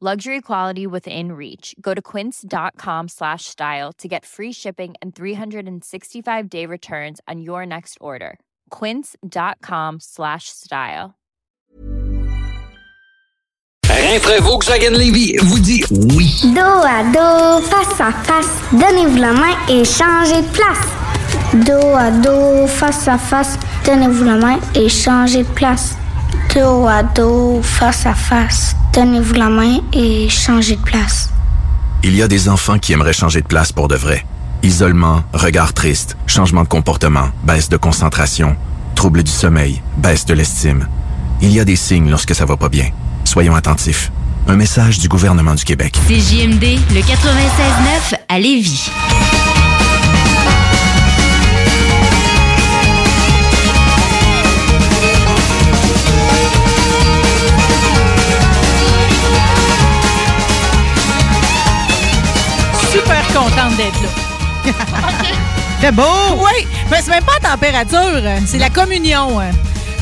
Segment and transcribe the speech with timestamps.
[0.00, 1.74] Luxury quality within reach.
[1.80, 7.66] Go to quince.com slash style to get free shipping and 365 day returns on your
[7.66, 8.38] next order.
[8.70, 11.16] Quince.com slash style.
[13.90, 16.32] Rinfraie Volkswagen Levy vous dit oui.
[16.54, 20.86] Dos à dos, face à face, donnez-vous la main et changez de place.
[21.66, 25.96] Dos à dos, face à face, donnez-vous la main et changez de place.
[26.54, 31.30] Dos à dos, face à face, donnez-vous la main et changez de place.
[32.02, 34.26] Il y a des enfants qui aimeraient changer de place pour de vrai.
[34.64, 38.56] Isolement, regard triste, changement de comportement, baisse de concentration,
[38.96, 40.88] trouble du sommeil, baisse de l'estime.
[41.40, 42.90] Il y a des signes lorsque ça va pas bien.
[43.22, 44.10] Soyons attentifs.
[44.48, 45.96] Un message du gouvernement du Québec.
[46.08, 48.90] CJMD, le 96.9 à Lévis.
[64.68, 65.08] Là.
[65.80, 66.02] C'est beau!
[66.38, 69.38] Oui, mais c'est même pas la température, c'est la communion.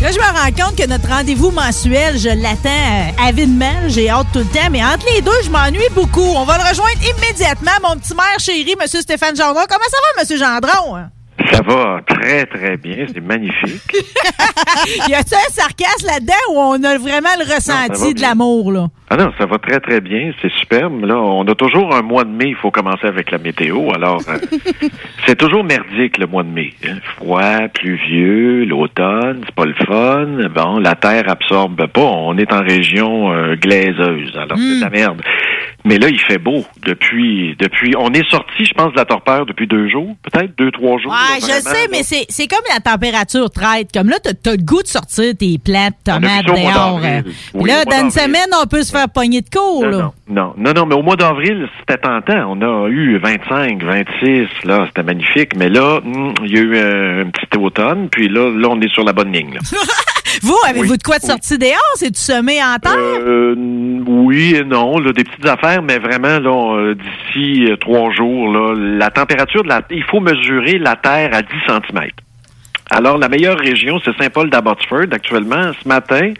[0.03, 3.89] Là, je me rends compte que notre rendez-vous mensuel, je l'attends euh, avidement.
[3.89, 4.69] J'ai hâte tout le temps.
[4.71, 6.21] Mais entre les deux, je m'ennuie beaucoup.
[6.21, 8.87] On va le rejoindre immédiatement, mon petit maire chéri, M.
[8.87, 9.63] Stéphane Gendron.
[9.67, 10.39] Comment ça va, M.
[10.39, 11.09] Gendron?
[11.51, 13.07] Ça va très, très bien.
[13.13, 13.83] C'est magnifique.
[15.09, 18.89] y a-t-il un sarcasme là-dedans ou on a vraiment le ressenti de l'amour, là?
[19.09, 20.33] Ah non, ça va très, très bien.
[20.43, 21.05] C'est superbe.
[21.05, 22.47] Là, on a toujours un mois de mai.
[22.49, 23.93] Il faut commencer avec la météo.
[23.95, 24.37] Alors, euh,
[25.27, 26.73] c'est toujours merdique, le mois de mai.
[26.89, 26.97] hein.
[27.17, 30.49] Froid, pluvieux, l'automne, c'est pas le fun.
[30.53, 32.01] Bon, la terre absorbe pas.
[32.01, 34.33] On est en région euh, glaiseuse.
[34.37, 35.23] Alors, c'est de la merde.
[35.85, 39.47] Mais là, il fait beau depuis, depuis, on est sorti, je pense, de la torpeur
[39.47, 41.13] depuis deux jours, peut-être deux, trois jours.
[41.13, 41.89] Ouais, là, je sais, là.
[41.93, 43.91] mais c'est c'est comme la température traite.
[43.95, 47.01] Comme là, t'as as le goût de sortir tes plantes, tomates dehors.
[47.05, 47.23] euh.
[47.55, 50.13] Oui, là, dans une semaine, on peut se faire pogner de cours, Non, là.
[50.29, 52.53] non, non, non, mais au mois d'avril, c'était tentant.
[52.57, 55.57] On a eu 25, 26, là, c'était magnifique.
[55.57, 58.81] Mais là, hum, il y a eu euh, un petit automne, puis là, là, on
[58.81, 59.55] est sur la bonne ligne.
[59.55, 59.61] là.
[60.43, 61.95] Vous, avez-vous de quoi de sortir dehors?
[61.95, 62.93] C'est-tu semé en terre?
[62.97, 63.55] Euh,
[64.07, 68.75] oui et non, là, des petites affaires, mais vraiment, là, euh, d'ici trois jours, là,
[68.77, 72.09] la température de la, il faut mesurer la terre à 10 cm.
[72.91, 75.07] Alors, la meilleure région, c'est Saint-Paul d'Abbotsford.
[75.13, 76.33] Actuellement, ce matin,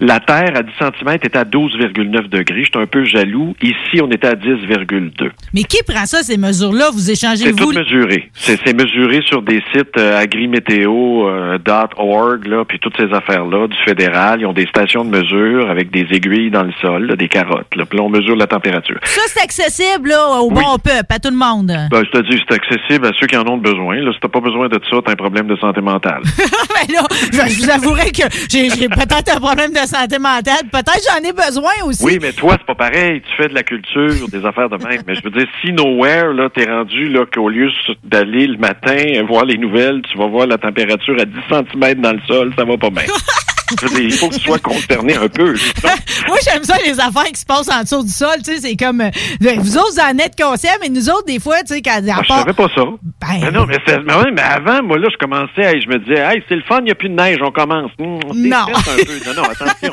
[0.00, 2.64] la terre à 10 cm est à 12,9 degrés.
[2.64, 3.54] J'étais un peu jaloux.
[3.62, 5.30] Ici, on était à 10,2.
[5.54, 6.90] Mais qui prend ça, ces mesures-là?
[6.92, 7.56] Vous C'est échangez-vous?
[7.56, 8.30] tout mesuré.
[8.34, 14.40] C'est c'est mesuré sur des sites euh, agrimétéo.org, là, puis toutes ces affaires-là du fédéral.
[14.40, 17.74] Ils ont des stations de mesure avec des aiguilles dans le sol, là, des carottes.
[17.76, 18.98] Là, puis là, on mesure la température.
[19.04, 21.72] Ça, c'est accessible là, au bon peuple, à tout le monde.
[21.90, 23.96] Ben, je te dis, c'est accessible à ceux qui en ont besoin.
[23.96, 26.22] Là, si t'as pas besoin de ça, t'as un problème de santé mentale.
[26.72, 30.68] Ben là, je, je vous avouerai que j'ai j'ai peut-être un problème de santé mentale.
[30.70, 32.04] Peut-être j'en ai besoin aussi.
[32.04, 33.20] Oui, mais toi, c'est pas pareil.
[33.22, 35.02] Tu fais de la culture, des affaires de même.
[35.06, 37.70] Mais je veux dire, si nowhere, là, t'es rendu, là, qu'au lieu
[38.04, 38.96] d'aller le matin
[39.28, 42.64] voir les nouvelles, tu vas voir la température à 10 cm dans le sol, ça
[42.64, 43.04] va pas bien.
[43.98, 45.54] Il faut que tu sois concerné un peu.
[46.28, 48.36] Moi, j'aime ça, les affaires qui se passent en dessous du sol.
[48.44, 49.00] Tu sais, c'est comme.
[49.00, 49.10] euh,
[49.58, 51.90] vous autres, vous en êtes conscients, mais nous autres, des fois, tu sais, quand.
[52.08, 52.82] à Ah, je part- savais pas ça.
[53.20, 55.98] Ben, mais non, mais, mais ouais, mais avant, moi, là, je commençais, hey, je me
[55.98, 57.90] disais, hey, c'est le fun, il n'y a plus de neige, on commence.
[57.98, 58.66] Hum, on Non.
[58.66, 59.30] déstresse un peu.
[59.34, 59.90] Non, non, attention.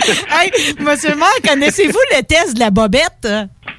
[0.40, 3.28] hey, monsieur le maire, connaissez-vous le test de la bobette?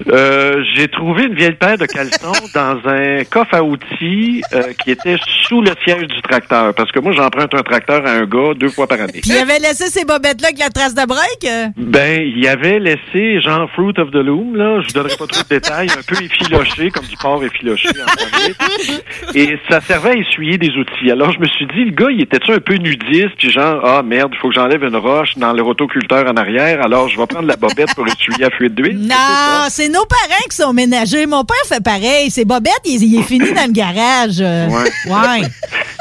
[0.08, 4.90] Euh, j'ai trouvé une vieille paire de caleçons dans un coffre à outils euh, qui
[4.90, 5.16] était
[5.46, 6.74] sous le siège du tracteur.
[6.74, 9.20] Parce que moi, j'emprunte un tracteur à un gars deux fois par année.
[9.20, 11.74] Puis il avait laissé ces bobettes-là avec la trace de break?
[11.76, 14.80] Ben, il avait laissé genre Fruit of the Loom, là.
[14.80, 19.34] Je vous donnerai pas trop de détails, un peu effiloché, comme du porc effiloché en.
[19.34, 21.10] Et ça servait à essuyer des outils.
[21.10, 23.36] Alors, je me suis dit, le gars, il était-tu un peu nudiste?
[23.38, 26.82] Puis genre, ah merde, il faut que j'enlève une roche dans le rotoculteur en arrière.
[26.82, 28.98] Alors, je vais prendre la bobette pour essuyer la fuite d'huile.
[28.98, 31.26] Non, c'est nos nos parents qui sont ménagers.
[31.26, 32.30] Mon père fait pareil.
[32.30, 34.40] C'est bobette, il, il est fini dans le garage.
[34.40, 34.90] Ouais.
[35.12, 35.48] ouais.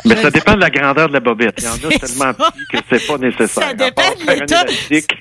[0.06, 1.56] Mais ça dépend de la grandeur de la bobette.
[1.58, 3.64] Il y en a tellement petit que c'est pas nécessaire.
[3.64, 4.66] Ça dépend de l'état.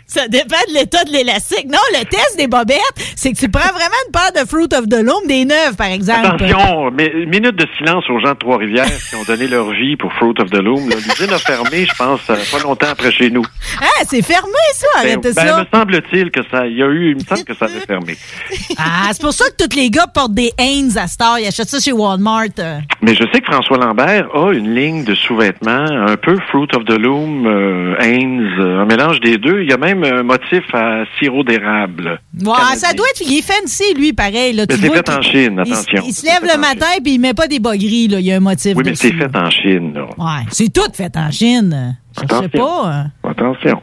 [0.06, 1.66] Ça dépend de l'état de l'élastique.
[1.66, 2.78] Non, le test des bobettes,
[3.16, 5.88] c'est que tu prends vraiment une paire de Fruit of the Loom, des neuves, par
[5.88, 6.26] exemple.
[6.26, 10.12] Attention, mais minute de silence aux gens de Trois-Rivières qui ont donné leur vie pour
[10.14, 10.88] Fruit of the Loom.
[10.88, 13.44] L'usine a fermé, je pense, euh, pas longtemps après chez nous.
[13.80, 14.86] Ah, c'est fermé, ça.
[14.98, 15.58] Arrêtez ben, ça.
[15.58, 18.16] me semble-t-il que ça, il y a eu, il me semble que ça avait fermé.
[18.80, 21.38] Ah, c'est pour ça que tous les gars portent des Hanes à Star.
[21.40, 22.44] Ils achètent ça chez Walmart.
[22.58, 22.78] euh.
[23.02, 26.84] Mais je sais que François Lambert a une ligne de sous-vêtements, un peu Fruit of
[26.84, 29.62] the Loom, euh, Hanes, euh, un mélange des deux.
[29.62, 32.20] Il y a même un motif à sirop d'érable.
[32.44, 33.22] Ouais, ça doit être.
[33.28, 34.52] Il est fancy, lui, pareil.
[34.52, 36.02] Là, Mais tu c'est fait en Chine, il- attention.
[36.06, 38.08] Il, se lève le matin puis il met pas des bas gris.
[38.08, 38.20] Là.
[38.20, 40.06] Il y a un motif Oui, mais c'est fait en Chine, là.
[40.18, 41.96] Ouais, c'est tout fait en Chine.
[42.20, 42.82] Je sais pas.
[42.86, 43.06] hein.
[43.28, 43.80] Attention.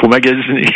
[0.00, 0.66] Faut magasiner.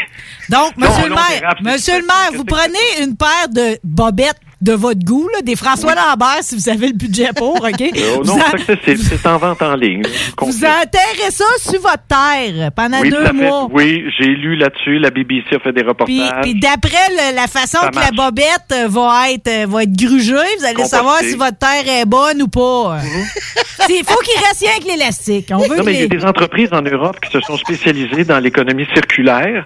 [0.48, 4.72] Donc, Non, monsieur le maire, monsieur le maire, vous prenez une paire de bobettes de
[4.72, 7.80] votre goût, là, des François Lambert, si vous avez le budget pour, OK?
[7.82, 8.38] Euh, non,
[8.86, 10.02] c'est en vente en ligne.
[10.40, 13.32] vous enterrez ça sur votre terre pendant oui, deux à fait.
[13.34, 13.68] mois.
[13.70, 14.98] Oui, j'ai lu là-dessus.
[14.98, 16.40] La BBC a fait des reportages.
[16.40, 20.32] puis d'après la façon Ça que la bobette euh, va être, euh, va être grugée,
[20.58, 22.98] vous allez savoir si votre terre est bonne ou pas.
[23.90, 25.50] Il faut qu'il reste rien avec l'élastique.
[25.50, 28.38] Non, mais il y a les- des entreprises en Europe qui se sont spécialisées dans
[28.40, 29.64] l'économie circulaire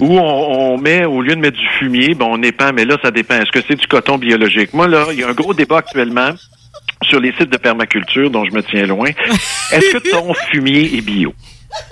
[0.00, 2.96] où on, on met, au lieu de mettre du fumier, ben, on épand, mais là,
[3.02, 3.34] ça dépend.
[3.34, 4.72] Est-ce que c'est du coton biologique?
[4.72, 6.30] Moi, là, il y a un gros débat actuellement
[7.02, 9.08] sur les sites de permaculture dont je me tiens loin.
[9.72, 11.32] Est-ce que ton fumier est bio?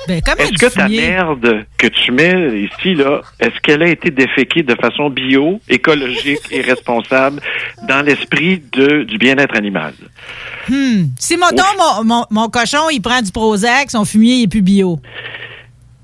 [0.09, 1.09] Ben, comment Est-ce que ta fumier?
[1.09, 6.41] merde que tu mets ici, là, est-ce qu'elle a été déféquée de façon bio, écologique
[6.51, 7.41] et responsable
[7.87, 9.95] dans l'esprit de, du bien-être animal?
[10.69, 11.05] Hmm.
[11.19, 14.63] Si, mettons, mon, mon, mon cochon, il prend du Prozac, son fumier, il est plus
[14.63, 14.99] bio.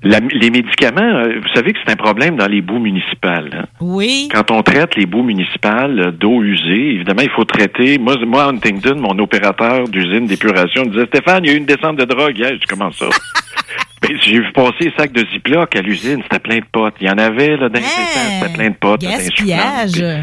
[0.05, 3.49] La- les médicaments, euh, vous savez que c'est un problème dans les boues municipales.
[3.53, 3.65] hein?
[3.81, 4.29] Oui.
[4.31, 7.97] Quand on traite les boues municipales d'eau usée, évidemment, il faut traiter.
[7.97, 11.57] Moi, moi, à Huntington, mon opérateur d'usine d'épuration me disait Stéphane, il y a eu
[11.57, 12.49] une descente de drogue hier.
[12.53, 13.07] Je dis, comment ça?
[14.01, 16.93] Ben, J'ai vu passer les sacs de Ziploc à l'usine, c'était plein de potes.
[17.01, 18.37] Il y en avait là, dans les Hein?
[18.39, 19.01] c'était plein de potes.
[19.01, 20.21] les Gaspillage.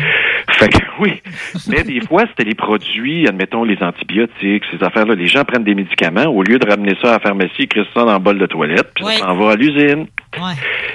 [0.70, 0.75] Soufflantes.
[0.75, 1.23] Fait que oui.
[1.69, 5.14] Mais des fois, c'était les produits, admettons les antibiotiques, ces affaires-là.
[5.14, 7.87] Les gens prennent des médicaments, au lieu de ramener ça à la pharmacie, ils crissent
[7.94, 10.06] ça dans le bol de toilette, puis ça s'en va à l'usine.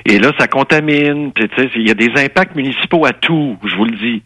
[0.06, 1.32] Et là, ça contamine.
[1.34, 4.24] Puis, tu sais, il y a des impacts municipaux à tout, je vous le dis.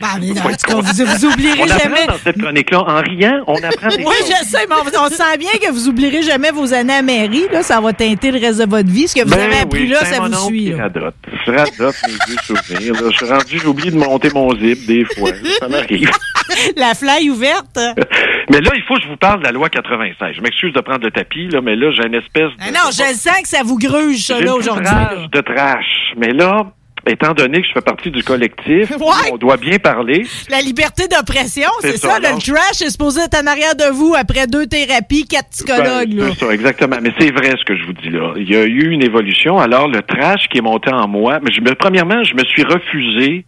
[0.00, 0.56] Bah, mais en Ouais.
[0.56, 2.06] tout cas, vous, vous oublierez On jamais?
[2.06, 4.32] dans cette chronique-là, en riant, on apprend des Oui, choses.
[4.40, 7.44] je sais, mais on, on sent bien que vous oublierez jamais vos années à mairie.
[7.52, 9.06] Là, ça va teinter le reste de votre vie.
[9.08, 10.70] Ce que vous Ben avez appris oui, là, ça vous suit.
[10.70, 10.84] là.
[10.84, 11.14] radote.
[11.46, 12.94] Je radote mes vieux souvenirs.
[12.94, 13.10] là.
[13.10, 15.30] Je suis rendu, j'ai oublié de monter mon zip des fois.
[15.58, 16.10] Ça m'arrive.
[16.76, 17.78] La fly ouverte.
[18.50, 20.34] Mais là, il faut que je vous parle de la loi 96.
[20.36, 22.56] Je m'excuse de prendre le tapis, là, mais là, j'ai une espèce de...
[22.60, 24.84] Ah non, je sens que ça vous gruge, ça, là, aujourd'hui.
[25.30, 26.14] de trash.
[26.16, 26.66] Mais là,
[27.06, 29.30] étant donné que je fais partie du collectif, Ouais.
[29.32, 30.26] on doit bien parler.
[30.50, 34.46] La liberté d'oppression, c'est ça, le trash est supposé être en arrière de vous après
[34.46, 36.14] deux thérapies, quatre psychologues.
[36.14, 36.96] Ben, c'est ça, exactement.
[37.02, 38.32] Mais c'est vrai ce que je vous dis là.
[38.36, 39.58] Il y a eu une évolution.
[39.58, 42.62] Alors, le trash qui est monté en moi, mais je me, premièrement, je me suis
[42.64, 43.44] refusé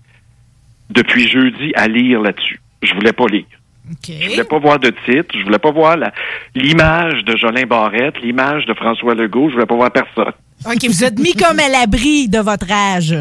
[0.91, 2.61] depuis jeudi à lire là-dessus.
[2.83, 3.45] Je voulais pas lire.
[4.07, 4.31] Je OK.
[4.31, 5.35] voulais pas voir de titre.
[5.37, 5.97] Je voulais pas voir
[6.55, 9.49] l'image de Jolin Barrette, l'image de François Legault.
[9.49, 10.33] Je voulais pas voir personne.
[10.67, 13.14] OK, vous êtes mis comme à l'abri de votre âge.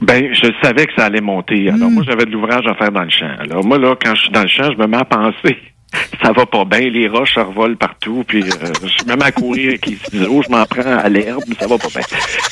[0.00, 1.68] Ben, je savais que ça allait monter.
[1.70, 1.94] Alors, Hmm.
[1.94, 3.30] moi, j'avais de l'ouvrage à faire dans le champ.
[3.38, 5.56] Alors, moi, là, quand je suis dans le champ, je me mets à penser.
[6.22, 9.68] Ça va pas bien, les roches revolent partout, puis euh, je me mets à courir
[9.70, 12.02] avec les ciseaux, je m'en prends à l'herbe, ça va pas bien.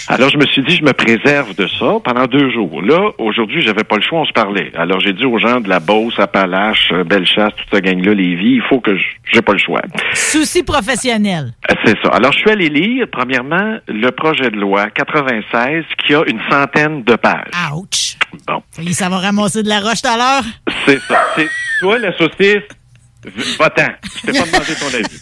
[0.09, 2.83] Alors, je me suis dit, je me préserve de ça pendant deux jours.
[2.83, 4.71] Là, aujourd'hui, j'avais pas le choix, on se parlait.
[4.77, 8.57] Alors, j'ai dit aux gens de la Beauce, Appalaches, euh, Bellechasse, toute cette gang-là, Lévis,
[8.57, 9.81] il faut que je, j'ai pas le choix.
[10.13, 11.53] Souci professionnel.
[11.71, 12.11] Euh, C'est ça.
[12.11, 17.03] Alors, je suis allé lire, premièrement, le projet de loi 96 qui a une centaine
[17.05, 17.51] de pages.
[17.75, 18.17] Ouch.
[18.47, 18.63] Bon.
[18.93, 20.45] Ça va ramasser de la roche tout à l'heure.
[20.87, 21.21] C'est ça.
[21.37, 21.49] C'est
[21.81, 22.63] toi, la saucisse,
[23.59, 23.89] va-t'en.
[24.05, 25.21] Je t'ai pas demandé ton avis.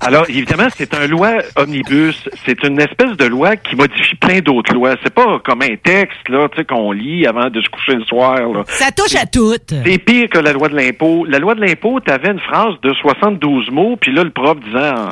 [0.00, 2.28] Alors, évidemment, c'est un loi omnibus.
[2.46, 4.94] C'est une espèce de loi qui modifie plein d'autres lois.
[5.02, 8.04] C'est pas comme un texte, là, tu sais, qu'on lit avant de se coucher le
[8.04, 8.64] soir, là.
[8.66, 9.74] Ça touche à toutes.
[9.84, 11.24] C'est pire que la loi de l'impôt.
[11.26, 15.08] La loi de l'impôt, t'avais une phrase de 72 mots, puis là, le prof disant...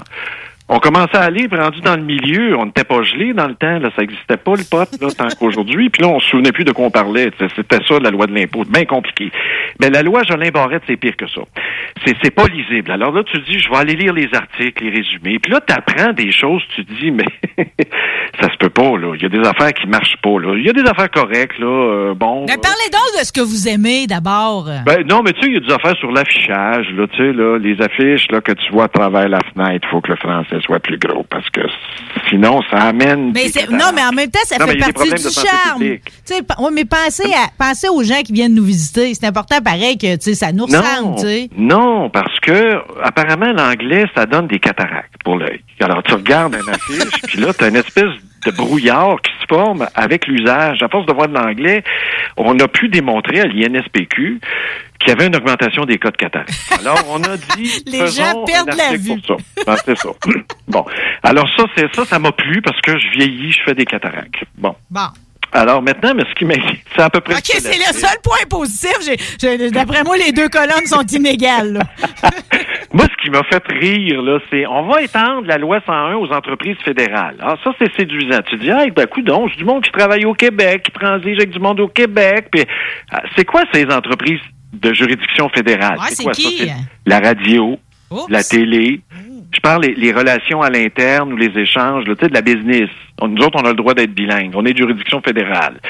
[0.71, 3.55] On commençait à aller, puis rendu dans le milieu, on n'était pas gelé dans le
[3.55, 6.53] temps, là, ça n'existait pas le pot, là, tant qu'aujourd'hui, puis là, on se souvenait
[6.53, 7.31] plus de quoi on parlait.
[7.57, 9.33] C'était ça, la loi de l'impôt, bien compliqué.
[9.81, 11.41] Mais la loi Jolin Barrette, c'est pire que ça.
[12.05, 12.91] C'est c'est pas lisible.
[12.91, 15.73] Alors là, tu dis, je vais aller lire les articles, les résumés, puis là, tu
[15.73, 17.25] apprends des choses, tu te dis, mais
[18.41, 19.15] ça se peut pas, là.
[19.15, 20.55] Il y a des affaires qui marchent pas, là.
[20.55, 22.45] Il y a des affaires correctes, là, euh, bon...
[22.47, 24.69] Mais parlez donc de ce que vous aimez d'abord.
[24.85, 27.33] Ben non, mais tu sais, il y a des affaires sur l'affichage, là, tu sais,
[27.33, 30.58] là, les affiches là, que tu vois à travers la fenêtre, faut que le français
[30.59, 31.61] ce soit plus gros parce que
[32.29, 33.33] sinon, ça amène.
[33.33, 35.83] Mais non, mais en même temps, ça fait partie du charme.
[35.83, 39.15] Oui, mais pensez, à, pensez aux gens qui viennent nous visiter.
[39.15, 41.49] C'est important, pareil, que ça nous ressemble.
[41.57, 45.61] Non, parce que apparemment, l'anglais, ça donne des cataractes pour l'œil.
[45.81, 48.11] Alors, tu regardes un affiche, puis là, tu as une espèce
[48.47, 50.83] de brouillard qui se forme avec l'usage.
[50.83, 51.83] À force de voir de l'anglais,
[52.37, 54.41] on a pu démontrer à l'INSPQ
[54.99, 56.53] qu'il y avait une augmentation des cas de cataracte.
[56.81, 57.83] Alors, on a dit...
[57.87, 59.21] Les gens perdent la vue.
[59.67, 60.09] Ben, c'est ça.
[60.69, 60.85] bon.
[61.23, 64.45] Alors, ça, c'est ça, ça m'a plu parce que je vieillis, je fais des cataractes.
[64.57, 64.75] Bon.
[64.91, 65.09] Bon.
[65.53, 67.35] Alors maintenant, mais ce qui m'inquiète, c'est à peu près.
[67.35, 68.93] OK, c'est le seul point positif.
[69.73, 71.81] D'après moi, les deux colonnes sont inégales.
[72.93, 76.31] moi, ce qui m'a fait rire, là, c'est on va étendre la loi 101 aux
[76.33, 77.37] entreprises fédérales.
[77.41, 78.41] Alors ça, c'est séduisant.
[78.47, 81.59] Tu dis, ah, ben, donc, du monde qui travaille au Québec, qui transige avec du
[81.59, 82.49] monde au Québec.
[82.53, 82.65] Puis,
[83.11, 84.41] ah, c'est quoi ces entreprises
[84.73, 85.99] de juridiction fédérale?
[86.11, 86.49] c'est quoi ça?
[87.07, 87.79] la radio,
[88.29, 89.01] la télé.
[89.51, 92.91] Je parle les, relations à l'interne ou les échanges, là, de la business.
[93.23, 94.53] nous autres, on a le droit d'être bilingue.
[94.55, 95.81] On est de juridiction fédérale.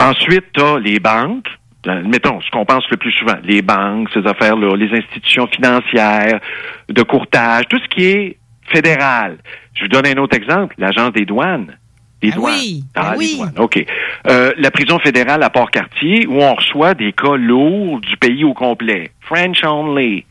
[0.00, 1.46] Ensuite, tu as les banques.
[1.86, 6.40] Euh, mettons, ce qu'on pense le plus souvent, les banques, ces affaires-là, les institutions financières,
[6.88, 8.36] de courtage, tout ce qui est
[8.72, 9.38] fédéral.
[9.74, 11.77] Je vous donne un autre exemple, l'agence des douanes.
[12.22, 12.54] Les ah douanes.
[12.54, 13.36] Oui, ah, oui.
[13.36, 13.52] douanes.
[13.58, 13.84] OK.
[14.26, 18.54] Euh, la prison fédérale à Port-Cartier, où on reçoit des cas lourds du pays au
[18.54, 19.10] complet.
[19.20, 20.24] French only.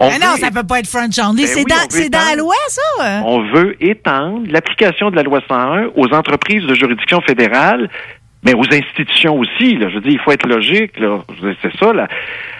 [0.00, 1.42] Mais non, ça peut pas être French only.
[1.42, 3.22] Ben c'est dans, la loi, ça?
[3.26, 7.90] On veut étendre l'application de la loi 101 aux entreprises de juridiction fédérale,
[8.42, 9.76] mais aux institutions aussi.
[9.76, 9.88] Là.
[9.88, 10.92] Je veux dire, il faut être logique.
[11.62, 11.92] C'est ça.
[11.92, 12.08] Là.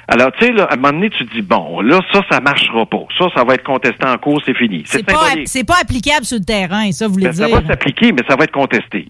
[0.08, 3.04] Alors, tu sais, à un moment donné, tu dis, bon, là, ça, ça marchera pas.
[3.16, 4.82] Ça, ça va être contesté en cours, c'est fini.
[4.84, 7.49] C'est pas, pas applicable sur le terrain, ça, vous voulez ben, dire?
[7.49, 9.06] Ça va s'appliquer, mais ça va être contesté.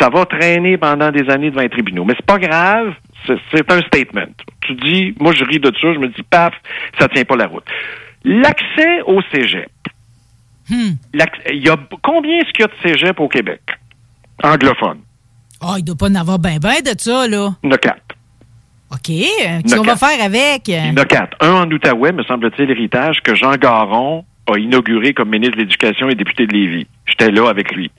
[0.00, 2.04] Ça, va traîner pendant des années devant les tribunaux.
[2.04, 2.94] Mais c'est pas grave.
[3.26, 4.26] C'est un statement.
[4.62, 6.54] Tu dis, moi, je ris de ça, je me dis, paf,
[6.98, 7.64] ça tient pas la route.
[8.24, 9.70] L'accès au cégep.
[10.70, 10.92] Hmm.
[11.52, 13.60] Il y a combien est-ce qu'il y a de cégep au Québec?
[14.42, 15.00] Anglophone.
[15.60, 17.50] Ah, oh, il doit pas en avoir ben ben de ça, là.
[17.62, 18.02] Il y en a quatre.
[18.90, 19.00] OK.
[19.06, 20.68] Qu'est-ce qu'on va faire avec?
[20.68, 21.36] Il y en a quatre.
[21.40, 26.08] Un en Outaouais, me semble-t-il, l'héritage que Jean Garon a inauguré comme ministre de l'Éducation
[26.08, 26.86] et député de Lévis.
[27.06, 27.90] J'étais là avec lui.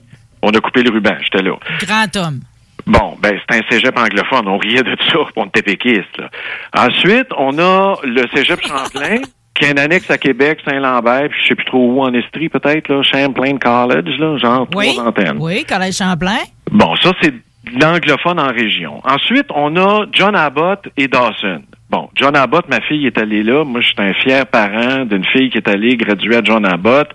[0.42, 1.56] On a coupé le ruban, j'étais là.
[1.80, 2.40] Grand homme.
[2.86, 4.48] Bon, ben c'est un cégep anglophone.
[4.48, 6.16] On riait de ça, on était péquiste.
[6.18, 6.30] Là.
[6.76, 9.18] Ensuite, on a le cégep Champlain,
[9.54, 12.48] qui est un annexe à Québec, Saint-Lambert, puis je sais plus trop où en Estrie,
[12.48, 15.36] peut-être, là, Champlain College, là, genre oui, trois antennes.
[15.38, 16.38] Oui, Collège Champlain.
[16.72, 17.34] Bon, ça, c'est
[17.78, 19.00] l'anglophone en région.
[19.04, 21.62] Ensuite, on a John Abbott et Dawson.
[21.90, 23.64] Bon, John Abbott, ma fille est allée là.
[23.64, 27.08] Moi, je suis un fier parent d'une fille qui est allée graduer à John Abbott.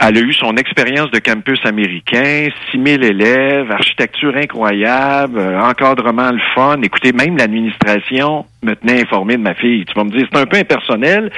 [0.00, 6.38] Elle a eu son expérience de campus américain, 6000 élèves, architecture incroyable, euh, encadrement le
[6.54, 6.80] fun.
[6.82, 9.84] Écoutez, même l'administration me tenait informé de ma fille.
[9.86, 11.32] Tu vas me dire, c'est un peu impersonnel,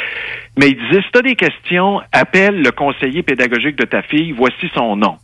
[0.58, 4.70] mais il disait, si tu des questions, appelle le conseiller pédagogique de ta fille, voici
[4.74, 5.16] son nom.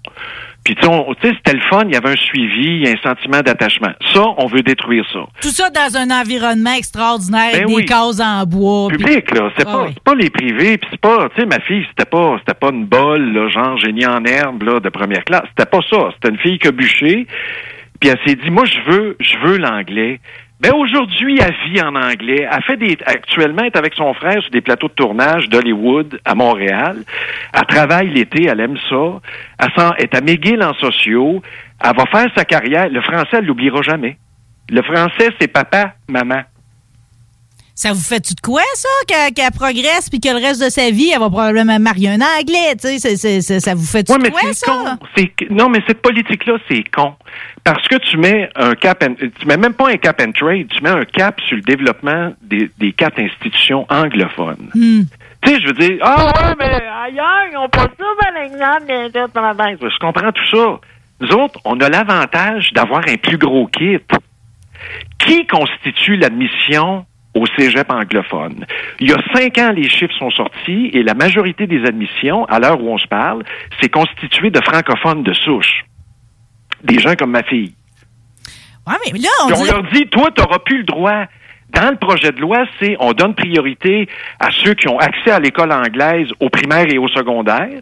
[0.67, 3.93] Puis tu sais, c'était le fun, il y avait un suivi, un sentiment d'attachement.
[4.13, 5.21] Ça, on veut détruire ça.
[5.41, 8.89] Tout ça dans un environnement extraordinaire, ben des cases en bois.
[8.89, 9.53] Public, là.
[9.57, 12.39] C'est ah pas, pas les privés, puis c'est pas, tu sais, ma fille, c'était pas,
[12.41, 15.45] c'était pas une bolle, là, genre génie en herbe, là, de première classe.
[15.57, 16.11] C'était pas ça.
[16.15, 17.29] C'était une fille qui a bûché.
[18.01, 20.19] Puis elle s'est dit, moi, je veux, je veux l'anglais.
[20.59, 22.49] Ben aujourd'hui, elle vit en anglais.
[22.51, 26.35] Elle fait des actuellement est avec son frère sur des plateaux de tournage d'Hollywood à
[26.35, 27.05] Montréal.
[27.53, 29.21] Elle travaille l'été, elle aime ça.
[29.59, 31.43] Elle est à McGill en sociaux.
[31.85, 32.89] Elle va faire sa carrière.
[32.89, 34.17] Le français, elle l'oubliera jamais.
[34.71, 36.43] Le français, c'est papa, maman.
[37.77, 41.11] Ça vous fait-tu de quoi, ça, qu'elle progresse puis que le reste de sa vie,
[41.13, 43.61] elle va probablement marier un anglais, tu sais?
[43.61, 44.97] Ça vous fait-tu de quoi, ça?
[45.51, 47.13] non, mais cette politique-là, c'est con.
[47.65, 49.05] Parce que tu mets un cap,
[49.39, 52.33] tu mets même pas un cap and trade, tu mets un cap sur le développement
[52.41, 54.71] des, quatre institutions anglophones.
[54.75, 55.03] Hmm.
[55.43, 59.99] Tu sais, je veux dire, ah ouais, mais ailleurs, on passe ça par l'exemple Je
[59.99, 60.81] comprends tout ça.
[61.21, 63.99] Nous autres, on a l'avantage d'avoir un plus gros kit.
[65.19, 67.05] Qui constitue l'admission
[67.37, 68.65] au cégep anglophone.
[68.99, 72.59] Il y a cinq ans, les chiffres sont sortis et la majorité des admissions, à
[72.59, 73.45] l'heure où on se parle,
[73.81, 75.85] c'est constitué de francophones de souche.
[76.83, 77.75] Des gens comme ma fille.
[78.87, 81.25] Ouais, mais là, on, on leur dit, toi, tu n'auras plus le droit.
[81.71, 84.09] Dans le projet de loi, c'est on donne priorité
[84.41, 87.81] à ceux qui ont accès à l'école anglaise au primaire et au secondaire,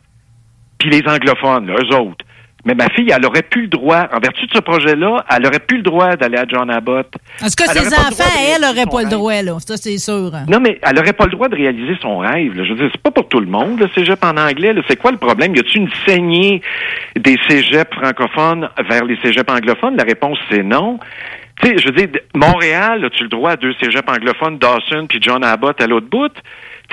[0.78, 2.24] puis les anglophones, eux autres.
[2.64, 5.58] Mais ma fille, elle aurait plus le droit, en vertu de ce projet-là, elle aurait
[5.58, 7.06] plus le droit d'aller à John Abbott.
[7.44, 9.56] Est-ce que ses enfants, elle, n'auraient pas le droit, là.
[9.60, 10.30] Ça, c'est sûr.
[10.48, 12.52] Non, mais elle n'aurait pas le droit de réaliser son rêve.
[12.54, 14.74] Je veux dire, c'est pas pour tout le monde, le cégep en anglais.
[14.88, 15.54] C'est quoi le problème?
[15.54, 16.62] Y a-t-il une saignée
[17.16, 19.96] des cégeps francophones vers les cégeps anglophones?
[19.96, 20.98] La réponse, c'est non.
[21.60, 25.18] Tu sais, je veux dire, Montréal, as-tu le droit à deux cégeps anglophones, Dawson puis
[25.20, 26.32] John Abbott à l'autre bout?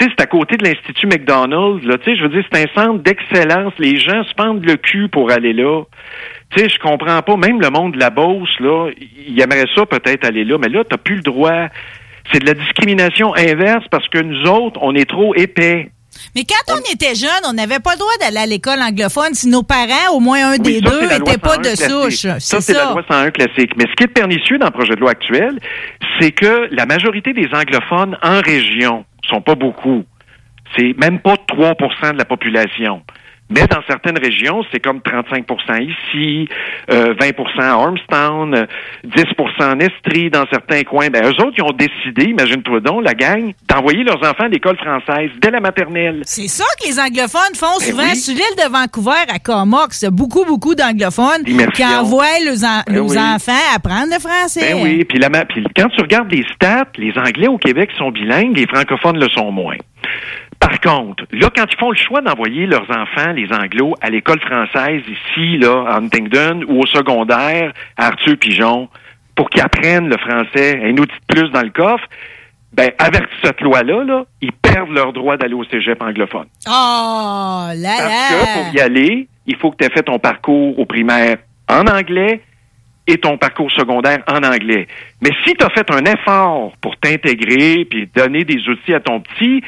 [0.01, 1.96] Tu sais, c'est à côté de l'Institut McDonald's, là.
[2.00, 3.72] Tu sais, je veux dire, c'est un centre d'excellence.
[3.77, 5.84] Les gens se pendent le cul pour aller là.
[6.50, 7.38] Tu sais, je comprends pas.
[7.38, 8.89] Même le monde de la Beauce, là,
[9.27, 11.67] il aimerait ça peut-être aller là, mais là, t'as plus le droit.
[12.34, 15.91] C'est de la discrimination inverse parce que nous autres, on est trop épais.
[16.36, 19.50] Mais quand on était jeune, on n'avait pas le droit d'aller à l'école anglophone si
[19.50, 22.25] nos parents, au moins un des deux, n'étaient pas de souche.
[22.39, 23.74] Ça, c'est la loi 101 classique.
[23.77, 25.60] Mais ce qui est pernicieux dans le projet de loi actuel,
[26.20, 30.04] c'est que la majorité des anglophones en région sont pas beaucoup.
[30.75, 33.04] C'est même pas 3% de la population.
[33.51, 36.48] Mais dans certaines régions, c'est comme 35% ici,
[36.89, 38.67] euh, 20% à Ormstown,
[39.05, 41.10] 10% en Estrie, dans certains coins.
[41.10, 44.77] Ben, eux autres, ils ont décidé, imagine-toi donc, la gang, d'envoyer leurs enfants à l'école
[44.77, 46.22] française dès la maternelle.
[46.24, 48.15] C'est ça que les anglophones font ben souvent.
[48.15, 54.13] Sur l'île de Vancouver, à Comox, beaucoup, beaucoup d'anglophones qui envoient leurs, ben enfants apprendre
[54.13, 54.74] le français.
[54.74, 58.12] Ben oui, puis, la, puis quand tu regardes les stats, les Anglais au Québec sont
[58.12, 59.77] bilingues, les francophones le sont moins.
[60.62, 64.39] Par contre, là, quand ils font le choix d'envoyer leurs enfants, les anglos, à l'école
[64.39, 68.88] française ici, là, à Huntingdon, ou au secondaire, à Arthur Pigeon,
[69.36, 72.06] pour qu'ils apprennent le français, un outil de plus dans le coffre,
[72.74, 76.46] ben, avec cette loi-là, là, ils perdent leur droit d'aller au cégep anglophone.
[76.68, 77.98] Oh, là là!
[77.98, 81.38] Parce que pour y aller, il faut que tu aies fait ton parcours au primaire
[81.68, 82.41] en anglais
[83.08, 84.88] et ton parcours secondaire en anglais.
[85.22, 89.20] Mais si tu as fait un effort pour t'intégrer puis donner des outils à ton
[89.20, 89.63] petit,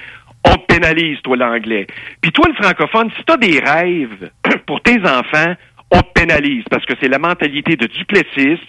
[0.45, 1.87] on te pénalise, toi, l'anglais.
[2.21, 4.31] Puis toi, le francophone, si tu as des rêves
[4.65, 5.53] pour tes enfants,
[5.91, 8.59] on te pénalise parce que c'est la mentalité de Duplessis,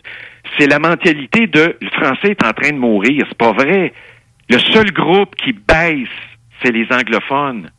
[0.58, 3.24] c'est la mentalité de le français est en train de mourir.
[3.28, 3.92] C'est pas vrai.
[4.48, 6.08] Le seul groupe qui baisse,
[6.62, 7.70] c'est les anglophones.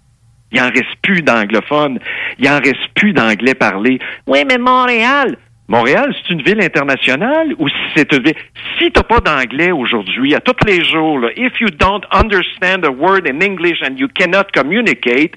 [0.52, 2.00] Il en reste plus d'anglophones.
[2.40, 4.00] Il en reste plus d'anglais parlé.
[4.26, 5.38] Oui, mais Montréal.
[5.68, 8.36] Montréal, c'est une ville internationale ou si c'est une ville...
[8.78, 12.92] Si t'as pas d'anglais aujourd'hui, à tous les jours, là, if you don't understand a
[12.92, 15.32] word in English and you cannot communicate,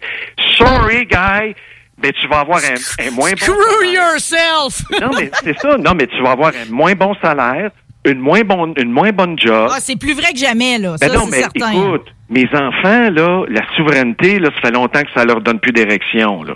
[0.58, 1.54] sorry, guy,
[2.02, 4.82] mais tu vas avoir un, un moins bon Screw yourself!
[5.00, 5.78] non, mais c'est ça.
[5.78, 7.70] Non, mais tu vas avoir un moins bon salaire,
[8.04, 9.70] une moins bonne, une moins bonne job.
[9.72, 10.96] Ah, c'est plus vrai que jamais, là.
[11.00, 11.72] Ben ça, non, mais certain.
[11.72, 15.72] écoute, mes enfants, là, la souveraineté, là, ça fait longtemps que ça leur donne plus
[15.72, 16.54] d'érection, là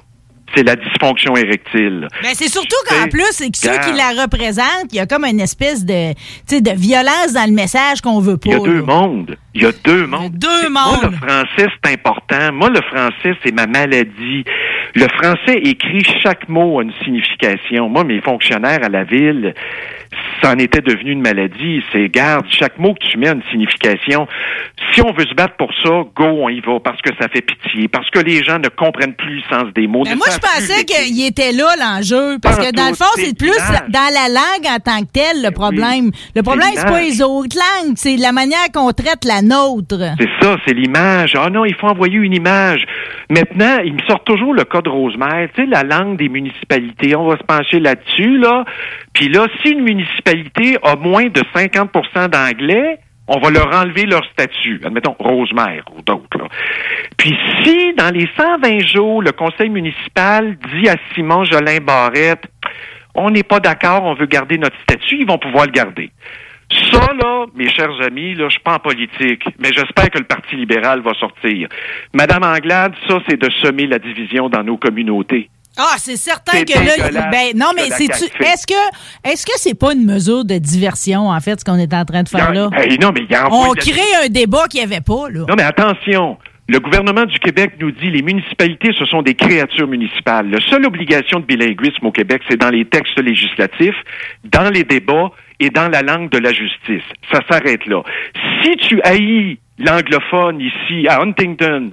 [0.54, 2.08] c'est la dysfonction érectile.
[2.22, 5.24] Ben, c'est surtout qu'en plus, c'est que ceux qui la représentent, il y a comme
[5.24, 8.50] une espèce de, de violence dans le message qu'on veut pas.
[8.50, 9.36] Il y a deux mondes.
[9.54, 10.32] Il y a deux mondes.
[10.38, 11.12] deux Moi, mondes.
[11.12, 12.52] le français, c'est important.
[12.52, 14.44] Moi, le français, c'est ma maladie.
[14.94, 17.88] Le français écrit chaque mot a une signification.
[17.88, 19.54] Moi, mes fonctionnaires à la ville,
[20.42, 21.82] ça en était devenu une maladie.
[21.92, 24.26] C'est, garde, chaque mot que tu mets a une signification.
[24.92, 27.40] Si on veut se battre pour ça, go, on y va, parce que ça fait
[27.40, 30.02] pitié, parce que les gens ne comprennent plus le sens des mots.
[30.04, 33.56] Mais moi, je pensais qu'il était là, l'enjeu, parce que dans le fond, c'est plus
[33.88, 36.10] dans la langue en tant que telle, le problème.
[36.34, 40.14] Le problème, c'est pas les autres langues, c'est la manière qu'on traite la nôtre.
[40.18, 41.34] C'est ça, c'est l'image.
[41.36, 42.84] Ah non, il faut envoyer une image.
[43.30, 45.48] Maintenant, il me sort toujours le cas de Rosemère.
[45.54, 47.16] Tu sais, la langue des municipalités.
[47.16, 48.64] On va se pencher là-dessus, là.
[49.12, 54.24] Puis là, si une municipalité a moins de 50% d'anglais, on va leur enlever leur
[54.32, 54.80] statut.
[54.84, 56.48] Admettons, Rosemère ou d'autres.
[57.16, 62.46] Puis si, dans les 120 jours, le conseil municipal dit à Simon Jolin Barrette,
[63.14, 66.10] on n'est pas d'accord, on veut garder notre statut, ils vont pouvoir le garder.
[66.90, 70.24] Ça, là, mes chers amis, là, je suis pas en politique, mais j'espère que le
[70.24, 71.68] Parti libéral va sortir.
[72.14, 75.50] Madame Anglade, ça, c'est de semer la division dans nos communautés.
[75.78, 76.72] Ah, c'est certain que
[77.14, 78.74] là, ben non, mais c'est est-ce que
[79.24, 82.22] est-ce que c'est pas une mesure de diversion en fait ce qu'on est en train
[82.22, 82.68] de faire là?
[83.00, 85.46] non, mais il y a On la- crée un débat qu'il n'y avait pas là.
[85.48, 86.36] Non, mais attention.
[86.68, 90.50] Le gouvernement du Québec nous dit les municipalités, ce sont des créatures municipales.
[90.50, 93.96] La seule obligation de bilinguisme au Québec, c'est dans les textes législatifs,
[94.44, 97.04] dans les débats et dans la langue de la justice.
[97.32, 98.02] Ça s'arrête là.
[98.62, 101.92] Si tu haïs l'anglophone ici, à Huntington,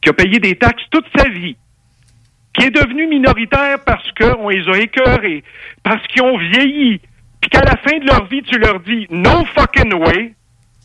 [0.00, 1.56] qui a payé des taxes toute sa vie,
[2.54, 5.42] qui est devenu minoritaire parce qu'on les a écœurés,
[5.82, 7.00] parce qu'ils ont vieilli,
[7.40, 10.34] puis qu'à la fin de leur vie, tu leur dis no fucking way,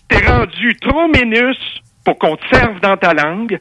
[0.07, 1.57] t'es rendu trop ménus
[2.05, 3.59] pour qu'on te serve dans ta langue,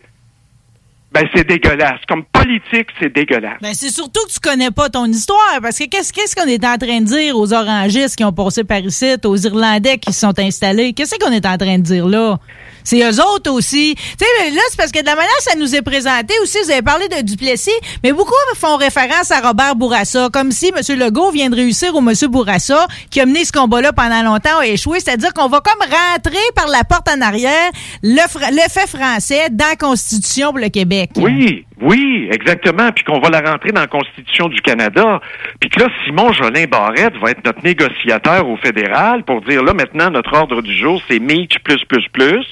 [1.17, 2.01] ben c'est dégueulasse.
[2.09, 3.57] Comme politique, c'est dégueulasse.
[3.63, 6.77] Ben, c'est surtout que tu connais pas ton histoire, parce que qu'est-ce qu'on est en
[6.77, 10.39] train de dire aux orangistes qui ont passé par ici, aux Irlandais qui se sont
[10.39, 10.93] installés?
[10.93, 12.39] Qu'est-ce qu'on est en train de dire là?
[12.85, 13.97] C'est eux autres aussi.
[13.97, 16.71] Tu sais, là, c'est parce que de la manière ça nous est présenté aussi, vous
[16.71, 17.71] avez parlé de Duplessis,
[18.05, 20.99] mais beaucoup font référence à Robert Bourassa, comme si M.
[20.99, 22.13] Legault vient de réussir au M.
[22.29, 25.01] Bourassa, qui a mené ce combat-là pendant longtemps, a échoué.
[25.01, 27.71] C'est-à-dire qu'on va comme rentrer par la porte en arrière
[28.03, 31.06] le, le fait français dans la Constitution pour le Québec.
[31.17, 32.91] Oui, oui, exactement.
[32.93, 35.21] Puis qu'on va la rentrer dans la Constitution du Canada.
[35.61, 39.75] Puis que là, Simon Jolin Barrette va être notre négociateur au fédéral pour dire là,
[39.75, 42.47] maintenant, notre ordre du jour, c'est Meach plus plus plus.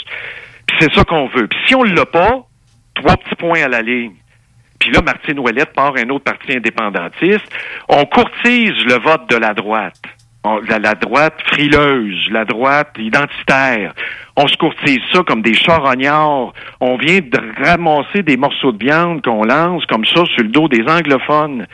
[0.79, 1.47] C'est ça qu'on veut.
[1.47, 2.47] Puis si on l'a pas,
[2.95, 4.15] trois petits points à la ligne.
[4.79, 7.47] Puis là, Martine Ouellette part un autre parti indépendantiste.
[7.89, 10.01] On courtise le vote de la droite.
[10.69, 13.93] La, la, droite frileuse, la droite identitaire.
[14.37, 16.53] On se courtise ça comme des charognards.
[16.81, 20.69] On vient de ramasser des morceaux de viande qu'on lance comme ça sur le dos
[20.69, 21.67] des anglophones.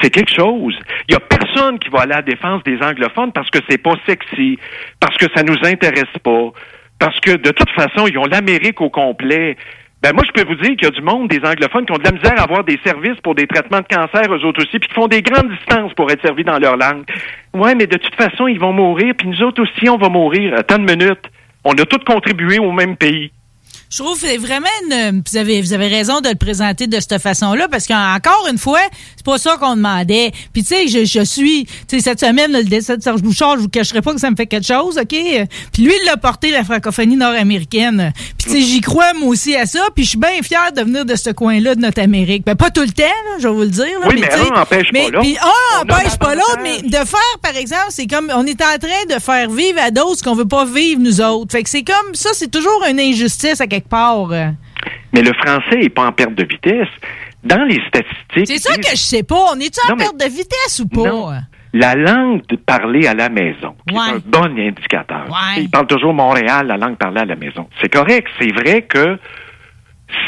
[0.00, 0.78] C'est quelque chose.
[1.08, 3.94] Il y a personne qui va à la défense des anglophones parce que c'est pas
[4.06, 4.58] sexy,
[5.00, 6.50] parce que ça nous intéresse pas,
[6.98, 9.56] parce que de toute façon, ils ont l'Amérique au complet.
[10.04, 11.96] Ben moi, je peux vous dire qu'il y a du monde, des anglophones, qui ont
[11.96, 14.78] de la misère à avoir des services pour des traitements de cancer, eux autres aussi,
[14.78, 17.06] puis qui font des grandes distances pour être servis dans leur langue.
[17.54, 20.52] Ouais, mais de toute façon, ils vont mourir, puis nous autres aussi, on va mourir.
[20.58, 21.30] Attends une minute.
[21.64, 23.32] On a tous contribué au même pays.
[23.94, 27.68] Je trouve vraiment une, vous avez vous avez raison de le présenter de cette façon-là
[27.68, 28.80] parce qu'encore une fois,
[29.14, 30.32] c'est pas ça qu'on demandait.
[30.52, 33.54] Puis tu sais, je, je suis, tu sais cette semaine le décès de Serge Bouchard,
[33.54, 35.10] je vous cacherai pas que ça me fait quelque chose, OK?
[35.10, 38.12] Puis lui il l'a porté la francophonie nord-américaine.
[38.36, 40.80] Puis tu sais, j'y crois moi aussi à ça, puis je suis bien fier de
[40.80, 42.42] venir de ce coin-là de notre Amérique.
[42.44, 44.56] Ben pas tout le temps, là, je vais vous le dire là, Oui, mais, un
[44.56, 45.20] n'empêche pas l'autre.
[45.20, 48.76] Puis un n'empêche pas l'autre, mais de faire par exemple, c'est comme on est en
[48.76, 51.52] train de faire vivre à d'autres ce qu'on veut pas vivre nous autres.
[51.52, 54.30] Fait que c'est comme ça, c'est toujours une injustice à quelque part.
[54.32, 54.48] euh.
[55.12, 56.88] Mais le français est pas en perte de vitesse.
[57.42, 58.46] Dans les statistiques.
[58.46, 59.36] C'est ça que je sais pas.
[59.54, 61.08] On est-tu en mais- perte de vitesse ou pas?
[61.08, 61.30] Non.
[61.74, 64.00] La langue de parler à la maison, qui Ouais.
[64.08, 65.24] est un bon indicateur.
[65.28, 65.62] Ouais.
[65.62, 67.68] Il parle toujours Montréal, la langue parlée à la maison.
[67.82, 68.28] C'est correct.
[68.40, 69.18] C'est vrai que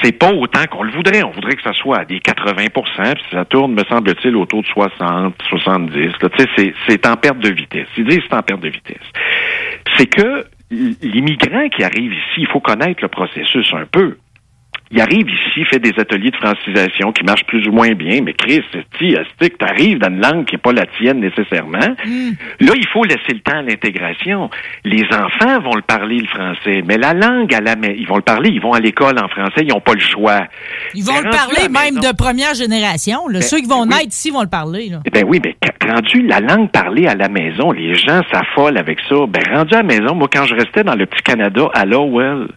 [0.03, 1.23] c'est pas autant qu'on le voudrait.
[1.23, 4.67] On voudrait que ça soit à des 80% puis ça tourne, me semble-t-il, autour de
[4.67, 6.13] 60, 70.
[6.21, 6.29] là.
[6.31, 7.87] Tu sais, c'est, c'est en perte de vitesse.
[7.97, 9.07] Ils disent que c'est en perte de vitesse.
[9.97, 14.17] C'est que l'immigrant qui arrive ici, il faut connaître le processus un peu.
[14.93, 18.33] Il arrive ici, fait des ateliers de francisation qui marchent plus ou moins bien, mais
[18.35, 18.63] Chris,
[18.99, 19.17] tu
[19.61, 21.79] arrives dans une langue qui n'est pas la tienne nécessairement.
[21.79, 24.49] Là, il faut laisser le temps à l'intégration.
[24.85, 28.17] Les enfants vont le parler, le français, mais la langue, à la ma- ils vont
[28.17, 30.47] le parler, ils vont à l'école en français, ils n'ont pas le choix.
[30.95, 33.27] Ils vont Mais le parler même maison- de première génération.
[33.29, 33.41] là.
[33.41, 33.89] Ben, Ceux qui vont oui.
[33.89, 34.89] naître ici vont le parler.
[34.91, 35.01] Là.
[35.05, 38.99] Eh Ben oui, mais rendu la langue parlée à la maison, les gens s'affolent avec
[39.09, 39.17] ça.
[39.29, 42.49] Ben rendu à la maison, moi quand je restais dans le petit Canada à Lowell,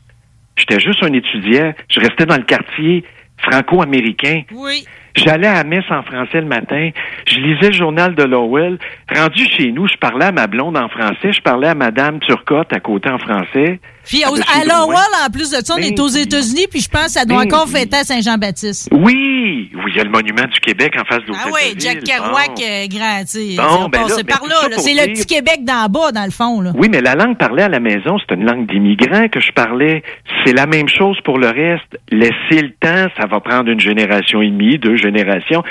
[0.59, 3.03] j'étais juste un étudiant, je restais dans le quartier
[3.37, 4.43] franco-américain.
[4.51, 4.85] Oui.
[5.15, 6.89] J'allais à messe en français le matin,
[7.27, 8.77] je lisais le journal de Lowell.
[9.13, 12.71] Rendu chez nous, je parlais à ma blonde en français, je parlais à madame Turcotte
[12.73, 13.79] à côté en français.
[14.07, 15.27] Puis À au- Monsieur à Lowell, Drouin.
[15.27, 16.21] en plus de ça, on Ben est aux oui.
[16.21, 18.89] États-Unis, puis je pense que ça doit Ben encore fêter à Saint-Jean-Baptiste.
[18.91, 22.03] Oui, oui, il y a le monument du Québec en face de Ah oui, Jack.
[22.03, 22.63] Kerouac, Bon.
[22.63, 23.21] euh, grand.
[23.57, 24.77] Bon, on ben ben, par là.
[24.77, 26.61] C'est le petit Québec d'en bas, dans le fond.
[26.61, 26.71] Là.
[26.75, 30.01] Oui, mais la langue parlée à la maison, c'est une langue d'immigrants que je parlais.
[30.45, 31.99] C'est la même chose pour le reste.
[32.11, 35.63] Laissez le temps, ça va prendre une génération et demie, deux générations.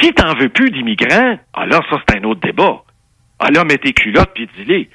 [0.00, 2.82] Si t'en veux plus d'immigrants, alors ça, c'est un autre débat.
[3.38, 4.88] Alors, mets tes culottes puis dis-les.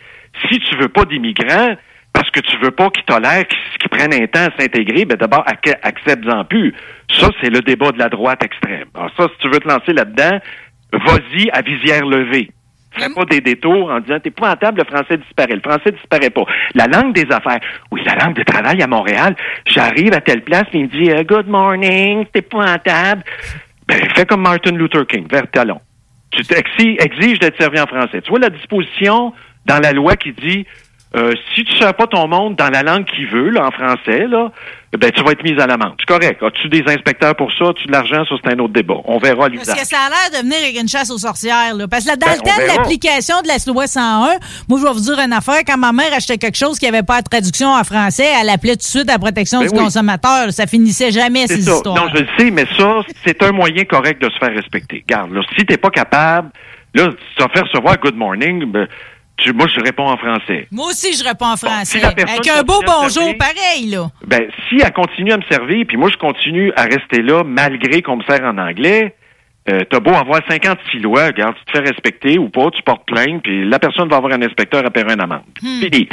[0.49, 1.75] Si tu veux pas d'immigrants,
[2.13, 5.43] parce que tu veux pas qu'ils tolèrent, qu'ils prennent un temps à s'intégrer, ben d'abord,
[5.45, 6.73] ac- accepte-en plus.
[7.09, 8.85] Ça, c'est le débat de la droite extrême.
[8.93, 10.39] Alors ça, si tu veux te lancer là-dedans,
[10.93, 12.51] vas-y à visière levée.
[12.97, 15.55] Fais pas des détours en disant t'es épouvantable, le français disparaît.
[15.55, 16.45] Le français disparaît pas.
[16.75, 17.59] La langue des affaires.
[17.91, 19.35] Oui, la langue de travail à Montréal.
[19.67, 23.23] J'arrive à telle place, puis il me dit euh, Good morning, c'est épouvantable.
[23.87, 25.79] Ben, fais comme Martin Luther King, vers talon.
[26.31, 28.21] Tu t'exi- exiges d'être servi en français.
[28.21, 29.33] Tu vois la disposition
[29.65, 30.65] dans la loi qui dit
[31.15, 33.71] euh, si tu ne sers pas ton monde dans la langue qu'il veut, là, en
[33.71, 34.51] français, là,
[34.97, 35.93] ben tu vas être mis à l'amende.
[35.99, 36.41] C'est correct.
[36.43, 37.69] As-tu des inspecteurs pour ça?
[37.69, 38.23] As-tu de l'argent?
[38.29, 38.95] Ça, c'est un autre débat.
[39.05, 39.75] On verra Parce l'usage.
[39.77, 41.73] que ça a l'air de venir avec une chasse aux sorcières.
[41.75, 41.87] Là.
[41.87, 44.37] Parce que là, dans Ben, le temps de l'application de la loi 101,
[44.69, 45.59] moi, je vais vous dire une affaire.
[45.67, 48.73] Quand ma mère achetait quelque chose qui n'avait pas de traduction en français, elle appelait
[48.73, 49.83] tout de suite la protection Ben du oui.
[49.83, 50.51] consommateur.
[50.51, 51.71] Ça finissait jamais, ces ça.
[51.75, 51.95] histoires.
[51.95, 55.03] Non, je le sais, mais ça, c'est un moyen correct de se faire respecter.
[55.07, 56.49] Garde, là, si t'es pas capable,
[56.93, 58.87] là, tu vas faire recevoir Good Morning, ben,
[59.37, 60.67] tu, moi, je réponds en français.
[60.71, 61.85] Moi aussi, je réponds en français.
[61.97, 64.07] si la personne avec un beau bonjour servir- pareil, là.
[64.25, 68.01] Ben, si elle continue à me servir, puis moi, je continue à rester là, malgré
[68.01, 69.13] qu'on me sert en anglais,
[69.67, 73.05] euh, t'as beau avoir 56 lois, regarde, tu te fais respecter ou pas, tu portes
[73.07, 75.41] plainte, puis la personne va avoir un inspecteur à payer une amende.
[75.59, 76.07] Fini.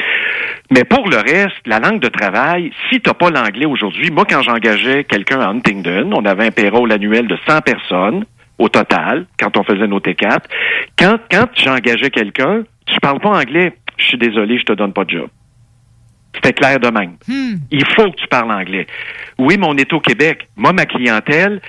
[0.71, 4.41] Mais pour le reste, la langue de travail, si t'as pas l'anglais aujourd'hui, moi, quand
[4.43, 8.25] j'engageais quelqu'un à Huntingdon, on avait un payroll annuel de 100 personnes
[8.63, 10.45] au total, quand on faisait nos T4.
[10.97, 15.05] Quand, quand j'engageais quelqu'un, tu parles pas anglais, je suis désolé, je te donne pas
[15.05, 15.29] de job.
[16.35, 17.17] C'était clair de même.
[17.71, 18.87] Il faut que tu parles anglais.
[19.39, 20.49] Oui, mais on est au Québec.
[20.57, 21.61] Moi, ma clientèle,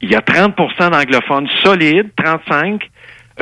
[0.00, 2.80] il y a 30% d'anglophones solides, 35%,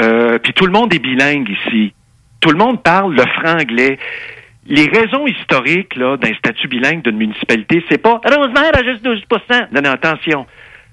[0.00, 1.94] euh, puis tout le monde est bilingue ici.
[2.40, 3.98] Tout le monde parle le franc-anglais.
[4.66, 9.22] Les raisons historiques d'un statut bilingue d'une municipalité, c'est pas Rosemère a juste 12
[9.72, 10.46] Non, non, attention.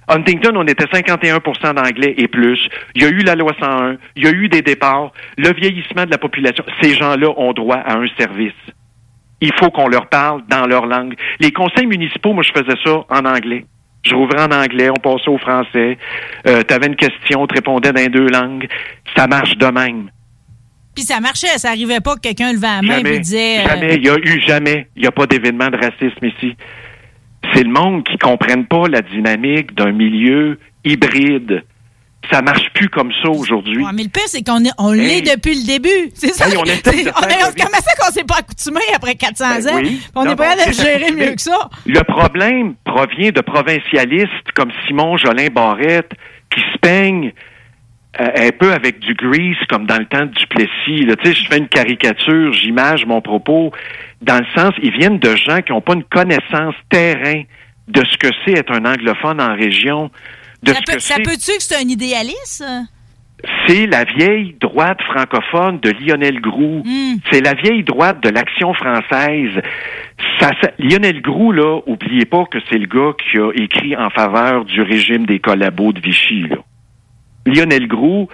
[0.08, 2.60] Huntington, on était 51% d'anglais et plus.
[2.96, 6.06] Il y a eu la loi 101, il y a eu des départs, le vieillissement
[6.06, 6.63] de la population.
[6.82, 8.54] Ces gens-là ont droit à un service.
[9.39, 11.15] il faut qu'on leur parle dans leur langue.
[11.39, 13.65] Les conseils municipaux, moi, je faisais ça en anglais.
[14.04, 15.98] Je rouvrais en anglais, on passait au français.
[16.48, 18.67] Euh, tu avais une question, tu répondais dans deux langues.
[19.15, 20.10] Ça marche de même.
[20.96, 23.60] Puis ça marchait, ça arrivait pas que quelqu'un levait la main et disait...
[23.60, 26.56] Euh, jamais, il y a eu jamais, il n'y a pas d'événement de racisme ici.
[27.54, 31.64] C'est le monde qui ne comprenne pas la dynamique d'un milieu hybride
[32.32, 33.86] ça marche plus comme ça aujourd'hui.
[33.94, 36.12] mais le pire, c'est qu'on on l'est depuis le début.
[36.14, 36.46] C'est ça.
[36.50, 39.90] on est, on ça qu'on s'est pas accoutumé après 400 ben ans?
[40.16, 41.70] On n'est pas capable de gérer mieux que ça.
[41.86, 46.12] Le problème provient de provincialistes comme Simon Jolin Barrette
[46.54, 47.32] qui se peignent
[48.20, 50.70] euh, un peu avec du grease comme dans le temps du Duplessis.
[50.88, 53.72] Tu sais, je fais une caricature, j'image mon propos
[54.22, 57.44] dans le sens, ils viennent de gens qui n'ont pas une connaissance terrain
[57.88, 60.12] de ce que c'est être un anglophone en région
[60.66, 62.64] ça peut-tu que c'est un idéaliste?
[63.68, 66.82] c'est la vieille droite francophone de Lionel Groux.
[66.84, 67.18] Hmm.
[67.32, 69.62] C'est la vieille droite de l'action française.
[70.80, 74.82] Lionel Groux, là, oubliez pas que c'est le gars qui a écrit en faveur du
[74.82, 76.46] régime des collabos de Vichy.
[77.46, 78.28] Lionel Groux,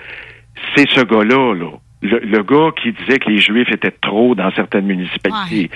[0.74, 1.54] c'est ce gars-là.
[1.54, 1.72] Là
[2.04, 5.70] le, gars qui disait que les Juifs étaient trop dans certaines municipalités.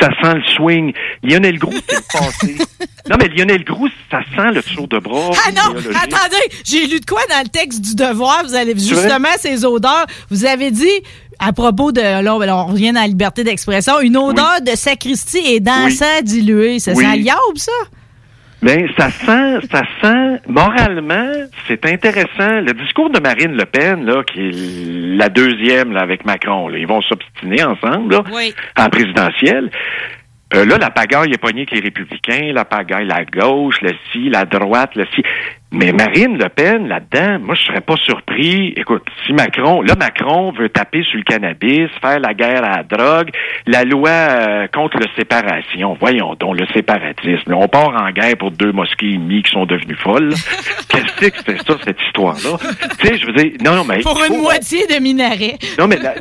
[0.00, 0.92] Ça sent le swing.
[1.22, 2.56] Lionel Groux, c'est le passé.
[3.10, 5.32] Non, mais Lionel Groux, ça sent le tour de bras.
[5.44, 8.44] Ah non, attendez, j'ai lu de quoi dans le texte du devoir?
[8.44, 10.06] Vous allez justement ces odeurs.
[10.30, 11.02] Vous avez dit
[11.40, 15.58] à propos de, là, on revient à la liberté d'expression, une odeur de sacristie et
[15.58, 16.78] d'encens dilué.
[16.78, 17.72] Ça sent liable, ça?
[18.62, 21.32] Ben, ça sent, ça sent, moralement,
[21.66, 22.60] c'est intéressant.
[22.60, 26.78] Le discours de Marine Le Pen, là, qui est la deuxième, là, avec Macron, là,
[26.78, 28.22] ils vont s'obstiner ensemble, là,
[28.78, 29.68] en présidentielle.
[30.54, 34.28] Euh, là, la pagaille est pognée avec les républicains, la pagaille, la gauche, le ci,
[34.28, 35.22] la droite, le ci.
[35.72, 38.74] Mais Marine Le Pen, là-dedans, moi, je serais pas surpris.
[38.76, 42.82] Écoute, si Macron, là, Macron veut taper sur le cannabis, faire la guerre à la
[42.82, 43.30] drogue,
[43.66, 45.96] la loi euh, contre la séparation.
[45.98, 47.54] Voyons donc, le séparatisme.
[47.54, 50.34] On part en guerre pour deux mosquées ennemies qui sont devenues folles.
[50.88, 52.58] Qu'est-ce que c'est ça, cette histoire-là?
[53.00, 54.00] tu sais, je veux dire, non, non, mais.
[54.00, 55.56] Pour une moitié de minaret.
[55.78, 56.14] Non, mais la,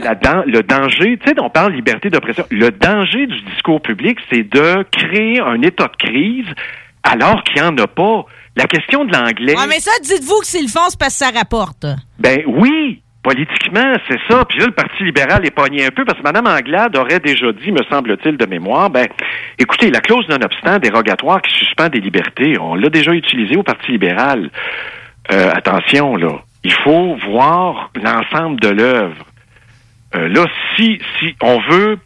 [0.45, 2.45] le danger, tu sais, on parle liberté d'oppression.
[2.51, 6.47] Le danger du discours public, c'est de créer un état de crise
[7.03, 8.25] alors qu'il n'y en a pas.
[8.55, 9.55] La question de l'anglais.
[9.57, 11.85] Ah, mais ça, dites-vous que c'est le fond, c'est parce que ça rapporte.
[12.19, 14.43] Ben oui, politiquement, c'est ça.
[14.45, 17.51] Puis là, le Parti libéral est pogné un peu parce que Mme Anglade aurait déjà
[17.53, 19.07] dit, me semble-t-il, de mémoire, ben,
[19.57, 23.91] écoutez, la clause non-obstant dérogatoire qui suspend des libertés, on l'a déjà utilisée au Parti
[23.91, 24.49] libéral.
[25.31, 26.41] Euh, attention, là.
[26.63, 29.25] Il faut voir l'ensemble de l'œuvre.
[30.15, 31.97] Euh, là, si, si on veut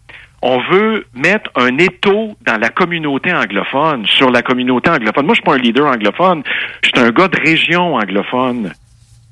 [0.47, 5.25] on veut mettre un étau dans la communauté anglophone, sur la communauté anglophone.
[5.25, 6.43] Moi, je suis pas un leader anglophone,
[6.84, 8.71] je suis un gars de région anglophone.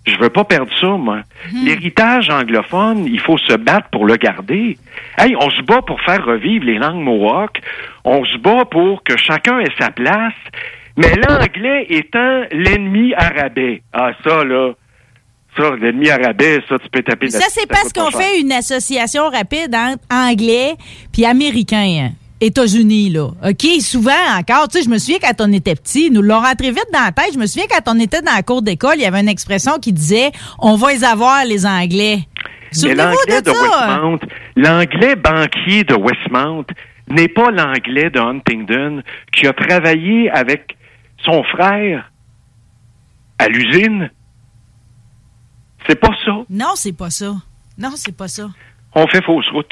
[0.08, 1.20] Je veux pas perdre ça, moi.
[1.52, 1.66] Hmm.
[1.66, 4.76] L'héritage anglophone, il faut se battre pour le garder.
[5.20, 7.62] Hey, on se bat pour faire revivre les langues mohawk.
[8.04, 10.34] On se bat pour que chacun ait sa place.
[10.98, 13.84] Mais l'anglais étant l'ennemi arabais.
[13.94, 14.72] Ah, ça, là,
[15.58, 19.74] ça, l'ennemi arabais, ça, tu peux taper Ça, c'est parce qu'on fait une association rapide
[19.76, 20.76] entre anglais
[21.12, 22.12] puis américain.
[22.42, 23.28] États-Unis, là.
[23.48, 23.82] OK?
[23.82, 26.88] Souvent encore, tu sais, je me souviens quand on était petit, nous l'ont rentré vite
[26.92, 27.34] dans la tête.
[27.34, 29.80] Je me souviens quand on était dans la cour d'école, il y avait une expression
[29.80, 32.20] qui disait on va les avoir, les Anglais.
[32.84, 34.20] Mais l'anglais de, de Westmount,
[34.56, 36.66] l'anglais banquier de Westmount
[37.08, 40.76] n'est pas l'anglais de Huntingdon qui a travaillé avec
[41.24, 42.12] son frère
[43.38, 44.10] à l'usine
[45.88, 46.32] c'est pas ça.
[46.50, 47.34] Non, c'est pas ça.
[47.78, 48.50] Non, c'est pas ça.
[48.96, 49.72] On fait fausse route.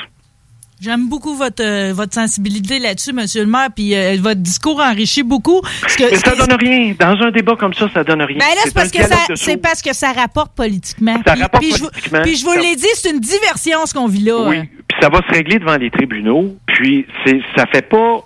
[0.82, 5.22] J'aime beaucoup votre euh, votre sensibilité là-dessus, Monsieur le maire, puis euh, votre discours enrichit
[5.22, 5.62] beaucoup.
[5.62, 6.96] Que, Mais ça donne rien.
[7.00, 8.40] Dans un débat comme ça, ça donne rien.
[8.40, 11.22] Ben là, c'est parce que ça, c'est parce que ça rapporte politiquement.
[11.24, 12.22] Ça rapporte politiquement.
[12.24, 14.42] puis je vous l'ai dit, c'est une diversion ce qu'on vit là.
[14.48, 14.58] Oui.
[14.58, 14.66] Hein.
[14.88, 16.56] Puis ça va se régler devant les tribunaux.
[16.66, 18.24] Puis c'est ça fait pas.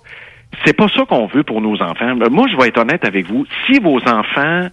[0.64, 2.16] C'est pas ça qu'on veut pour nos enfants.
[2.30, 3.44] Moi, je vais être honnête avec vous.
[3.66, 4.68] Si vos enfants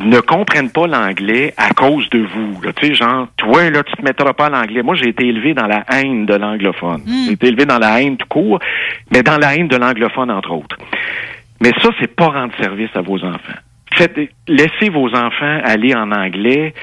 [0.00, 2.60] ne comprennent pas l'anglais à cause de vous.
[2.76, 4.82] Tu sais, genre, toi, là, tu te mettras pas l'anglais.
[4.82, 7.02] Moi, j'ai été élevé dans la haine de l'anglophone.
[7.06, 7.26] Hmm.
[7.26, 8.58] J'ai été élevé dans la haine tout court,
[9.10, 10.76] mais dans la haine de l'anglophone, entre autres.
[11.60, 13.58] Mais ça, c'est pas rendre service à vos enfants.
[13.94, 16.74] Faites, laissez vos enfants aller en anglais.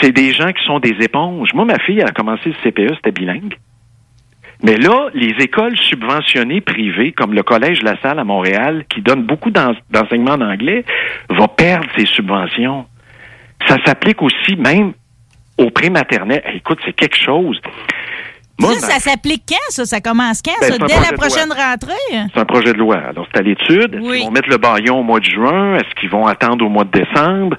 [0.00, 1.52] C'est des gens qui sont des éponges.
[1.54, 3.56] Moi, ma fille, elle a commencé le CPE, c'était bilingue.
[4.62, 9.22] Mais là, les écoles subventionnées privées, comme le Collège La Salle à Montréal, qui donne
[9.22, 10.84] beaucoup d'enseignements en anglais,
[11.28, 12.86] vont perdre ces subventions.
[13.68, 14.92] Ça s'applique aussi même
[15.58, 16.42] au prématernel.
[16.54, 17.60] écoute, c'est quelque chose.
[18.60, 19.84] ça, ça s'applique quand, ça?
[19.84, 20.78] Ça commence quand, ben, ça?
[20.78, 22.28] Dès la prochaine rentrée?
[22.32, 22.96] C'est un projet de loi.
[22.96, 23.94] Alors, c'est à l'étude.
[23.94, 25.76] Est-ce qu'ils vont mettre le baillon au mois de juin?
[25.76, 27.56] Est-ce qu'ils vont attendre au mois de décembre?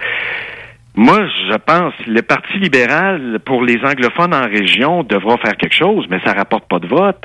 [0.97, 6.07] Moi, je pense le Parti libéral, pour les anglophones en région, devra faire quelque chose,
[6.09, 7.23] mais ça rapporte pas de vote.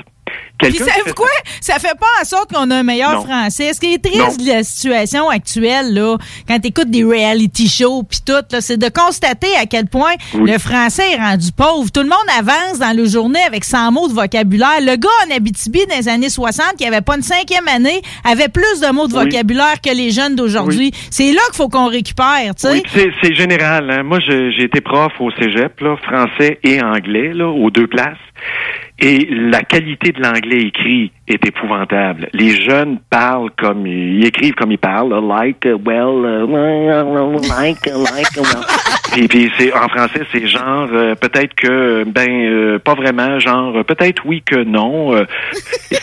[0.59, 1.27] Puis savez quoi?
[1.61, 3.73] Ça fait pas en sorte qu'on a un meilleur français.
[3.73, 6.17] Ce qui est triste de la situation actuelle, là,
[6.47, 10.59] quand tu écoutes des reality shows puis tout, c'est de constater à quel point le
[10.59, 11.91] français est rendu pauvre.
[11.91, 14.81] Tout le monde avance dans le journée avec 100 mots de vocabulaire.
[14.81, 18.49] Le gars en Abitibi dans les années 60 qui avait pas une cinquième année avait
[18.49, 20.93] plus de mots de vocabulaire que les jeunes d'aujourd'hui.
[21.11, 22.83] C'est là qu'il faut qu'on récupère, tu sais.
[22.95, 23.91] Oui, c'est général.
[23.91, 24.03] Hein.
[24.03, 28.19] Moi, j'ai été prof au cégep, là, français et anglais, là, aux deux places.
[29.05, 32.29] Et la qualité de l'anglais écrit est épouvantable.
[32.33, 38.65] Les jeunes parlent comme ils écrivent comme ils parlent, like, well, uh, like, like, well.
[39.13, 43.85] puis, puis c'est en français, c'est genre euh, peut-être que ben euh, pas vraiment, genre
[43.85, 45.15] peut-être oui que non.
[45.15, 45.25] Euh,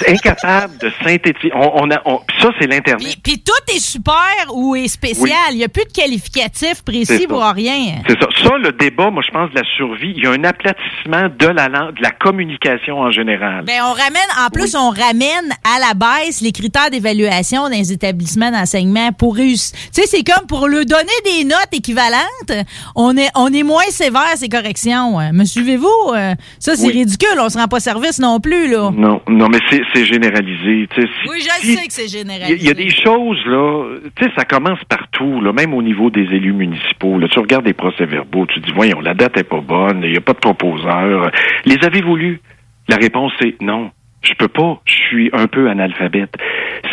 [0.08, 1.52] incapable de synthétiser.
[1.54, 2.02] On, a,
[2.40, 3.18] ça c'est l'internet.
[3.24, 5.38] Puis, tout est super ou est spécial.
[5.52, 8.02] Il n'y a plus de qualificatif précis pour rien.
[8.08, 8.28] C'est ça.
[8.42, 10.14] Ça le débat, moi je pense de la survie.
[10.16, 13.66] Il y a un aplatissement de la langue, de la communication en général.
[13.66, 17.92] Ben on ramène en plus on ramène à la baisse les critères d'évaluation dans les
[17.92, 19.78] établissements d'enseignement pour réussir.
[19.94, 23.90] Tu sais, c'est comme pour lui donner des notes équivalentes, on est, on est moins
[23.90, 25.20] sévère à ces corrections.
[25.20, 25.32] Hein.
[25.34, 26.14] Me suivez-vous?
[26.14, 27.40] Euh, ça, c'est ridicule.
[27.40, 28.92] On se rend pas service non plus, là.
[28.92, 30.88] Non, non, mais c'est généralisé.
[31.30, 32.60] oui, je sais que c'est généralisé.
[32.60, 36.10] Il y, a des choses, là, tu sais, ça commence partout, là, même au niveau
[36.10, 37.18] des élus municipaux.
[37.18, 40.18] Là, tu regardes des procès-verbaux, tu dis, voyons, la date est pas bonne, il n'y
[40.18, 41.32] a pas de proposeur.
[41.66, 42.42] Les avez-vous lus?
[42.88, 43.92] La réponse est non.
[44.22, 44.82] Je peux pas.
[44.86, 46.36] Je suis un peu analphabète.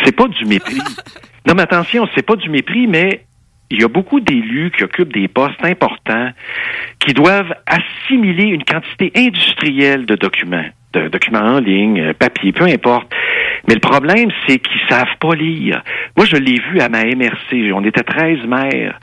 [0.03, 0.79] C'est pas du mépris.
[1.47, 3.23] Non, mais attention, c'est pas du mépris, mais
[3.69, 6.31] il y a beaucoup d'élus qui occupent des postes importants
[6.99, 12.65] qui doivent assimiler une quantité industrielle de documents, de documents en ligne, euh, papier, peu
[12.65, 13.09] importe.
[13.67, 15.81] Mais le problème, c'est qu'ils savent pas lire.
[16.17, 17.71] Moi, je l'ai vu à ma MRC.
[17.73, 18.99] On était 13 maires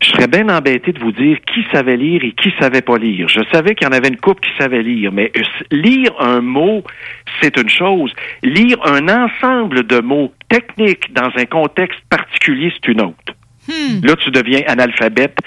[0.00, 3.28] je serais bien embêté de vous dire qui savait lire et qui savait pas lire.
[3.28, 5.32] Je savais qu'il y en avait une couple qui savait lire, mais
[5.70, 6.84] lire un mot,
[7.40, 8.12] c'est une chose.
[8.42, 13.34] Lire un ensemble de mots techniques dans un contexte particulier, c'est une autre.
[13.66, 14.04] Hmm.
[14.04, 15.38] Là, tu deviens analphabète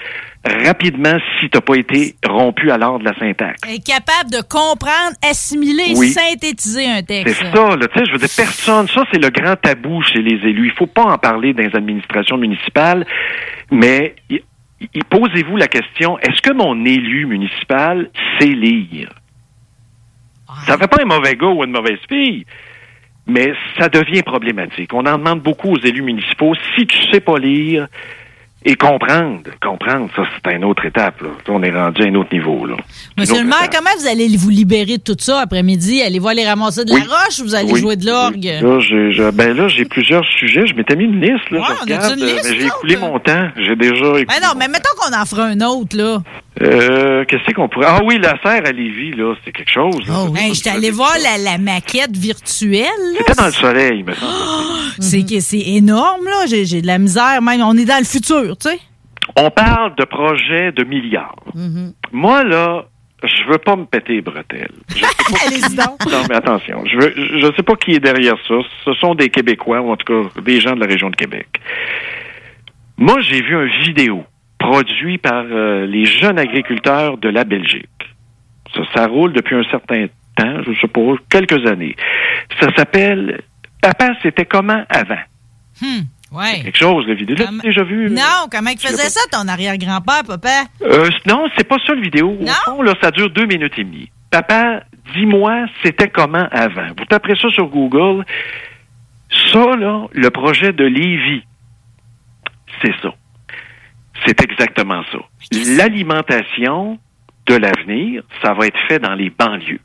[0.44, 3.60] rapidement si tu n'as pas été rompu à l'ordre de la syntaxe.
[3.84, 7.36] capable de comprendre, assimiler, synthétiser un texte.
[7.38, 10.20] C'est ça, là, tu sais, je veux dire, personne, ça c'est le grand tabou chez
[10.20, 10.66] les élus.
[10.66, 13.06] Il faut pas en parler dans les administrations municipales,
[13.70, 14.16] mais
[15.10, 19.10] posez-vous la question, est-ce que mon élu municipal sait lire?
[20.46, 20.62] Ça ah.
[20.66, 22.44] Ça fait pas un mauvais gars ou une mauvaise fille,
[23.26, 24.92] mais ça devient problématique.
[24.92, 26.54] On en demande beaucoup aux élus municipaux.
[26.76, 27.86] Si tu sais pas lire,
[28.64, 31.20] et comprendre, comprendre, ça, c'est une autre étape.
[31.20, 31.28] Là.
[31.48, 32.64] On est rendu à un autre niveau.
[32.64, 32.76] Là.
[33.18, 36.02] Monsieur le maire, comment vous allez vous libérer de tout ça après-midi?
[36.02, 38.44] Allez voir les ramasser de la roche ou vous allez jouer de l'orgue?
[38.62, 40.66] Là, j'ai, ben là, j'ai plusieurs sujets.
[40.66, 41.50] Je m'étais mis une liste.
[41.50, 43.48] Là, je une liste, j'ai écoulé mon temps.
[43.56, 46.22] J'ai déjà écoulé Ben non, mais mettons qu'on en fera un autre, là.
[46.60, 47.86] Euh, qu'est-ce qu'on pourrait.
[47.88, 50.04] Ah oui, la serre à Lévis, là, c'est quelque chose.
[50.10, 50.52] Oh, oui.
[50.54, 52.86] J'étais allé voir la, maquette virtuelle.
[53.16, 54.32] C'était dans le soleil, me semble.
[54.98, 56.46] c'est que c'est énorme, là.
[56.46, 57.40] J'ai de la misère.
[57.40, 58.78] Même, on est dans le futur, tu sais.
[59.36, 61.36] On parle de projets de milliards.
[61.54, 61.92] Mm-hmm.
[62.12, 62.84] Moi, là,
[63.22, 64.74] je veux pas me péter les bretelles.
[65.46, 66.04] Allez-y donc.
[66.10, 66.84] Non, mais attention.
[66.84, 68.54] Je veux, je sais pas qui est derrière ça.
[68.84, 71.46] Ce sont des Québécois, ou en tout cas des gens de la région de Québec.
[72.98, 74.24] Moi, j'ai vu un vidéo
[74.62, 77.88] produit par euh, les jeunes agriculteurs de la Belgique.
[78.74, 81.96] Ça, ça roule depuis un certain temps, je sais pas, quelques années.
[82.60, 83.42] Ça s'appelle
[83.82, 85.22] Papa, c'était comment avant?
[85.80, 86.62] Hmm, ouais.
[86.62, 87.36] Quelque chose, la vidéo.
[87.36, 87.58] Comme...
[87.58, 88.08] déjà vu?
[88.10, 90.62] Non, comment il faisait ça, ton arrière-grand-père, papa?
[90.82, 92.36] Euh, non, c'est pas ça le vidéo.
[92.40, 92.52] Non?
[92.52, 94.08] Au fond, là, ça dure deux minutes et demie.
[94.30, 96.88] Papa, dis-moi, c'était comment avant?
[96.96, 98.24] Vous taperez ça sur Google.
[99.52, 101.42] Ça, là, le projet de Lévis,
[102.80, 103.12] c'est ça.
[104.26, 105.18] C'est exactement ça.
[105.76, 106.98] L'alimentation
[107.46, 109.80] de l'avenir, ça va être fait dans les banlieues.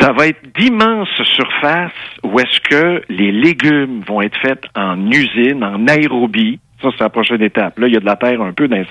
[0.00, 5.62] Ça va être d'immenses surfaces où est-ce que les légumes vont être faits en usine,
[5.62, 7.78] en aérobie, ça, c'est la prochaine étape.
[7.78, 8.86] Là, il y a de la terre un peu dans les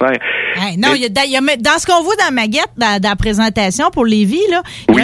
[0.78, 1.10] non, il y a,
[1.58, 4.62] dans ce qu'on voit dans ma guette, dans, la présentation pour les vies, là,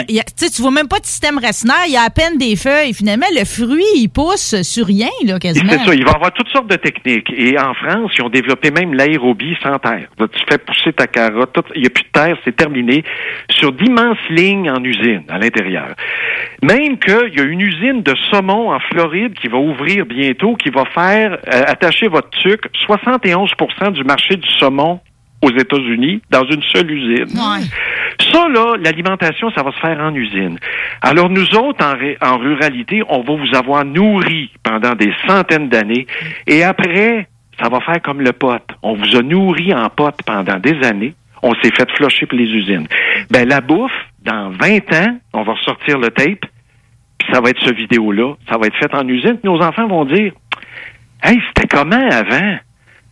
[0.08, 2.56] y a, tu vois même pas de système racinaire, il y a à peine des
[2.56, 2.92] feuilles.
[2.92, 5.70] Finalement, le fruit, il pousse sur rien, là, quasiment.
[5.70, 7.32] C'est ça, il va y avoir toutes sortes de techniques.
[7.36, 10.08] Et en France, ils ont développé même l'aérobie sans terre.
[10.18, 13.04] tu fais pousser ta carotte, il n'y a plus de terre, c'est terminé,
[13.50, 15.94] sur d'immenses lignes en usine à l'intérieur.
[16.62, 20.70] Même qu'il y a une usine de saumon en Floride qui va ouvrir bientôt, qui
[20.70, 25.00] va faire euh, attacher votre sucre 71% du marché du saumon
[25.42, 27.36] aux États-Unis dans une seule usine.
[28.32, 30.58] Ça, là, l'alimentation, ça va se faire en usine.
[31.00, 36.06] Alors, nous autres, en, en ruralité, on va vous avoir nourri pendant des centaines d'années
[36.46, 37.26] et après,
[37.60, 38.68] ça va faire comme le pote.
[38.82, 41.14] On vous a nourri en pote pendant des années.
[41.42, 42.86] On s'est fait flusher pour les usines.
[43.30, 43.92] Ben, la bouffe,
[44.24, 46.46] dans 20 ans, on va ressortir le tape,
[47.18, 49.88] puis ça va être ce vidéo-là, ça va être fait en usine, puis nos enfants
[49.88, 50.32] vont dire
[51.22, 52.56] Hey, c'était comment avant?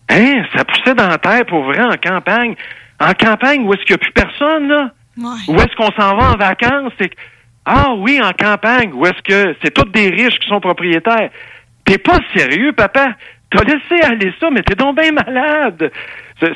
[0.08, 0.42] Hein?
[0.54, 2.54] Ça poussait dans la terre pour vrai en campagne.
[2.98, 4.90] En campagne, où est-ce qu'il n'y a plus personne, là?
[5.48, 6.92] Où est-ce qu'on s'en va en vacances?
[7.64, 8.92] Ah oui, en campagne.
[8.92, 11.30] Où est-ce que c'est tous des riches qui sont propriétaires?
[11.84, 13.14] T'es pas sérieux, papa?
[13.50, 15.90] T'as laissé aller ça, mais t'es donc bien malade.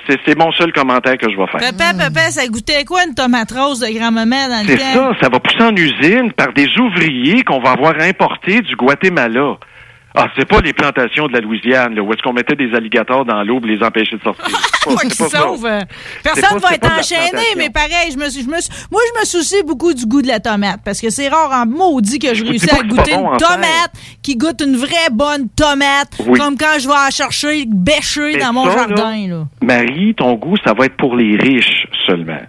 [0.09, 1.61] C'est mon seul commentaire que je vais faire.
[1.61, 5.29] Papa, papa, ça goûtait quoi une tomate rose de grand-maman dans le C'est ça, ça
[5.29, 9.59] va pousser en usine par des ouvriers qu'on va avoir importés du Guatemala.
[10.17, 13.25] Ah, c'est pas les plantations de la Louisiane, là, où est-ce qu'on mettait des alligators
[13.25, 14.45] dans l'eau pour les empêcher de sortir.
[14.87, 15.69] Moi qui sauve.
[16.23, 19.93] Personne va être enchaîné, mais pareil, je me, je me, moi, je me soucie beaucoup
[19.93, 22.85] du goût de la tomate, parce que c'est rare en maudit que je réussis à
[22.85, 23.93] goûter une tomate
[24.23, 28.71] qui goûte une vraie bonne tomate, comme quand je vais en chercher bêcher dans mon
[28.71, 29.27] jardin.
[29.27, 29.47] Là.
[29.63, 32.41] Marie, ton goût, ça va être pour les riches seulement.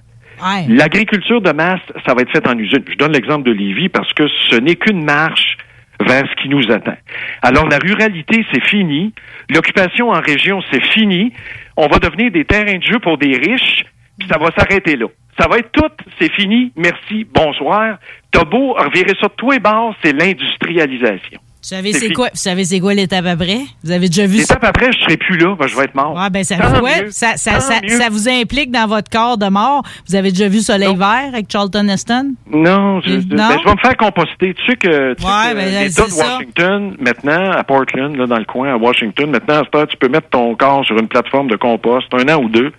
[0.68, 2.84] L'agriculture de masse, ça va être fait en usine.
[2.88, 5.58] Je donne l'exemple de Lévis parce que ce n'est qu'une marche
[6.02, 6.98] vers ce qui nous attend.
[7.42, 9.14] Alors la ruralité, c'est fini.
[9.50, 11.32] L'occupation en région, c'est fini.
[11.78, 13.86] On va devenir des terrains de jeu pour des riches,
[14.18, 15.08] puis ça va s'arrêter là.
[15.40, 17.98] Ça va être tout, c'est fini, merci, bonsoir.
[18.32, 19.60] T'as beau revirer ça de tous les
[20.02, 21.40] c'est l'industrialisation.
[21.66, 23.62] Vous savez, c'est quoi, vous savez, c'est quoi l'étape après?
[23.84, 26.14] Vous avez déjà vu L'étape après, je serai plus là, ben, je vais être mort.
[26.16, 29.82] Ah, ben, ça, vous, ça, ça, ça, vous implique dans votre corps de mort?
[30.08, 32.36] Vous avez déjà vu Soleil Vert avec Charlton Heston?
[32.52, 34.54] Non, je, Ben, je vais me faire composter.
[34.54, 38.46] Tu sais que, tu ouais, ben, l'État de Washington, maintenant, à Portland, là, dans le
[38.46, 41.56] coin, à Washington, maintenant, à ce tu peux mettre ton corps sur une plateforme de
[41.56, 42.72] compost, un an ou deux.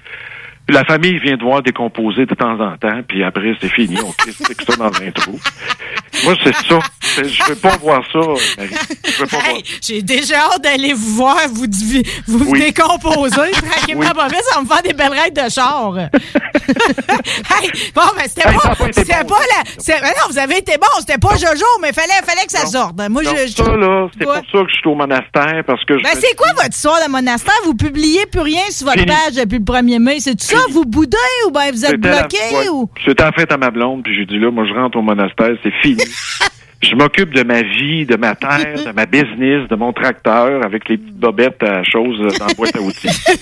[0.69, 3.97] La famille vient devoir décomposer de temps en temps, puis après, c'est fini.
[4.05, 5.39] On critique ça dans un trou.
[6.25, 6.79] Moi, c'est ça.
[7.23, 8.75] Je veux pas voir ça, Marie.
[9.05, 9.59] Je veux pas voir.
[9.81, 11.67] J'ai déjà hâte d'aller vous voir, vous,
[12.27, 13.51] vous décomposer.
[13.53, 14.37] Tranquillement, oui.
[14.53, 15.97] ça me fait des belles règles de char.
[15.99, 21.19] hey, bon, ben, c'était pas, c'était pas, la, ben non, vous avez été bon, c'était
[21.19, 22.95] pas Jojo, mais fallait, fallait que ça sorte.
[23.09, 26.11] Moi, je, ça, là, c'est pour ça que je suis au monastère, parce que Ben,
[26.15, 27.55] c'est quoi votre histoire de monastère?
[27.65, 30.19] Vous publiez plus rien sur votre page depuis le 1er mai.
[30.21, 30.56] C'est ça?
[30.71, 32.69] Vous boudez ou bien vous êtes bloqué?
[32.71, 32.89] ou...
[33.05, 35.57] C'était en fait à ma blonde, puis j'ai dit là, moi, je rentre au monastère,
[35.63, 36.03] c'est fini.
[36.83, 40.89] je m'occupe de ma vie, de ma terre, de ma business, de mon tracteur avec
[40.89, 43.09] les petites bobettes à choses dans la boîte à outils.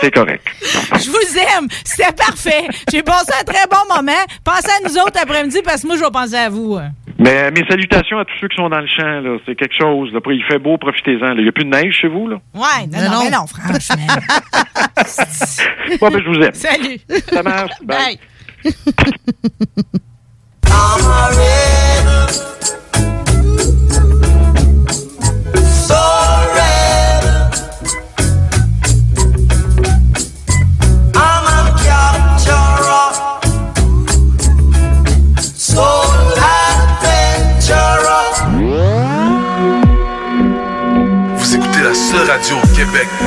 [0.00, 0.44] C'est correct.
[0.60, 1.68] Je vous aime.
[1.84, 2.66] C'était parfait.
[2.90, 4.24] J'ai passé un très bon moment.
[4.42, 6.76] Pensez à nous autres après-midi parce que moi, je vais penser à vous.
[7.22, 9.20] Mais mes salutations à tous ceux qui sont dans le champ.
[9.20, 9.38] Là.
[9.46, 10.12] C'est quelque chose.
[10.12, 10.20] Là.
[10.26, 11.36] Il fait beau, profitez-en.
[11.36, 12.26] Il n'y a plus de neige chez vous?
[12.28, 12.40] Là?
[12.54, 14.06] Ouais, non, non, non, non franchement.
[16.00, 16.54] bon, ben, je vous aime.
[16.54, 16.98] Salut.
[17.32, 17.72] Ça marche.
[17.84, 18.18] Bye.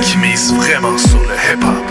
[0.01, 1.85] Qui mise vraiment sur le hip-hop.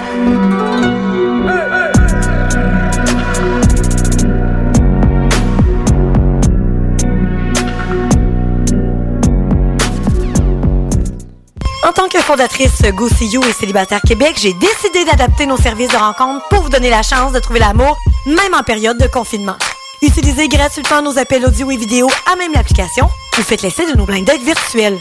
[11.82, 15.88] En tant que fondatrice Go See You et Célibataire Québec, j'ai décidé d'adapter nos services
[15.88, 17.96] de rencontre pour vous donner la chance de trouver l'amour,
[18.26, 19.56] même en période de confinement.
[20.02, 23.08] Utilisez gratuitement nos appels audio et vidéo à même l'application
[23.38, 24.98] ou faites l'essai de nos blind dates virtuels.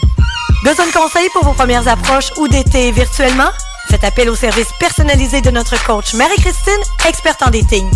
[0.64, 3.50] Besoin de conseils pour vos premières approches ou d'été virtuellement?
[3.90, 7.86] Faites appel au service personnalisé de notre coach Marie-Christine, experte en dating.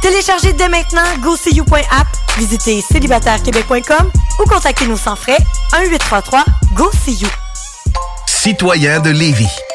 [0.00, 2.06] Téléchargez dès maintenant GoSeeYou.app,
[2.38, 5.38] visitez célibatairequebec.com ou contactez-nous sans frais
[5.72, 7.28] 1-833-GO-SEE-YOU.
[8.28, 9.50] Citoyens de Lévis,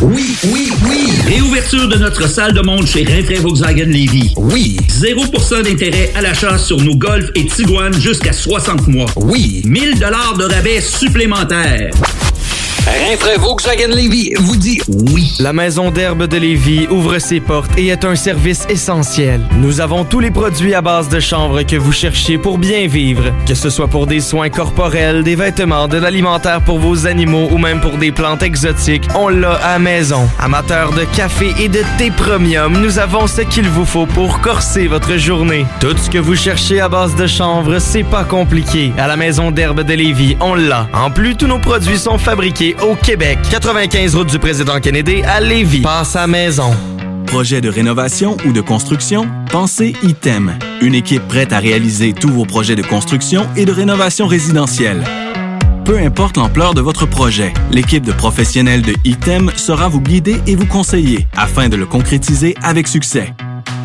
[0.00, 1.08] Oui, oui, oui!
[1.26, 4.32] Réouverture de notre salle de monde chez Rinfrae Volkswagen Lévy.
[4.36, 4.76] Oui!
[4.88, 9.10] 0% d'intérêt à l'achat sur nos Golf et Tiguan jusqu'à 60 mois.
[9.16, 9.62] Oui!
[9.64, 11.90] 1000 dollars de rabais supplémentaires.
[12.86, 15.32] Rinfrae Volkswagen Lévy vous dit oui.
[15.38, 19.40] La maison d'herbe de Lévy ouvre ses portes et est un service essentiel.
[19.56, 23.32] Nous avons tous les produits à base de chanvre que vous cherchez pour bien vivre.
[23.46, 27.58] Que ce soit pour des soins corporels, des vêtements, de l'alimentaire pour vos animaux ou
[27.58, 30.28] même pour des plantes exotiques, on l'a à maison.
[30.40, 34.88] Amateurs de café et de thé premium, nous avons ce qu'il vous faut pour corser
[34.88, 35.66] votre journée.
[35.80, 38.92] Tout ce que vous cherchez à base de chanvre, c'est pas compliqué.
[38.98, 40.88] À la maison d'herbe de Lévy, on l'a.
[40.92, 43.38] En plus, tous nos produits sont fabriqués au Québec.
[43.50, 45.82] 95 route du président Kennedy à Lévis.
[45.82, 46.70] Passe à maison.
[47.26, 49.26] Projet de rénovation ou de construction?
[49.50, 50.58] Pensez ITEM.
[50.80, 55.02] Une équipe prête à réaliser tous vos projets de construction et de rénovation résidentielle.
[55.84, 60.54] Peu importe l'ampleur de votre projet, l'équipe de professionnels de ITEM sera vous guider et
[60.54, 63.34] vous conseiller afin de le concrétiser avec succès.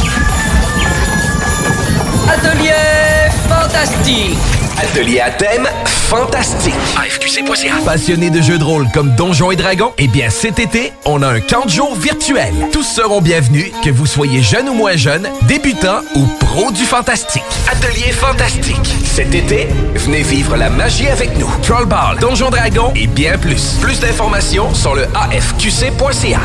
[2.28, 4.57] Atelier fantastique!
[4.80, 6.72] Atelier à thème fantastique.
[6.96, 7.74] AFQC.ca.
[7.84, 9.92] Passionné de jeux de rôle comme Donjons et Dragons?
[9.98, 12.52] Eh bien, cet été, on a un camp de jour virtuel.
[12.72, 17.42] Tous seront bienvenus, que vous soyez jeune ou moins jeune, débutant ou pro du fantastique.
[17.68, 18.94] Atelier fantastique.
[19.04, 19.66] Cet été,
[19.96, 21.50] venez vivre la magie avec nous.
[21.62, 23.78] Trollball, Donjons Dragons et bien plus.
[23.80, 26.40] Plus d'informations sur le AFQC.ca.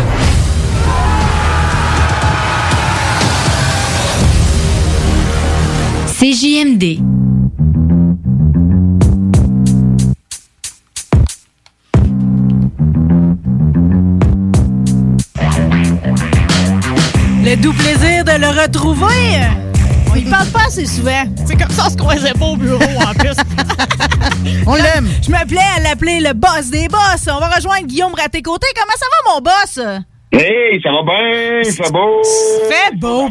[6.19, 6.99] CJMD.
[17.64, 19.39] Doux plaisir de le retrouver.
[20.11, 21.24] On y parle pas assez souvent.
[21.45, 23.32] C'est comme ça, on se croisait pas au bureau, en plus.
[24.68, 25.07] On l'aime.
[25.26, 27.26] Je m'appelais à l'appeler le boss des boss.
[27.28, 28.68] On va rejoindre Guillaume Raté-Côté.
[28.76, 30.03] Comment ça va, mon boss?
[30.34, 32.23] Hey, ça va bien, fait beau.
[32.67, 33.29] Fait beau.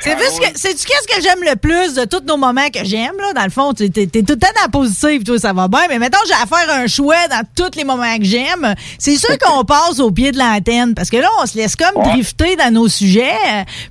[0.00, 3.12] C'est ce que, c'est-tu qu'est-ce que j'aime le plus de tous nos moments que j'aime,
[3.18, 3.34] là?
[3.34, 5.82] Dans le fond, t'es, t'es, tout le temps dans la positive, toi, ça va bien.
[5.90, 8.74] Mais mettons, j'ai à faire un choix dans tous les moments que j'aime.
[8.98, 10.94] C'est sûr qu'on passe au pied de l'antenne.
[10.94, 13.36] Parce que là, on se laisse comme drifter dans nos sujets.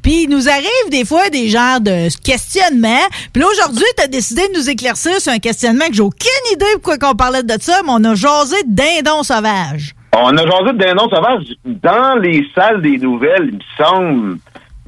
[0.01, 3.08] Puis il nous arrive des fois des genres de questionnements.
[3.34, 6.66] Puis là, aujourd'hui, t'as décidé de nous éclaircir sur un questionnement que j'ai aucune idée
[6.82, 9.93] pourquoi qu'on parlait de ça, mais on a jasé de dindon sauvage.
[10.20, 14.38] On a jasé de dindon sauvage dans les salles des nouvelles, il me semble.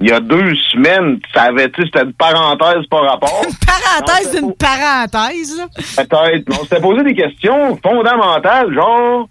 [0.01, 3.41] Il y a deux semaines, ça avait, c'était une parenthèse par rapport.
[3.65, 5.65] parenthèse d'une parenthèse, là.
[5.97, 6.45] Peut-être.
[6.59, 9.27] On s'était posé des questions fondamentales, genre,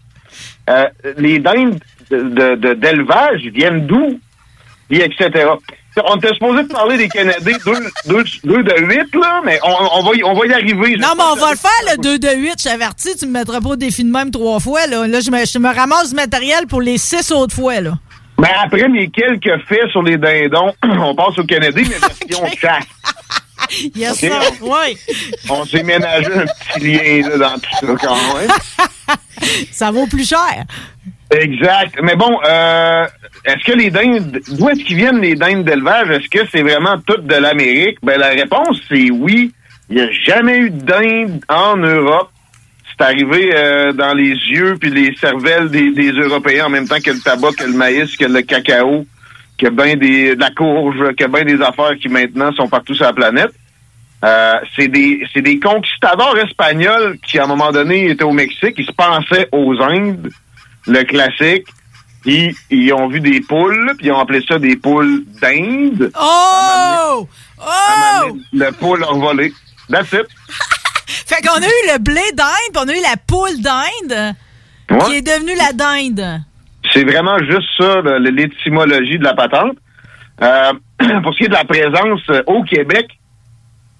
[0.69, 0.85] euh,
[1.17, 1.79] les dindes
[2.11, 4.21] de- de- d'élevage viennent d'où?
[4.91, 5.31] Etc.
[6.07, 8.23] On était supposé parler des Canadiens 2
[8.63, 10.97] de 8, là, mais on, on va, y, on va y arriver.
[10.97, 13.61] Non, mais on va le faire, le 2 de 8, je t'avertis, tu me mettras
[13.61, 15.07] pas au défi de même trois fois, là.
[15.07, 17.93] Là, je me, je me ramasse du matériel pour les six autres fois, là.
[18.39, 22.85] Ben après mes quelques faits sur les dindons, on passe au Canadien, mais version chasse.
[23.95, 24.33] Yes, Ok, sir.
[24.63, 24.97] on- Oui.
[25.51, 29.19] On s'est ménagé un petit lien là, dans tout ça quand même.
[29.73, 30.65] Ça vaut plus cher.
[31.31, 31.95] Exact.
[32.03, 33.07] Mais bon, euh,
[33.45, 36.09] est-ce que les dindes, d'où est-ce qu'ils viennent les dindes d'élevage?
[36.11, 37.99] Est-ce que c'est vraiment toutes de l'Amérique?
[38.03, 39.53] Ben la réponse c'est oui.
[39.91, 42.31] Il n'y a jamais eu de dinde en Europe.
[42.91, 47.01] C'est arrivé euh, dans les yeux puis les cervelles des, des Européens en même temps
[47.05, 49.07] que le tabac, que le maïs, que le cacao,
[49.59, 53.05] que ben des de la courge, que ben des affaires qui maintenant sont partout sur
[53.05, 53.53] la planète.
[54.25, 58.75] Euh, c'est des c'est des conquistadors espagnols qui à un moment donné étaient au Mexique,
[58.79, 60.29] ils se pensaient aux Indes,
[60.89, 61.67] le classique.
[62.23, 66.11] Puis ils ont vu des poules, puis ils ont appelé ça des poules d'Inde.
[66.21, 67.29] Oh!
[67.61, 68.37] Oh!
[68.53, 69.53] Le poule leur volé.
[69.89, 70.27] That's it.
[71.07, 74.35] Fait qu'on a eu le blé d'Inde, puis on a eu la poule d'Inde,
[74.91, 75.05] Ouais.
[75.05, 76.41] qui est devenue la dinde.
[76.95, 79.77] C'est vraiment juste ça, l'étymologie de la patente.
[80.43, 80.73] Euh,
[81.23, 83.07] pour ce qui est de la présence euh, au Québec,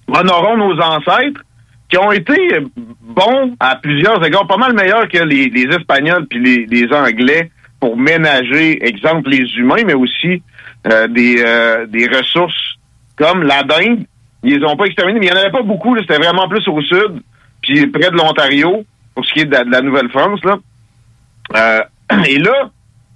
[0.07, 1.41] honorons nos ancêtres
[1.89, 2.35] qui ont été
[3.01, 7.51] bons à plusieurs égards, pas mal meilleurs que les, les Espagnols puis les, les Anglais
[7.79, 10.43] pour ménager, exemple, les humains, mais aussi
[10.87, 12.77] euh, des, euh, des ressources
[13.15, 14.05] comme la dinde.
[14.43, 15.97] Ils les ont pas exterminés, mais il n'y en avait pas beaucoup.
[15.97, 17.21] C'était vraiment plus au sud,
[17.61, 18.85] puis près de l'Ontario,
[19.15, 20.39] pour ce qui est de la, la Nouvelle-France.
[20.43, 20.59] Là.
[21.55, 21.81] Euh,
[22.27, 22.69] et là,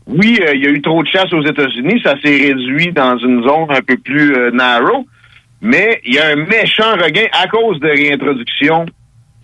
[0.07, 2.01] oui, euh, il y a eu trop de chasse aux États-Unis.
[2.03, 5.05] Ça s'est réduit dans une zone un peu plus euh, narrow.
[5.63, 8.85] Mais il y a un méchant regain à cause de réintroduction.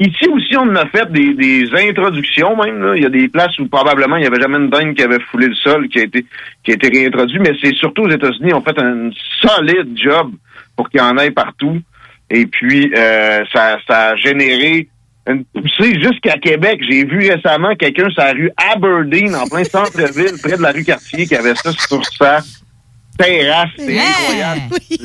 [0.01, 2.93] Ici aussi, on a fait des, des introductions même.
[2.97, 5.19] Il y a des places où probablement il n'y avait jamais une dingue qui avait
[5.31, 6.25] foulé le sol, qui a été
[6.63, 7.39] qui a été réintroduit.
[7.39, 9.09] Mais c'est surtout aux États-Unis, on fait un
[9.41, 10.31] solide job
[10.75, 11.81] pour qu'il y en ait partout.
[12.29, 14.89] Et puis, euh, ça, ça a généré
[15.27, 16.81] une poussée jusqu'à Québec.
[16.87, 20.83] J'ai vu récemment quelqu'un sur la rue Aberdeen, en plein centre-ville, près de la rue
[20.83, 22.39] Cartier, qui avait ça sur sa
[23.19, 23.69] terrasse.
[23.77, 24.61] C'est incroyable.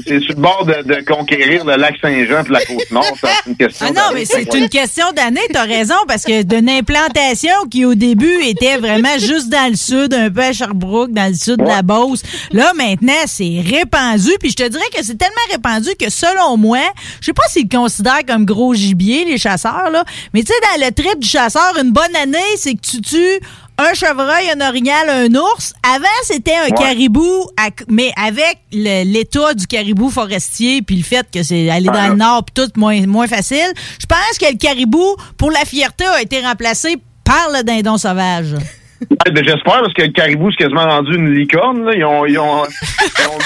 [0.06, 3.04] C'est sur le bord de, de conquérir le lac Saint-Jean et la Côte-Nord.
[3.20, 6.68] C'est une question Ah non, mais c'est une question d'année, t'as raison, parce que d'une
[6.68, 11.28] implantation qui au début était vraiment juste dans le sud, un peu à Sherbrooke, dans
[11.28, 15.18] le sud de la Beauce, là maintenant c'est répandu, puis je te dirais que c'est
[15.18, 16.78] tellement répandu que selon moi,
[17.20, 20.78] je sais pas s'ils le considèrent comme gros gibier les chasseurs là, mais tu sais
[20.78, 23.40] dans le trip du chasseur, une bonne année, c'est que tu tues
[23.78, 25.74] un chevreuil, un orignal, un ours.
[25.82, 26.72] Avant, c'était un Ouais.
[26.72, 31.92] caribou, à- mais avec l'état du caribou forestier, puis le fait que c'est aller dans
[31.94, 35.64] Ah, le nord, puis tout moins, moins facile, je pense que le caribou, pour la
[35.64, 38.54] fierté, a été remplacé par le dindon sauvage.
[39.10, 41.84] Ouais, ben, J'espère, parce que le caribou, c'est quasiment rendu une licorne.
[41.84, 41.92] là.
[41.94, 43.38] Ils, ont, ils, ont, ils, ont,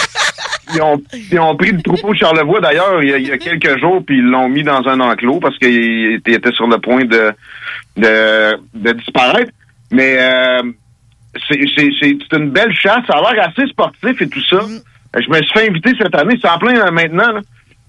[0.74, 1.03] ils, ont,
[1.33, 3.76] ils ont pris le troupeau de Charlevoix, d'ailleurs, il, y a- il y a quelques
[3.81, 7.33] jours, puis ils l'ont mis dans un enclos parce qu'il était sur le point de,
[7.97, 9.51] de, de disparaître.
[9.91, 10.62] Mais euh,
[11.49, 13.01] c'est c'est- c'est- c'est une belle chasse.
[13.11, 14.61] Ça a l'air assez sportif et tout ça.
[15.18, 16.39] Je me suis fait inviter cette année.
[16.43, 17.32] C'est en plein euh, maintenant.
[17.32, 17.41] là.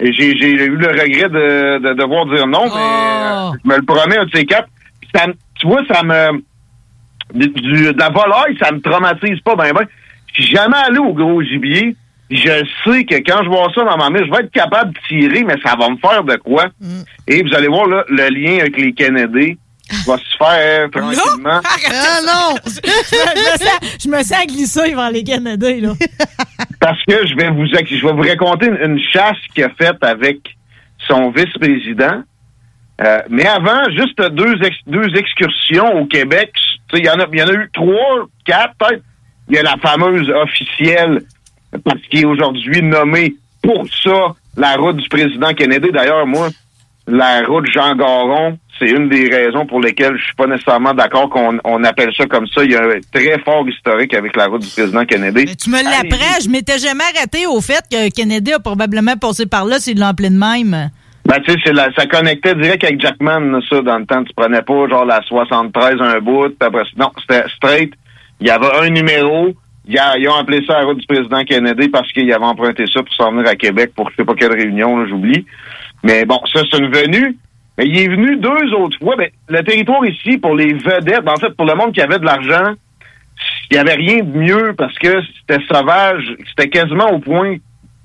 [0.01, 3.75] Et j'ai j'ai eu le regret de, de devoir dire non, mais euh, je me
[3.77, 4.69] le promets, un de ces quatre.
[5.13, 5.25] Ça
[5.59, 6.41] tu vois, ça me
[7.33, 9.85] du, de la volaille, ça me traumatise pas ben ben.
[10.33, 11.95] Je suis jamais allé au gros gibier.
[12.31, 14.99] Je sais que quand je vois ça dans ma main, je vais être capable de
[15.07, 16.65] tirer, mais ça va me faire de quoi?
[17.27, 19.57] Et vous allez voir là, le lien avec les Kennedy
[20.05, 21.61] va se faire tranquillement.
[21.91, 22.55] Ah non!
[22.65, 25.93] je, me sens, glisser vers les Canadiens, là.
[26.79, 30.01] Parce que je vais vous je vais vous raconter une, une chasse qu'il a faite
[30.01, 30.37] avec
[31.07, 32.23] son vice-président.
[33.01, 36.51] Euh, mais avant, juste deux, ex- deux excursions au Québec.
[36.53, 39.03] Tu sais, Il y, en a- il y en a eu trois, quatre peut-être.
[39.47, 41.21] Il y a la fameuse officielle,
[41.83, 45.89] parce qu'il est aujourd'hui nommé pour ça la route du président Kennedy.
[45.91, 46.49] D'ailleurs, moi,
[47.09, 51.29] la route Jean Garon, c'est une des raisons pour lesquelles je suis pas nécessairement d'accord
[51.29, 52.63] qu'on on appelle ça comme ça.
[52.63, 55.55] Il y a un très fort historique avec la route du président Kennedy.
[55.57, 59.65] Tu me l'apprends, je m'étais jamais arrêté au fait que Kennedy a probablement passé par
[59.65, 60.89] là s'il l'appelait de même.
[61.25, 64.23] Ben, tu sais, la- ça connectait direct avec Jackman, ça, dans le temps.
[64.23, 67.93] Tu prenais pas, genre, la 73, un bout, puis après, non, c'était straight.
[68.39, 69.53] Il y avait un numéro.
[69.85, 72.85] Ils a- ils ont appelé ça la route du président Kennedy parce qu'il avait emprunté
[72.91, 75.45] ça pour s'en venir à Québec pour je sais pas quelle réunion, là, j'oublie.
[76.03, 77.37] Mais bon, ça, c'est une venue.
[77.77, 79.15] Mais il est venu deux autres fois.
[79.15, 82.25] Ben, le territoire ici, pour les vedettes, en fait, pour le monde qui avait de
[82.25, 82.73] l'argent,
[83.71, 86.35] il n'y avait rien de mieux parce que c'était sauvage.
[86.49, 87.57] C'était quasiment au point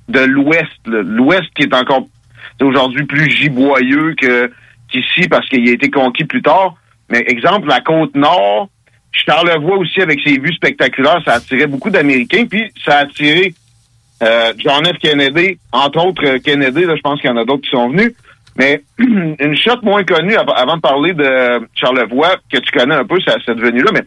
[0.09, 0.71] de l'Ouest.
[0.87, 2.07] L'Ouest qui est encore
[2.63, 4.51] aujourd'hui plus giboyeux que
[4.89, 6.77] qu'ici parce qu'il a été conquis plus tard.
[7.11, 8.69] Mais exemple, la côte nord,
[9.13, 13.55] Charlevoix aussi avec ses vues spectaculaires, ça attirait beaucoup d'Américains, puis ça a attiré
[14.25, 14.99] euh, John F.
[15.01, 18.13] Kennedy, entre autres euh, Kennedy, je pense qu'il y en a d'autres qui sont venus.
[18.57, 23.05] Mais une shot moins connue av- avant de parler de Charlevoix, que tu connais un
[23.05, 24.03] peu, ça- cette venue-là, mais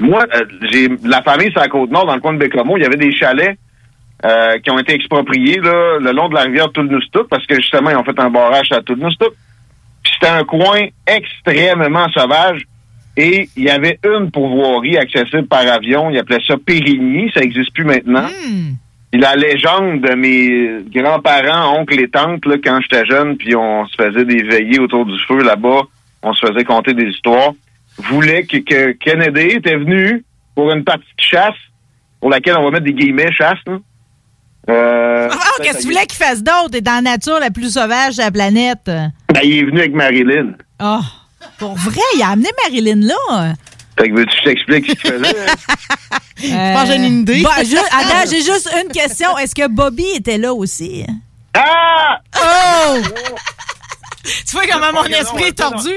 [0.00, 2.82] moi, euh, j'ai la famille sur la côte nord, dans le coin de Bécomo, il
[2.82, 3.56] y avait des chalets
[4.64, 8.02] qui ont été expropriés le long de la rivière Toulnoustouk parce que justement, ils ont
[8.02, 9.32] fait un barrage à Toulnoustouk.
[10.02, 12.62] Puis c'était un coin extrêmement sauvage
[13.16, 16.10] et il y avait une pourvoirie accessible par avion.
[16.10, 18.26] Ils appelaient ça Périgny, ça n'existe plus maintenant.
[18.26, 18.74] Puis
[19.12, 23.94] la légende de mes grands-parents, oncles et tantes, là, quand j'étais jeune, puis on se
[23.96, 25.82] faisait des veillées autour du feu là-bas,
[26.22, 27.52] on se faisait conter des histoires,
[27.98, 31.54] voulait que, que Kennedy était venu pour une partie de chasse,
[32.20, 33.58] pour laquelle on va mettre des guillemets chasse.
[33.66, 33.78] Là.
[34.70, 36.70] Euh, Ah, qu'est-ce que tu voulais qu'il fasse d'autre?
[36.72, 38.84] T'es dans la nature la plus sauvage de la planète.
[38.84, 40.52] ben, il est venu avec Marilyn.
[40.78, 41.00] Ah,
[41.58, 43.54] pour vrai, il a amené Marilyn là.
[43.98, 45.46] Fait que veux-tu que je t'explique ce qu'il faisait?
[46.40, 47.42] Je pense que j'ai une idée?
[47.42, 49.36] Bah, attends, j'ai juste une question.
[49.38, 51.04] Est-ce que Bobby était là aussi?
[51.54, 52.20] Ah!
[52.36, 52.96] Oh!
[54.24, 55.90] tu vois comment mon esprit est tordu?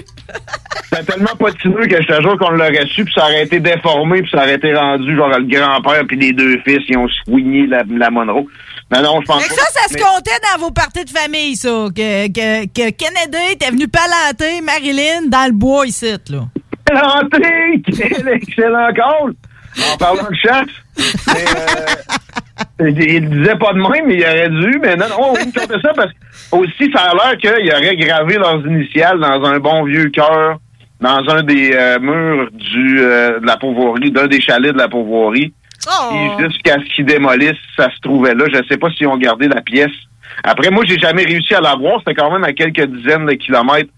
[0.90, 4.22] C'était tellement patineux que je te jure qu'on l'aurait su, puis ça aurait été déformé,
[4.22, 7.68] puis ça aurait été rendu genre le grand-père, puis les deux fils, ils ont soigné
[7.68, 8.46] la, la Monroe.
[8.92, 9.62] Non, non, je pense Fait que pas.
[9.62, 11.70] ça, ça se Mais- comptait dans vos parties de famille, ça.
[11.96, 16.46] Que, que, que Kennedy était venu palanter Marilyn dans le bois ici, là.
[16.92, 17.82] Palanté!
[17.86, 19.34] Quel excellent call!
[19.94, 20.68] En parlant de chasse,
[20.98, 21.46] mais,
[22.82, 25.46] euh, il, disait pas de même, mais il aurait dû, mais non, non, on me
[25.46, 26.18] contait ça parce que
[26.52, 30.58] aussi, ça a l'air qu'ils auraient gravé leurs initiales dans un bon vieux cœur,
[31.00, 34.90] dans un des euh, murs du euh, de la pauvrerie, d'un des chalets de la
[34.90, 35.54] pauvrerie.
[35.80, 38.46] Puis jusqu'à ce qu'ils démolissent, ça se trouvait là.
[38.54, 39.96] Je sais pas s'ils ont gardé la pièce.
[40.44, 42.00] Après, moi, j'ai jamais réussi à la voir.
[42.00, 43.90] C'était quand même à quelques dizaines de kilomètres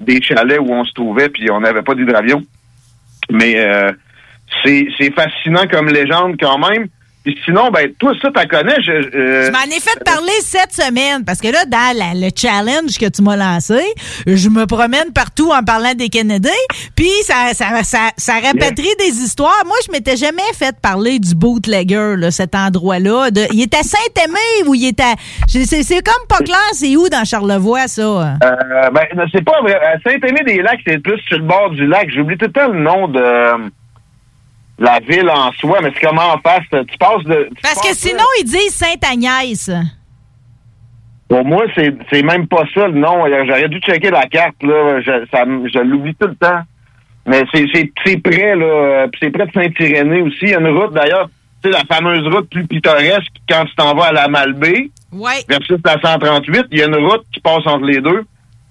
[0.00, 2.42] des chalets où on se trouvait, puis on n'avait pas d'hydravion.
[3.30, 3.92] Mais euh,
[4.64, 6.88] c'est c'est fascinant comme légende quand même.
[7.28, 8.80] Puis sinon, ben, toi, ça, t'as connais.
[8.80, 12.30] Je, euh, Je m'en ai fait parler cette semaine parce que là, dans la- le
[12.34, 13.80] challenge que tu m'as lancé,
[14.26, 16.48] je me promène partout en parlant des Kennedy,
[16.96, 19.62] puis ça, ça, ça, ça rapatrie des histoires.
[19.66, 23.30] Moi, je m'étais jamais fait parler du bootlegger, là, cet endroit-là.
[23.30, 25.12] De, il est à Saint-Aimé ou il est à...
[25.52, 28.02] je- C'est c'est comme pas clair, c'est où dans Charlevoix, ça?
[28.42, 29.02] Euh, ben,
[29.32, 29.78] c'est pas vrai.
[30.02, 32.08] Saint-Aimé-des-Lacs, c'est plus sur le bord du lac.
[32.10, 33.68] J'oublie tout le temps le nom de
[34.78, 36.62] la ville en soi, mais c'est comment en face.
[36.70, 37.48] Tu passes de.
[37.54, 39.70] tu Parce que sinon, ils disent Sainte-Agnès.
[41.28, 43.24] Pour moi, c'est même pas ça le nom.
[43.46, 45.00] J'aurais dû checker la carte, là.
[45.00, 45.26] Je,
[45.72, 46.60] je l'oublie tout le temps.
[47.26, 49.06] Mais c'est près, là.
[49.20, 50.38] C'est près de Saint-Irénée aussi.
[50.42, 51.28] Il y a une route, d'ailleurs,
[51.62, 55.42] tu sais, la fameuse route plus pittoresque quand tu t'en vas à la Malbaie Ouais.
[55.48, 56.66] versus la 138.
[56.70, 58.24] Il y a une route qui passe entre les deux.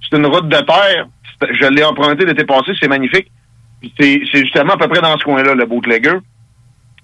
[0.09, 1.07] C'est une route de terre.
[1.51, 2.71] Je l'ai emprunté l'été passé.
[2.79, 3.29] C'est magnifique.
[3.99, 6.17] C'est justement à peu près dans ce coin-là, le bootlegger.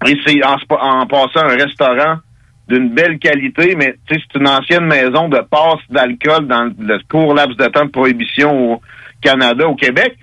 [0.06, 2.16] Et c'est en, passant un restaurant
[2.68, 7.56] d'une belle qualité, mais c'est une ancienne maison de passe d'alcool dans le court laps
[7.56, 8.82] de temps de prohibition au
[9.20, 10.16] Canada, au Québec.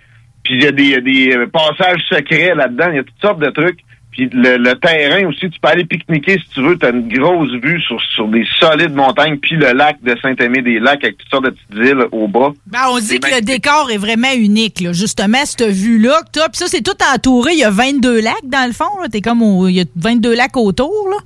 [0.43, 3.39] Puis il y a des, des euh, passages secrets là-dedans, il y a toutes sortes
[3.39, 3.80] de trucs.
[4.12, 6.78] Puis le, le terrain aussi, tu peux aller pique-niquer si tu veux.
[6.78, 11.03] Tu as une grosse vue sur, sur des solides montagnes, puis le lac de Saint-Aimé-des-Lacs
[11.03, 12.51] avec toutes sortes de petites îles au bas.
[12.68, 14.91] Ben, on dit que le décor est vraiment unique, là.
[14.91, 16.49] justement, cette vue-là que t'as.
[16.49, 17.53] Puis ça, c'est tout entouré.
[17.53, 18.99] Il y a 22 lacs, dans le fond.
[19.01, 19.07] là.
[19.09, 21.18] T'es comme au- Il y a 22 lacs autour, là.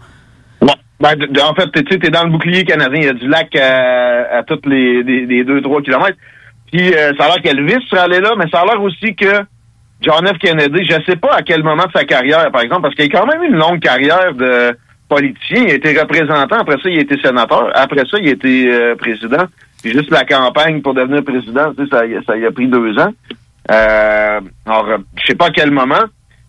[1.00, 3.00] Ben, de- de- en fait, tu sais, t'es dans le bouclier canadien.
[3.02, 6.18] Il y a du lac à, à tous les, les, les 2-3 kilomètres.
[6.72, 9.42] Puis euh, ça a l'air qu'Elvis serait allé là, mais ça a l'air aussi que
[10.02, 10.38] John F.
[10.40, 13.10] Kennedy, je sais pas à quel moment de sa carrière, par exemple, parce qu'il a
[13.20, 14.78] quand même eu une longue carrière de
[15.10, 15.64] politicien.
[15.64, 17.70] Il a été représentant, après ça, il a été sénateur.
[17.76, 19.46] Après ça, il a été euh, président.
[19.82, 23.14] Puis juste la campagne pour devenir président, tu sais, ça, a- pris deux ans.
[23.72, 24.88] Euh, alors,
[25.18, 26.04] je sais pas à quel moment,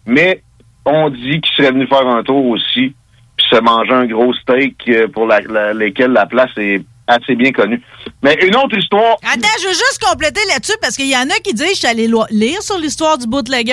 [0.06, 0.42] mais
[0.84, 2.94] on dit qu'il serait venu faire un tour aussi,
[3.36, 5.40] puis se manger un gros steak euh, pour la,
[5.72, 7.80] la place est assez bien connue.
[8.22, 9.16] Mais une autre histoire.
[9.22, 11.86] Attends, je veux juste compléter là-dessus parce qu'il y en a qui disent je suis
[11.86, 13.72] allé lire sur l'histoire du bootlegger,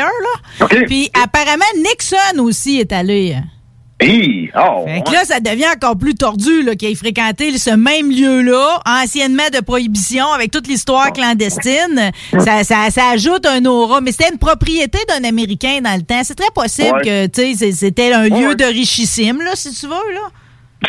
[0.60, 0.68] là.
[0.88, 3.36] Puis apparemment, Nixon aussi est allé.
[4.02, 4.50] Hi!
[4.58, 4.84] Oh!
[4.86, 9.48] Fait que là, ça devient encore plus tordu qu'il ait fréquenté ce même lieu-là, anciennement
[9.54, 12.12] de prohibition, avec toute l'histoire clandestine.
[12.38, 14.02] Ça, ça, ça ajoute un aura.
[14.02, 16.22] Mais c'était une propriété d'un Américain dans le temps.
[16.24, 17.02] C'est très possible Ouais.
[17.04, 18.56] que tu sais, c'est- c'était un lieu Ouais.
[18.56, 20.14] de richissime, là, si tu veux.
[20.14, 20.30] Là.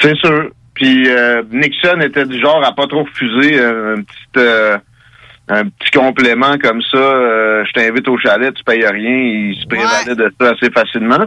[0.02, 0.50] C'est sûr.
[0.74, 4.76] Puis euh, Nixon était du genre à pas trop refuser euh, un petit euh,
[5.46, 6.96] un petit complément comme ça.
[6.96, 9.16] euh, je t'invite au chalet, tu payes rien.
[9.50, 11.24] Il se prévalait de ça assez facilement.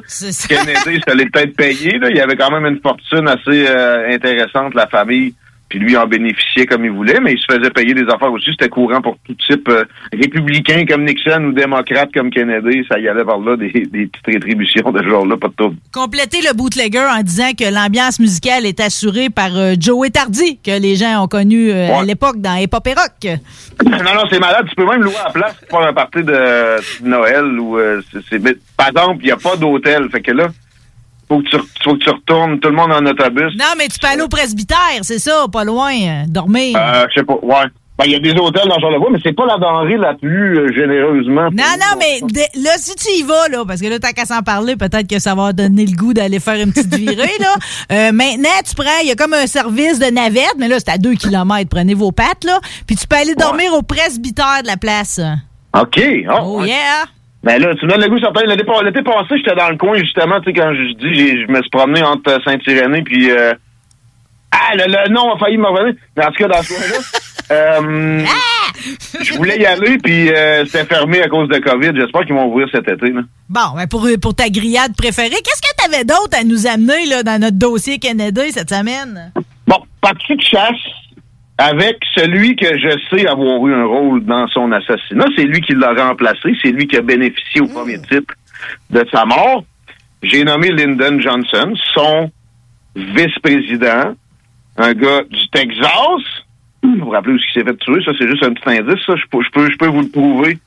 [0.47, 1.99] Kennedy, ça l'est peut-être payé.
[1.99, 2.09] Là.
[2.09, 5.33] Il y avait quand même une fortune assez euh, intéressante, la famille.
[5.69, 8.51] Puis lui en bénéficiait comme il voulait, mais il se faisait payer des affaires aussi.
[8.51, 12.85] C'était courant pour tout type euh, républicain comme Nixon ou démocrate comme Kennedy.
[12.89, 15.75] Ça y allait par là des, des petites rétributions de ce genre-là, pas de trouble.
[15.91, 20.79] Compléter le bootlegger en disant que l'ambiance musicale est assurée par euh, Joey Tardy, que
[20.79, 23.39] les gens ont connu euh, à l'époque dans Hip Hop et Rock.
[23.85, 24.65] Non, non, c'est malade.
[24.69, 28.01] Tu peux même louer à la place pour faire un party de, Noël ou euh,
[28.29, 28.41] c'est,
[28.75, 30.09] par exemple, il n'y a pas d'hôtel.
[30.09, 30.47] Fait que là,
[31.27, 33.53] faut que tu faut que tu retournes tout le monde en autobus.
[33.57, 36.77] Non, mais tu peux aller au presbytère, c'est ça, pas loin, euh, dormir.
[36.77, 37.35] Euh, je sais pas.
[37.41, 37.65] Ouais.
[37.99, 40.55] Ben, il y a des hôtels dans Charlevoix, mais c'est pas la denrée la plus
[40.59, 41.49] euh, généreusement.
[41.51, 44.25] Non, non, mais de- là, si tu y vas, là, parce que là, t'as qu'à
[44.25, 47.55] s'en parler, peut-être que ça va donner le goût d'aller faire une petite virée, là.
[47.91, 50.89] Euh, maintenant, tu prends, il y a comme un service de navette, mais là, c'est
[50.91, 51.67] à 2 km.
[51.71, 52.59] Prenez vos pattes, là.
[52.85, 55.19] Puis tu peux aller dormir au presbytère de la place.
[55.73, 55.99] OK.
[56.29, 57.05] Oh, Oh, yeah!
[57.43, 58.45] Ben là, tu me donnes le goût certain.
[58.45, 61.51] L'été, pas- l'été passé, j'étais dans le coin, justement, tu sais, quand je dis, je
[61.51, 63.29] me suis promené entre Saint-Irénée puis...
[63.31, 63.53] euh,
[64.51, 65.93] Ah, le, le nom a failli me revenir.
[66.15, 66.97] Mais en tout cas, dans ce coin-là,
[67.51, 68.23] euh,
[69.21, 71.91] je voulais y aller, puis euh, c'était fermé à cause de COVID.
[71.95, 73.11] J'espère qu'ils vont ouvrir cet été.
[73.11, 73.21] Là.
[73.49, 77.23] Bon, ben pour, pour ta grillade préférée, qu'est-ce que t'avais d'autre à nous amener, là,
[77.23, 79.31] dans notre dossier Kennedy cette semaine?
[79.67, 80.75] Bon, partie de chasse
[81.57, 85.25] avec celui que je sais avoir eu un rôle dans son assassinat.
[85.35, 86.55] C'est lui qui l'a remplacé.
[86.61, 88.33] C'est lui qui a bénéficié au premier titre
[88.89, 89.63] de sa mort.
[90.21, 92.31] J'ai nommé Lyndon Johnson, son
[92.95, 94.15] vice-président,
[94.77, 96.21] un gars du Texas.
[96.83, 98.03] Vous vous rappelez où il s'est fait tuer?
[98.05, 99.03] Ça, c'est juste un petit indice.
[99.05, 99.15] Ça.
[99.15, 100.59] Je, peux, je, peux, je peux vous le prouver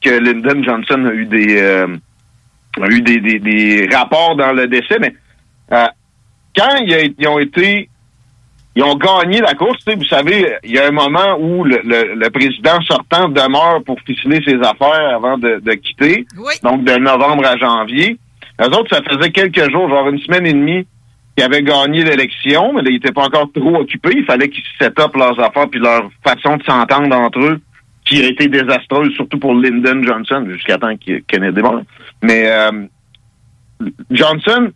[0.00, 1.86] que Lyndon Johnson a eu des, euh,
[2.80, 5.14] a eu des, des, des rapports dans le décès, mais
[5.72, 5.86] euh,
[6.56, 7.88] quand ils ont été
[8.74, 9.78] ils ont gagné la course.
[9.84, 13.28] Tu sais, vous savez, il y a un moment où le, le- le président sortant
[13.28, 16.26] demeure pour ficeler ses affaires avant de, de quitter.
[16.62, 18.16] Donc, de novembre à janvier.
[18.58, 20.86] Les autres, ça faisait quelques jours, genre une semaine et demie,
[21.36, 24.12] qu'ils avaient gagné l'élection, mais là, ils n'étaient pas encore trop occupés.
[24.16, 27.60] Il fallait qu'ils set up leurs affaires puis leur façon de s'entendre entre eux,
[28.04, 31.84] qui a été désastreuse, surtout pour Lyndon Johnson, jusqu'à temps qu'il Kennedy bon.
[32.22, 32.86] Mais euh,
[34.10, 34.70] Johnson,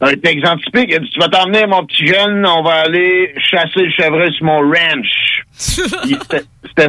[0.00, 3.34] un exemple typique, il a dit, tu vas t'emmener, mon petit jeune, on va aller
[3.38, 5.44] chasser le chevreuil sur mon ranch.
[5.52, 6.88] C'était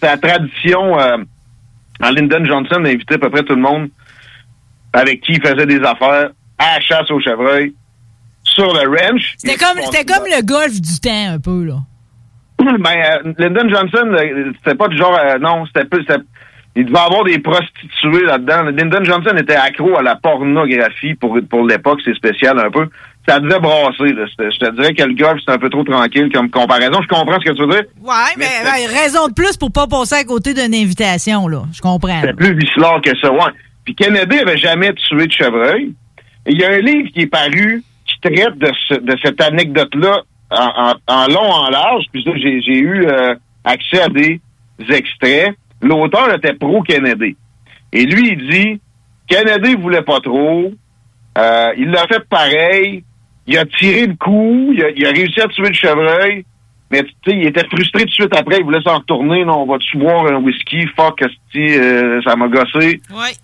[0.00, 0.98] sa, tradition.
[0.98, 1.18] Euh,
[2.00, 3.88] Lyndon Johnson invitait à peu près tout le monde
[4.92, 7.74] avec qui il faisait des affaires à la chasse au chevreuil
[8.42, 9.34] sur le ranch.
[9.36, 11.78] C'était comme, c'était comme le golf du temps, un peu, là.
[12.58, 16.22] Ben, euh, Lyndon Johnson, euh, c'était pas du genre, euh, non, c'était plus, c'était-
[16.76, 18.64] il devait avoir des prostituées là-dedans.
[18.64, 22.88] Lyndon Johnson était accro à la pornographie pour, pour l'époque, c'est spécial un peu.
[23.28, 24.24] Ça devait brasser, là.
[24.38, 27.00] Je te dirais que le golf, c'était un peu trop tranquille comme comparaison.
[27.02, 27.82] Je comprends ce que tu veux dire.
[28.00, 31.62] Ouais, mais, ben, raison de plus pour pas passer à côté d'une invitation, là.
[31.72, 32.20] Je comprends.
[32.20, 33.50] C'était plus vicelard que ça, ouais.
[33.84, 35.92] Puis Kennedy avait jamais tué de chevreuil.
[36.46, 40.20] Il y a un livre qui est paru qui traite de, ce- de cette anecdote-là
[40.50, 42.04] en, en- en long, en large.
[42.12, 44.40] Puis j'ai eu euh, accès à des
[44.88, 45.54] extraits.
[45.82, 47.36] L'auteur était pro-Kennedy.
[47.92, 48.80] Et lui, il dit,
[49.28, 50.72] Kennedy voulait pas trop.
[51.38, 53.04] Euh, il l'a fait pareil.
[53.46, 54.70] Il a tiré le coup.
[54.72, 56.44] Il a, il a réussi à tuer le chevreuil.
[56.90, 58.58] Mais tu sais, il était frustré tout de suite après.
[58.58, 59.44] Il voulait s'en retourner.
[59.44, 60.86] Non, on va-tu boire un whisky?
[60.96, 61.20] Fuck,
[61.56, 63.00] euh, ça m'a gossé.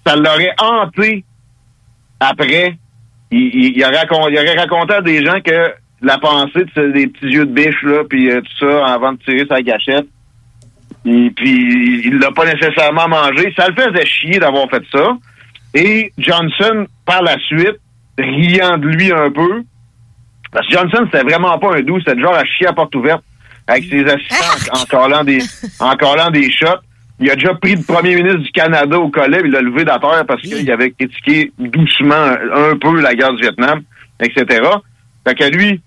[0.06, 1.24] Ça l'aurait hanté
[2.20, 2.76] après.
[3.30, 5.72] Il, il, il aurait racon- il aurait raconté à des gens que
[6.02, 9.18] la pensée de des petits yeux de biche, là, puis euh, tout ça, avant de
[9.18, 10.06] tirer sa gâchette.
[11.04, 13.52] Et puis, il l'a pas nécessairement mangé.
[13.56, 15.16] Ça le faisait chier d'avoir fait ça.
[15.74, 17.78] Et Johnson, par la suite,
[18.18, 19.64] riant de lui un peu,
[20.52, 23.24] parce que Johnson, c'était vraiment pas un doux, c'était genre à chier à porte ouverte
[23.66, 25.38] avec ses assistants en collant des,
[25.80, 26.66] en collant des shots.
[27.20, 29.84] Il a déjà pris le premier ministre du Canada au collet, puis il l'a levé
[29.84, 33.82] de la terre parce qu'il avait critiqué doucement un peu la guerre du Vietnam,
[34.20, 34.60] etc.
[35.26, 35.80] Fait que lui,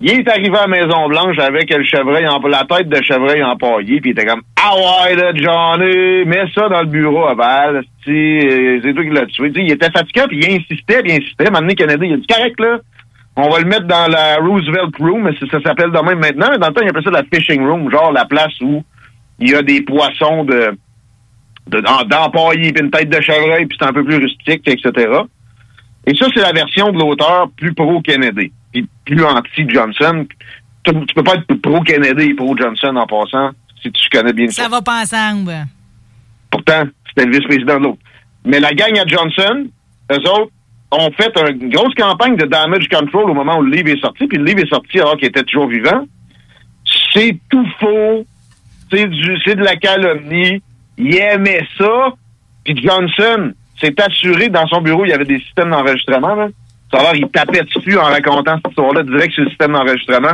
[0.00, 4.00] il est arrivé à la Maison-Blanche avec le chevreuil en, la tête de chevreuil empaillée,
[4.00, 8.10] puis il était comme Ah ouais, là, Johnny, mets ça dans le bureau aval, si,
[8.10, 9.50] euh, c'est toi qui l'as tué.
[9.52, 11.50] Tu sais, il était fatigué, puis il insistait, puis il insistait.
[11.50, 12.78] Maintenant, Canada, il a dit correct, là.
[13.40, 16.58] On va le mettre dans la Roosevelt Room, ça, s'appelle de même maintenant.
[16.58, 18.82] Dans le temps, il appelait ça la Fishing Room, genre la place où
[19.38, 20.76] il y a des poissons de
[21.68, 25.12] de- d'empaillés, puis une tête de chevreuil, puis c'est un peu plus rustique, etc.
[26.06, 30.26] Et ça, c'est la version de l'auteur plus pro-Kennedy, puis plus anti-Johnson.
[30.84, 33.50] Tu, tu peux pas être pro-Kennedy et pro-Johnson en passant,
[33.82, 34.64] si tu connais bien ça.
[34.64, 35.54] Ça va pas ensemble.
[36.50, 37.98] Pourtant, c'était le vice-président de l'autre.
[38.44, 39.66] Mais la gang à Johnson,
[40.12, 40.52] eux autres,
[40.90, 44.26] ont fait une grosse campagne de damage control au moment où le livre est sorti,
[44.26, 46.06] puis le livre est sorti alors qu'il était toujours vivant.
[47.12, 48.24] C'est tout faux.
[48.90, 50.62] C'est du, c'est de la calomnie.
[50.96, 52.14] Il aimait ça.
[52.64, 56.34] Puis Johnson s'est assuré dans son bureau, il y avait des systèmes d'enregistrement.
[56.34, 56.48] Là.
[56.92, 60.32] L'air, il tapait dessus en racontant cette histoire-là direct sur le système d'enregistrement.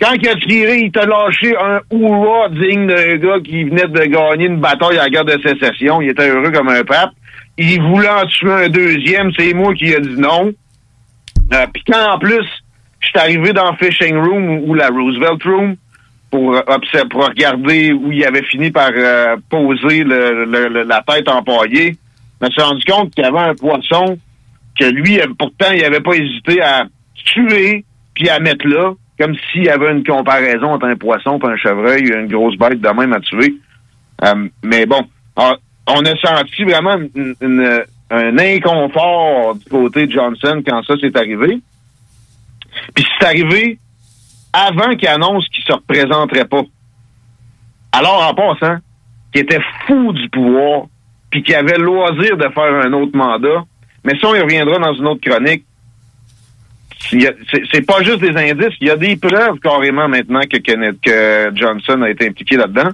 [0.00, 4.04] Quand il a tiré, il t'a lâché un hurrah digne d'un gars qui venait de
[4.04, 6.02] gagner une bataille à la guerre de sécession.
[6.02, 7.12] Il était heureux comme un pape.
[7.56, 9.30] Il voulait en tuer un deuxième.
[9.38, 10.52] C'est moi qui ai dit non.
[11.52, 12.44] Euh, Puis quand en plus,
[13.00, 15.76] je suis arrivé dans Fishing Room ou, la Roosevelt Room
[16.30, 21.02] pour, euh, pour regarder où il avait fini par euh, poser le- le- le- la
[21.06, 21.96] tête empaillée,
[22.40, 24.18] je me suis rendu compte qu'il y avait un poisson
[24.78, 29.64] que lui, pourtant, il n'avait pas hésité à tuer puis à mettre là, comme s'il
[29.64, 33.12] y avait une comparaison entre un poisson et un chevreuil, une grosse bête de même
[33.12, 33.54] à tuer.
[34.24, 35.02] Euh, mais bon,
[35.36, 35.54] on,
[35.88, 41.16] on a senti vraiment une- une- un inconfort du côté de Johnson quand ça s'est
[41.16, 41.58] arrivé.
[42.94, 43.78] Puis c'est arrivé
[44.52, 46.62] avant qu'il annonce qu'il se représenterait pas.
[47.92, 48.78] Alors, en passant,
[49.32, 50.82] qu'il était fou du pouvoir,
[51.30, 53.64] puis qu'il avait le loisir de faire un autre mandat,
[54.04, 55.64] mais ça, on y reviendra dans une autre chronique.
[57.10, 62.10] C'est pas juste des indices, il y a des preuves carrément maintenant que, Johnson a
[62.10, 62.90] été impliqué là-dedans.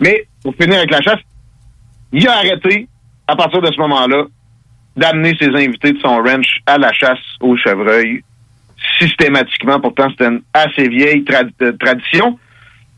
[0.00, 1.20] Mais, pour finir avec la chasse,
[2.12, 2.88] il a arrêté,
[3.26, 4.24] à partir de ce moment-là,
[4.96, 8.22] d'amener ses invités de son ranch à la chasse au chevreuil
[8.98, 9.80] systématiquement.
[9.80, 11.24] Pourtant, c'était une assez vieille
[11.62, 12.38] euh, tradition.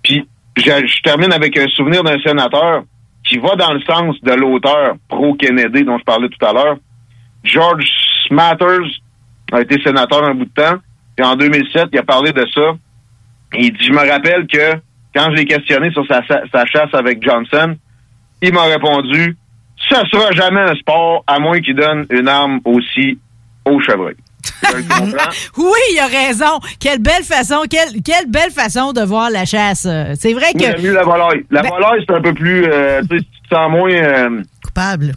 [0.03, 0.26] Puis,
[0.57, 2.84] je, je termine avec un souvenir d'un sénateur
[3.24, 6.76] qui va dans le sens de l'auteur pro-Kennedy dont je parlais tout à l'heure.
[7.45, 7.84] George
[8.28, 9.01] Smathers
[9.53, 10.76] a été sénateur un bout de temps.
[11.16, 12.72] Puis en 2007, il a parlé de ça.
[13.55, 14.74] Il dit, je me rappelle que
[15.14, 16.22] quand je l'ai questionné sur sa,
[16.66, 17.76] chasse avec Johnson,
[18.40, 19.36] il m'a répondu,
[19.90, 23.18] ça sera jamais un sport à moins qu'il donne une arme aussi
[23.66, 24.14] au chevreuil.
[25.57, 26.59] Oui, il a raison.
[26.80, 29.86] Quelle belle façon, quelle, quelle belle façon de voir la chasse.
[30.18, 30.80] C'est vrai que.
[30.80, 31.45] mieux la volaille.
[31.51, 32.64] La Ben- volaille, c'est un peu plus...
[32.64, 33.90] euh, tu te sens moins...
[33.93, 35.12] euh, Coupable.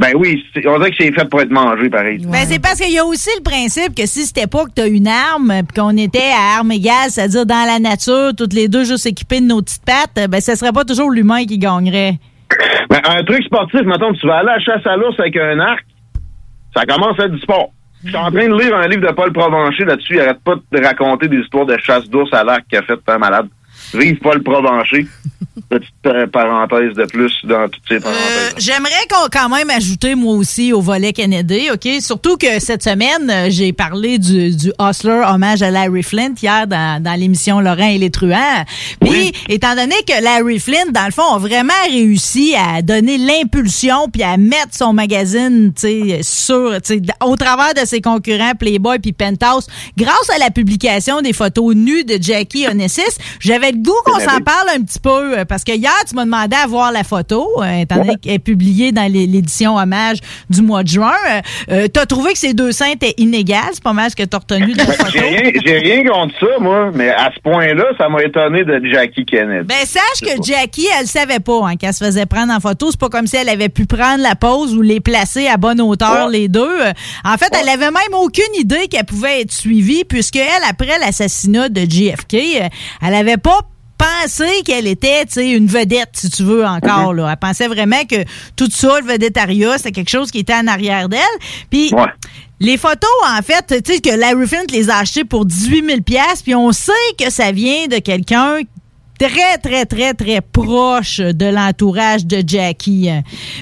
[0.00, 2.24] Ben oui, on dirait que c'est fait pour être mangé, pareil.
[2.24, 4.88] Ben, c'est parce qu'il y a aussi le principe que si c'était pas que t'as
[4.88, 8.84] une arme, puis qu'on était à armes égales, c'est-à-dire dans la nature, toutes les deux
[8.84, 12.14] juste équipées de nos petites pattes, ben, ce serait pas toujours l'humain qui gagnerait.
[12.88, 15.60] Ben, un truc sportif, mettons, tu vas aller à la chasse à l'ours avec un
[15.60, 15.84] arc,
[16.74, 17.70] ça commence à être du sport.
[18.02, 20.14] Je suis en train de lire un livre de Paul Provencher là-dessus.
[20.14, 22.98] Il arrête pas de raconter des histoires de chasse d'ours à l'arc qu'il a fait
[23.06, 23.48] un malade.
[23.92, 25.06] Vive Paul Provencher.
[25.68, 28.54] Petite euh, parenthèse de plus dans toutes ces parenthèses.
[28.58, 31.88] J'aimerais qu'on quand même ajouter moi aussi au volet Kennedy, OK?
[32.00, 36.66] Surtout que cette semaine, euh, j'ai parlé du, du Hustler hommage à Larry Flint hier
[36.66, 38.64] dans, dans l'émission Laurent et les truands.
[39.00, 44.08] Puis, étant donné que Larry Flint, dans le fond, a vraiment réussi à donner l'impulsion
[44.08, 48.54] puis à mettre son magazine, tu sais, sur, tu sais, au travers de ses concurrents
[48.54, 53.78] Playboy puis Penthouse, grâce à la publication des photos nues de Jackie Onassis, j'avais le
[53.78, 56.66] goût qu'on s'en parle un petit peu euh, parce que hier, tu m'as demandé à
[56.66, 60.18] voir la photo, euh, étant donné qu'elle est publiée dans l'édition hommage
[60.48, 61.12] du mois de juin.
[61.30, 64.22] Euh, euh, t'as trouvé que ces deux seins étaient inégales, c'est pas mal ce que
[64.22, 65.10] t'as retenu de la photo.
[65.12, 68.80] J'ai rien, j'ai rien contre ça, moi, mais à ce point-là, ça m'a étonné de
[68.92, 69.66] Jackie Kennedy.
[69.66, 72.88] Ben, sache que Jackie, elle savait pas hein, qu'elle se faisait prendre en photo.
[72.90, 75.80] C'est pas comme si elle avait pu prendre la pose ou les placer à bonne
[75.80, 76.60] hauteur, les deux.
[76.60, 76.92] Euh,
[77.24, 81.68] En fait, elle avait même aucune idée qu'elle pouvait être suivie, puisque elle, après l'assassinat
[81.68, 82.36] de JFK,
[83.02, 83.60] elle avait pas
[84.00, 87.28] pensé qu'elle était, tu sais, une vedette, si tu veux, encore, là.
[87.30, 88.24] Elle pensait vraiment que
[88.56, 91.20] tout ça, le vedettariat, c'était quelque chose qui était en arrière d'elle.
[91.70, 91.92] Puis,
[92.60, 95.98] les photos, en fait, tu sais, que Larry Flint les a achetées pour 18 000
[96.44, 98.58] puis on sait que ça vient de quelqu'un
[99.20, 103.10] très, très, très, très proche de l'entourage de Jackie.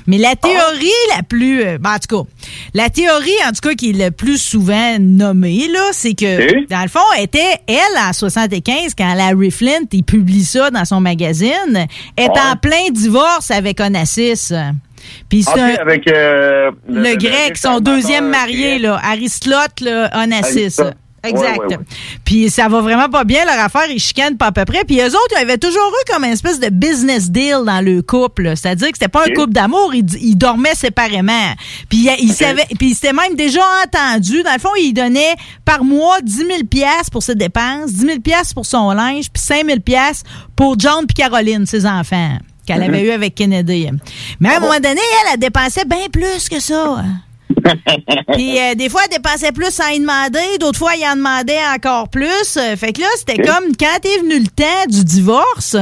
[0.07, 0.87] Mais la théorie
[1.17, 1.63] la plus...
[1.63, 2.31] euh, ben, en tout cas,
[2.75, 6.83] la théorie, en tout cas, qui est le plus souvent nommée, là, c'est que, dans
[6.83, 11.01] le fond, elle était, elle, en 75, quand Larry Flint, il publie ça dans son
[11.01, 11.87] magazine,
[12.17, 14.53] est en plein divorce avec Onassis.
[15.29, 20.59] Puis c'est Ok, un- avec euh, le, grec, son deuxième marié, là, Aristote là, Onassis.
[20.81, 20.95] Aristote.
[21.25, 21.59] Exact.
[21.59, 21.85] Ouais, ouais, ouais.
[22.25, 24.85] Puis ça va vraiment pas bien leur affaire, ils chicanent pas à peu près.
[24.85, 28.03] Puis eux autres, ils avaient toujours eu comme une espèce de business deal dans le
[28.03, 28.53] couple.
[28.57, 31.55] C'est-à-dire que c'était pas un couple d'amour, ils, ils dormaient séparément.
[31.89, 34.43] Puis ils, savaient, puis ils s'étaient même déjà entendus.
[34.45, 38.21] Dans le fond, ils donnaient par mois 10 000 piastres pour ses dépenses, 10 000
[38.21, 42.83] piastres pour son linge, puis 5 000 piastres pour John puis Caroline, ses enfants qu'elle
[42.83, 43.07] avait Mhm.
[43.07, 43.89] eu avec Kennedy.
[44.41, 47.03] Mais à un moment donné, elle, elle dépensait bien plus que ça.
[48.33, 51.59] Puis euh, des fois, elle dépensait plus sans y demander, d'autres fois, elle en demandait
[51.75, 52.57] encore plus.
[52.57, 55.75] Euh, fait que là, c'était comme quand est venu le temps du divorce,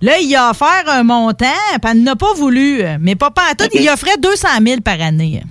[0.00, 1.46] là, il a offert un montant,
[1.80, 2.82] puis elle n'a pas voulu.
[3.00, 5.42] Mais pas tout, il offrait 200 000 par année.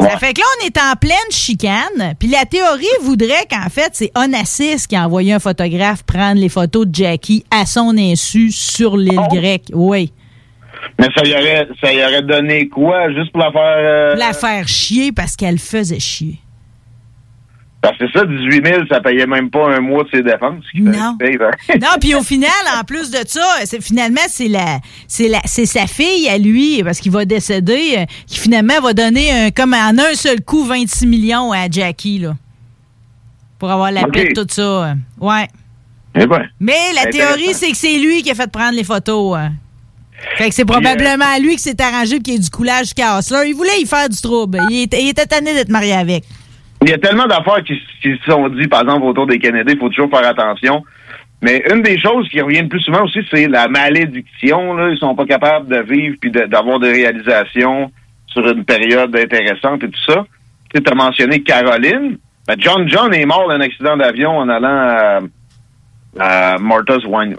[0.00, 2.14] Ça fait que là, on est en pleine chicane.
[2.18, 6.48] Puis la théorie voudrait qu'en fait, c'est Onassis qui a envoyé un photographe prendre les
[6.48, 9.70] photos de Jackie à son insu sur l'île grecque.
[9.72, 10.12] Oui.
[10.98, 13.62] Mais ça y aurait, ça y aurait donné quoi, juste pour la faire...
[13.62, 16.38] euh, La faire chier parce qu'elle faisait chier.
[17.80, 20.38] Parce que ça, 18 000, ça payait même pas un mois de ses fait-
[20.80, 21.16] Non.
[21.16, 21.74] paye, hein.
[21.80, 23.46] Non, puis au final, en plus de ça,
[23.80, 28.04] finalement c'est la c'est la c'est sa fille à lui parce qu'il va décéder euh,
[28.26, 32.34] qui finalement va donner un, comme en un seul coup 26 millions à Jackie là.
[33.60, 34.62] Pour avoir la paix de tout ça.
[34.62, 34.94] euh.
[35.20, 35.46] Ouais.
[36.16, 36.48] Eh ben.
[36.58, 39.36] Mais la théorie c'est que c'est lui qui a fait prendre les photos.
[39.38, 39.52] hein.
[40.36, 42.80] Fait que c'est euh, probablement lui qui s'est arrangé pour qu'il y ait du coulage
[42.86, 43.48] jusqu'à Hustler.
[43.48, 44.58] Il voulait y faire du trouble.
[44.70, 46.24] Il était, il était tanné d'être marié avec.
[46.82, 49.72] Il y a tellement d'affaires qui, qui se sont dites, par exemple, autour des Kennedy,
[49.72, 50.84] il faut toujours faire attention.
[51.42, 54.74] Mais une des choses qui revient le plus souvent aussi, c'est la malédiction.
[54.74, 54.90] Là.
[54.90, 57.90] Ils sont pas capables de vivre puis de- d'avoir des réalisations
[58.26, 60.24] sur une période intéressante et tout ça.
[60.74, 62.18] Tu as mentionné Caroline.
[62.46, 65.20] Ben, John John est mort d'un accident d'avion en allant
[66.18, 67.36] à, à Martha's Wine-.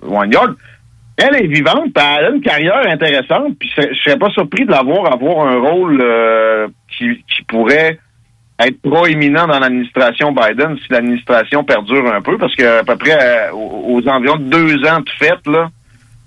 [1.22, 4.72] Elle est vivante, puis elle a une carrière intéressante, puis je serais pas surpris de
[4.72, 7.99] la voir avoir un rôle euh, qui, qui pourrait
[8.59, 13.17] être proéminent dans l'administration Biden si l'administration perdure un peu, parce que à peu près
[13.22, 15.70] euh, aux, environs de deux ans de fête, là,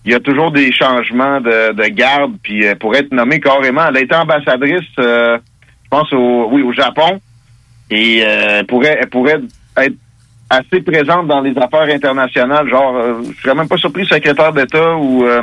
[0.04, 3.86] il y a toujours des changements de, de garde, puis euh, pour être nommée carrément,
[3.88, 5.38] elle a été ambassadrice, euh,
[5.84, 7.20] je pense au oui au Japon,
[7.90, 9.40] et euh, elle pourrait elle pourrait
[9.76, 9.96] être
[10.52, 14.96] assez présente dans les affaires internationales, genre euh, je serais même pas surpris secrétaire d'État
[14.96, 15.42] ou euh,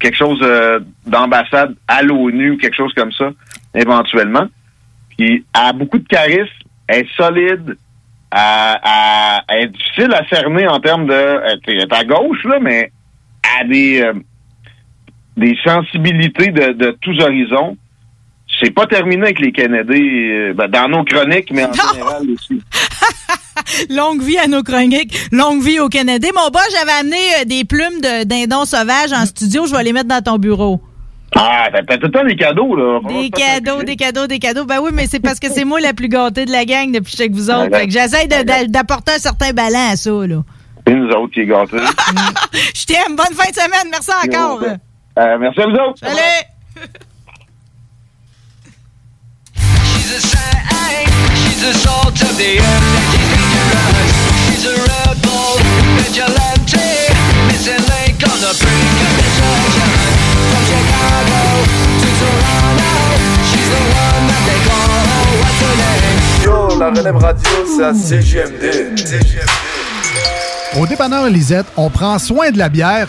[0.00, 3.30] quelque chose euh, d'ambassade à l'ONU ou quelque chose comme ça,
[3.74, 4.46] éventuellement.
[5.16, 6.50] Puis elle a beaucoup de charisme,
[6.88, 7.76] elle est solide,
[8.30, 11.40] elle, elle- elle est difficile à cerner en termes de.
[11.66, 12.90] Elle est- à gauche, là, mais
[13.58, 14.12] elle a des, euh,
[15.36, 17.76] des sensibilités de, de tous horizons.
[18.60, 22.60] c'est pas terminé avec les Canadiens, euh, ben, dans nos chroniques, mais en général aussi.
[23.90, 26.28] Longue vie à nos chroniques, longue vie au Canada.
[26.34, 29.66] Mon boss, j'avais amené euh, des plumes de dindon sauvage en studio.
[29.66, 30.80] Je vais les mettre dans ton bureau.
[31.36, 33.00] Ah, t'as tout le temps des cadeaux, là.
[33.08, 34.64] Des cadeaux, des cadeaux, des cadeaux.
[34.64, 37.16] Ben oui, mais c'est parce que c'est moi la plus gâtée de la gang depuis
[37.16, 37.76] que je vous autres.
[37.76, 38.28] Fait que j'essaie
[38.68, 40.42] d'apporter un certain ballon à ça, là.
[40.86, 41.78] C'est nous autres qui est gâtés.
[42.74, 43.16] Je t'aime.
[43.16, 43.90] Bonne fin de semaine.
[43.90, 44.62] Merci encore.
[44.62, 45.98] Euh, merci à vous autres.
[46.00, 46.44] Salut.
[51.34, 53.53] She's the salt of the earth
[70.76, 73.08] Au dépanneur Lisette, on prend soin de la bière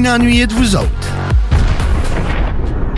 [0.00, 0.88] de vous autres.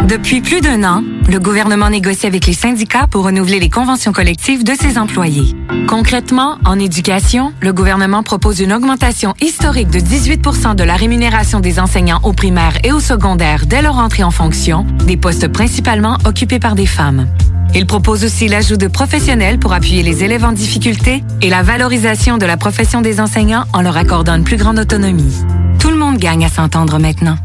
[0.09, 4.65] Depuis plus d'un an, le gouvernement négocie avec les syndicats pour renouveler les conventions collectives
[4.65, 5.55] de ses employés.
[5.89, 11.79] Concrètement, en éducation, le gouvernement propose une augmentation historique de 18% de la rémunération des
[11.81, 16.61] enseignants au primaire et au secondaire dès leur entrée en fonction, des postes principalement occupés
[16.61, 17.27] par des femmes.
[17.75, 22.39] Il propose aussi l'ajout de professionnels pour appuyer les élèves en difficulté et la valorisation
[22.39, 25.35] de la profession des enseignants en leur accordant une plus grande autonomie.
[25.79, 27.37] Tout le monde gagne à s'entendre maintenant.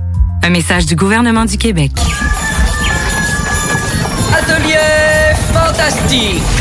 [0.43, 1.91] Un message du gouvernement du Québec.
[4.34, 6.61] Atelier fantastique.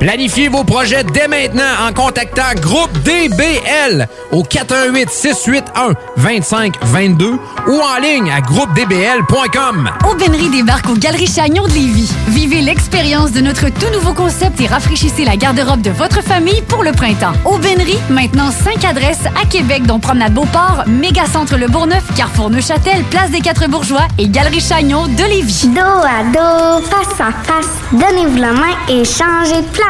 [0.00, 8.00] Planifiez vos projets dès maintenant en contactant Groupe DBL au 418 681 2522 ou en
[8.00, 9.90] ligne à groupedbl.com.
[10.10, 12.10] Aubainerie débarque aux Galeries Chagnon de Lévis.
[12.28, 16.82] Vivez l'expérience de notre tout nouveau concept et rafraîchissez la garde-robe de votre famille pour
[16.82, 17.34] le printemps.
[17.44, 23.30] Aubainerie, maintenant 5 adresses à Québec, dont Promenade Beauport, Mégacentre Le Bourgneuf, Carrefour Neuchâtel, Place
[23.32, 25.68] des Quatre Bourgeois et Galerie Chagnon de Lévis.
[25.68, 29.89] Dos à dos, face à face, donnez-vous la main et changez de place.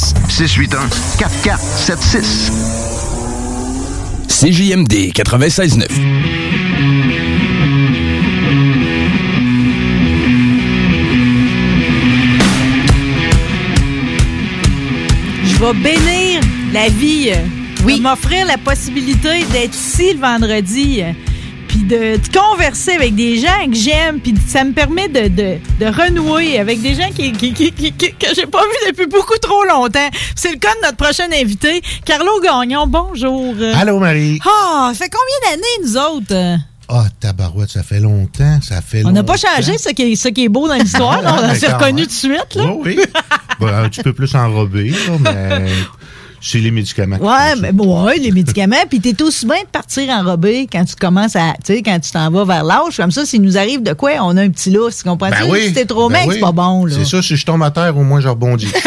[0.00, 2.50] 681 4476.
[2.50, 2.80] 681-4476.
[4.30, 5.86] CJMD 96.9.
[15.44, 16.40] Je vais bénir
[16.72, 17.32] la vie.
[17.84, 18.00] Oui.
[18.00, 21.02] m'offrir la possibilité d'être ici le vendredi.
[21.90, 24.20] De, de converser avec des gens que j'aime.
[24.20, 28.26] Puis ça me permet de, de, de renouer avec des gens qui, qui, qui- que
[28.34, 30.08] j'ai pas vu depuis beaucoup trop longtemps.
[30.36, 32.86] C'est le cas de notre prochain invité, Carlo Gagnon.
[32.86, 33.54] Bonjour.
[33.74, 34.38] Allô, Marie.
[34.46, 36.60] Ah, ça fait combien d'années, nous autres?
[36.92, 40.26] Ah, tabarouette, ça fait longtemps, ça fait On n'a pas changé ce qui est, ce
[40.28, 41.20] qui est beau dans l'histoire.
[41.24, 42.54] On Mais s'est reconnu tout de suite.
[42.56, 42.64] Là.
[42.74, 42.98] Oui,
[43.60, 43.68] oui.
[43.72, 45.66] Un petit peu plus enrobé, là, mais
[46.40, 47.18] c'est les médicaments.
[47.18, 48.76] Ouais, mais bon, ouais, les médicaments.
[48.88, 52.10] Puis t'es aussi bien de partir enrobé quand tu commences à, tu sais, quand tu
[52.10, 52.96] t'en vas vers l'âge.
[52.96, 55.02] Comme ça, s'il nous arrive de quoi, on a un petit lousse.
[55.02, 55.42] Comprends-tu?
[55.42, 55.66] Ben oui.
[55.68, 56.34] Si t'es trop Ben mec, oui.
[56.36, 56.94] c'est pas bon, là.
[56.98, 58.72] C'est ça, si je tombe à terre, au moins je rebondis.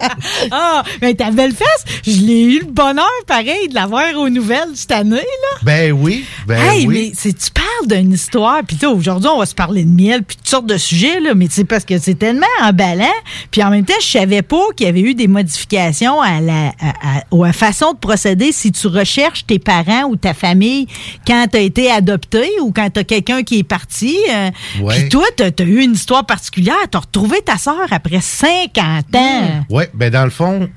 [0.50, 4.68] Ah, mais ta belle fesse, je l'ai eu le bonheur, pareil, de l'avoir aux nouvelles
[4.74, 5.58] cette année, là.
[5.62, 7.12] ben oui, ben hey, oui.
[7.24, 10.48] mais tu parles d'une histoire, puis aujourd'hui, on va se parler de miel, puis toutes
[10.48, 13.06] sortes de sujets, là, mais c'est parce que c'est tellement emballant,
[13.50, 16.68] puis en même temps, je savais pas qu'il y avait eu des modifications à la,
[16.80, 20.86] à, à- à la façon de procéder si tu recherches tes parents ou ta famille
[21.26, 24.16] quand tu as été adopté ou quand tu as quelqu'un qui est parti.
[24.30, 24.50] euh,
[24.80, 25.00] Ouais.
[25.00, 29.14] Puis toi, tu as, eu une histoire particulière, tu as retrouvé ta sœur après 50
[29.14, 29.64] ans.
[29.70, 30.68] Oui, ben dans le fond,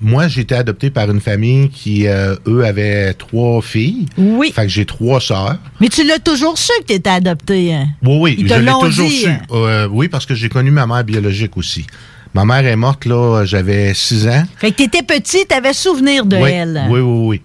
[0.00, 4.06] moi, j'ai été adopté par une famille qui, euh, eux, avaient trois filles.
[4.18, 4.52] Oui.
[4.54, 5.56] Fait que j'ai trois sœurs.
[5.80, 7.72] Mais tu l'as toujours su que tu étais adopté.
[7.72, 7.88] hein?
[8.02, 9.28] Oui, oui, Ils je l'ai toujours dit, su.
[9.28, 9.40] hein?
[9.52, 11.86] Euh, oui, parce que j'ai connu ma mère biologique aussi.
[12.34, 14.42] Ma mère est morte, là, j'avais six ans.
[14.58, 16.84] Fait que tu étais petit, tu avais souvenir de oui, elle.
[16.90, 17.40] Oui, oui, oui.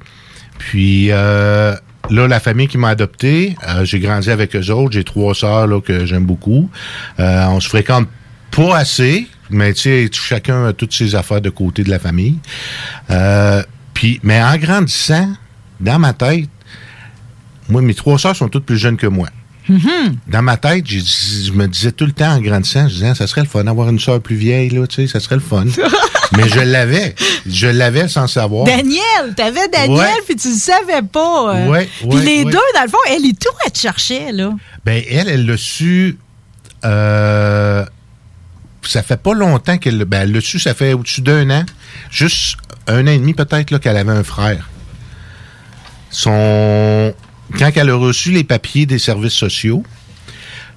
[0.60, 1.74] Puis euh,
[2.10, 4.92] là, la famille qui m'a adopté, j'ai grandi avec eux autres.
[4.92, 6.70] J'ai trois sœurs là, que j'aime beaucoup.
[7.18, 8.10] On se fréquente
[8.52, 12.38] pas assez, mais tu sais, chacun a toutes ses affaires de côté de la famille.
[13.10, 13.62] Euh,
[13.94, 15.30] puis, mais en grandissant,
[15.80, 16.50] dans ma tête,
[17.70, 19.28] moi, mes trois sœurs sont toutes plus jeunes que moi.
[19.70, 20.18] Mhm.
[20.28, 23.42] Dans ma tête, je me disais tout le temps en grandissant, je disais, ça serait
[23.42, 25.66] le fun d'avoir une sœur plus vieille, là, tu sais, ça serait le fun.
[26.38, 27.14] Mais je l'avais.
[27.46, 28.66] Je l'avais sans savoir.
[28.66, 30.08] Daniel, t'avais Daniel, Ouais.
[30.26, 31.56] puis tu le savais pas.
[31.56, 31.68] euh.
[31.70, 34.52] Ouais, Puis les deux, dans le fond, elle est tout, elle te cherchait, là.
[34.86, 36.18] Ben, elle, elle l'a su.
[36.86, 37.86] Euh,
[38.84, 41.66] ça fait pas longtemps qu'elle ben, l'a su, ça fait au-dessus d'un an.
[42.10, 44.70] Juste un an et demi, peut-être, là, qu'elle avait un frère.
[46.10, 47.14] Son.
[47.58, 49.84] Quand elle a reçu les papiers des services sociaux,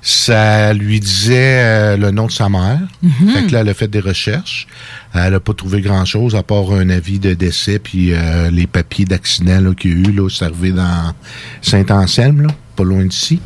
[0.04, 2.80] ça lui disait euh, le nom de sa mère.
[3.02, 3.30] Mhm.
[3.32, 4.66] Fait que là, elle a fait des recherches.
[5.14, 9.06] Elle n'a pas trouvé grand-chose à part un avis de décès puis euh, les papiers
[9.06, 11.14] d'accident là, qu'il y a eu, là, servi dans
[11.62, 13.40] Saint-Anselme, là, pas loin d'ici.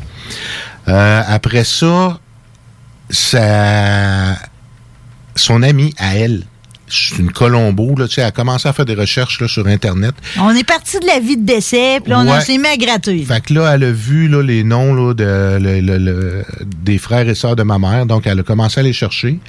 [0.89, 2.19] Euh, après ça,
[3.09, 4.35] ça,
[5.39, 6.43] son ami à elle,
[6.91, 9.67] c'est une Colombo, là, tu sais, elle a commencé à faire des recherches là, sur
[9.67, 10.15] Internet.
[10.39, 13.23] On est parti de la vie de décès, puis là, on s'est mis à gratter.
[13.25, 16.97] Fait que là, elle a vu là, les noms là, de, le- le- le- des
[16.97, 19.39] frères et sœurs de ma mère, donc elle a commencé à les chercher.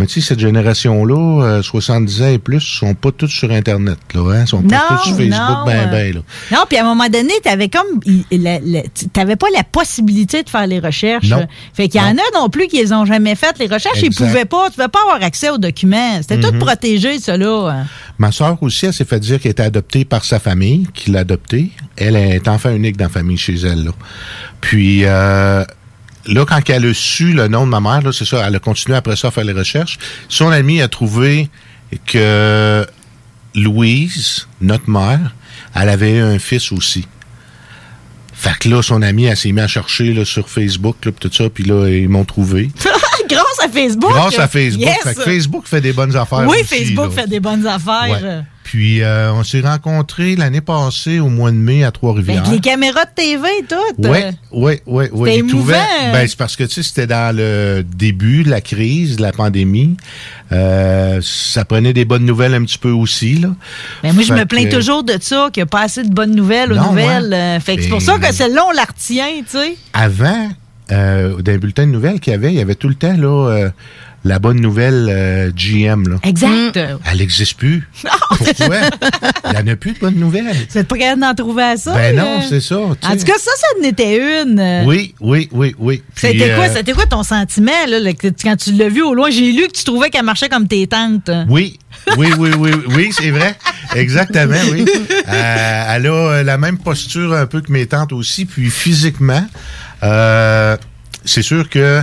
[0.00, 3.98] Mais tu sais, cette génération-là, euh, 70 ans et plus, sont pas tous sur Internet,
[4.14, 4.46] là, hein?
[4.46, 6.20] sont pas tous sur Facebook, non, ben, euh, ben, là.
[6.52, 8.00] Non, puis à un moment donné, t'avais comme.
[9.12, 11.28] T'avais pas la possibilité de faire les recherches.
[11.28, 11.46] Non.
[11.74, 13.58] Fait qu'il y en a non plus qui les ont jamais faites.
[13.58, 14.26] Les recherches, ils Exact.
[14.26, 14.70] pouvaient pas.
[14.70, 16.16] Tu pouvais pas avoir accès aux documents.
[16.22, 16.58] C'était tout Mhm.
[16.60, 17.84] protégé, ça, là.
[18.18, 21.20] Ma sœur aussi, elle s'est fait dire qu'elle était adoptée par sa famille, qui l'a
[21.20, 21.70] adoptée.
[21.96, 23.84] Elle est enfant unique dans la famille chez elle.
[23.84, 23.90] Là.
[24.60, 25.64] Puis euh,
[26.26, 28.96] là, quand elle a su le nom de ma mère, c'est ça, elle a continué
[28.96, 29.98] après ça à faire les recherches.
[30.28, 31.48] Son ami a trouvé
[32.06, 32.86] que
[33.54, 35.34] Louise, notre mère,
[35.74, 37.06] elle avait eu un fils aussi.
[38.32, 41.50] Fait que là, son ami, elle s'est mis à chercher sur Facebook, là, tout ça,
[41.50, 42.70] puis là, ils m'ont trouvé.
[43.30, 44.10] Grâce à Facebook.
[44.12, 44.86] Grâce à Facebook.
[44.86, 44.98] Yes.
[45.02, 47.22] Fait Facebook fait des bonnes affaires Oui, aussi, Facebook là.
[47.22, 48.20] fait des bonnes affaires.
[48.22, 48.40] Ouais.
[48.62, 52.38] Puis euh, on s'est rencontrés l'année passée au mois de mai à Trois-Rivières.
[52.46, 53.74] Avec les caméras de TV et tout.
[53.98, 55.42] Oui, euh, oui, oui, oui.
[55.48, 56.12] C'était.
[56.12, 59.32] Ben, c'est parce que, tu sais, c'était dans le début de la crise, de la
[59.32, 59.96] pandémie.
[60.52, 63.48] Euh, ça prenait des bonnes nouvelles un petit peu aussi, là.
[64.04, 66.12] Ben moi, je me plains que- toujours de ça, qu'il n'y a pas assez de
[66.12, 67.30] bonnes nouvelles aux Non, nouvelles.
[67.30, 67.36] ouais.
[67.36, 69.76] euh, fait que c'est pour Ben- ça que celle-là, on la retient, tu sais.
[69.92, 70.48] Avant,
[70.92, 73.16] euh, dans les bulletins de nouvelles qu'il y avait, il y avait tout le temps,
[73.16, 73.70] là, euh,
[74.22, 76.16] la bonne nouvelle euh, GM, là.
[76.24, 76.76] Exact.
[77.10, 77.88] Elle n'existe plus.
[78.28, 78.76] Pourquoi?
[79.46, 80.54] Il n'y en a plus de bonnes nouvelles.
[80.68, 81.94] Vous êtes pas capable d'en trouver à ça?
[81.94, 82.76] Ben non, c'est ça.
[83.00, 83.16] tu En sais.
[83.18, 84.58] tout cas, ça, ça en était une.
[84.60, 86.02] euh, Oui, oui, oui, oui.
[86.16, 87.98] C'était quoi, euh, c'était quoi ton sentiment là,
[88.42, 89.30] quand tu l'as vu au loin?
[89.30, 91.30] J'ai lu que tu trouvais qu'elle marchait comme tes tantes.
[91.48, 91.78] Oui,
[92.18, 93.56] oui, oui, oui, oui, c'est vrai.
[93.96, 94.84] Exactement, oui.
[95.28, 99.46] Euh, elle a euh, la même posture un peu que mes tantes aussi, puis physiquement,
[100.02, 100.76] euh,
[101.24, 102.02] c'est sûr que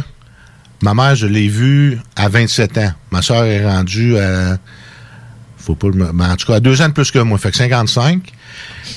[0.82, 2.92] ma mère, je l'ai vue à 27 ans.
[3.12, 4.58] Ma soeur est rendue à,
[5.58, 8.22] faut pas, en tout cas, à deux ans de plus que moi, fait que 55.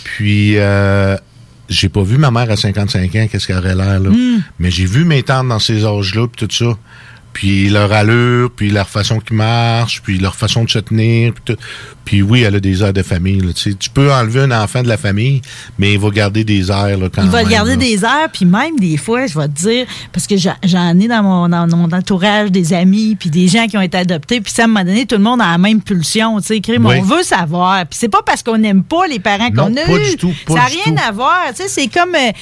[0.04, 1.16] Puis, euh,
[1.68, 4.10] j'ai pas vu ma mère à 55 ans, qu'est-ce qu'elle aurait l'air, là.
[4.10, 4.42] Hmm.
[4.58, 6.76] Mais j'ai vu mes tantes dans ces âges-là, puis tout ça.
[7.32, 11.42] Puis leur allure, puis leur façon qu'ils marchent, puis leur façon de se tenir, puis
[11.54, 11.60] tout.
[12.04, 14.88] Puis oui, elle a des airs de famille, là, tu peux enlever un enfant de
[14.88, 15.42] la famille,
[15.78, 17.76] mais il va garder des airs, là, quand Il va même, garder là.
[17.76, 21.22] des heures, puis même des fois, je vais te dire, parce que j'en- ai dans
[21.22, 24.62] mon, dans mon entourage des amis, puis des gens qui ont été adoptés, puis ça,
[24.62, 26.96] à un moment donné, tout le monde a la même pulsion, tu sais, crime, Oui.
[26.98, 27.86] on veut savoir.
[27.86, 30.10] Puis c'est pas parce qu'on n'aime pas les parents qu'on a pas eu.
[30.10, 31.02] du tout, pas ça n'a rien tout.
[31.06, 32.32] à voir, tu sais, c'est comme, euh,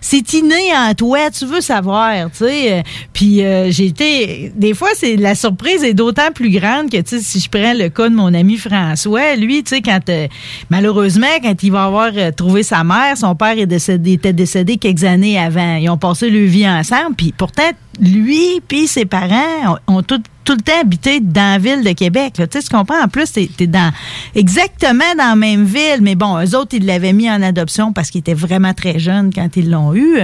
[0.00, 2.72] c'est inné en toi, tu veux savoir, tu sais.
[2.78, 2.82] euh,
[3.12, 7.20] Puis euh, j'ai été, des fois, c'est la surprise est d'autant plus grande que, tu
[7.20, 10.26] si je prends le cas de mon ami François, lui, tu sais, quand, euh,
[10.70, 14.76] malheureusement, quand il va avoir euh, trouvé sa mère, son père est décédé, était décédé
[14.76, 15.76] quelques années avant.
[15.76, 17.70] Ils ont passé leur vie ensemble, puis pourtant,
[18.00, 20.02] lui puis ses parents ont, ont
[20.46, 22.34] tout le temps habité dans ville de Québec.
[22.50, 22.58] Tu?
[22.76, 23.92] En plus, t'es es dans
[24.34, 28.10] exactement dans la même ville, mais bon, eux autres, ils l'avaient mis en adoption parce
[28.10, 30.18] qu'ils étaient vraiment très jeunes quand ils l'ont eu.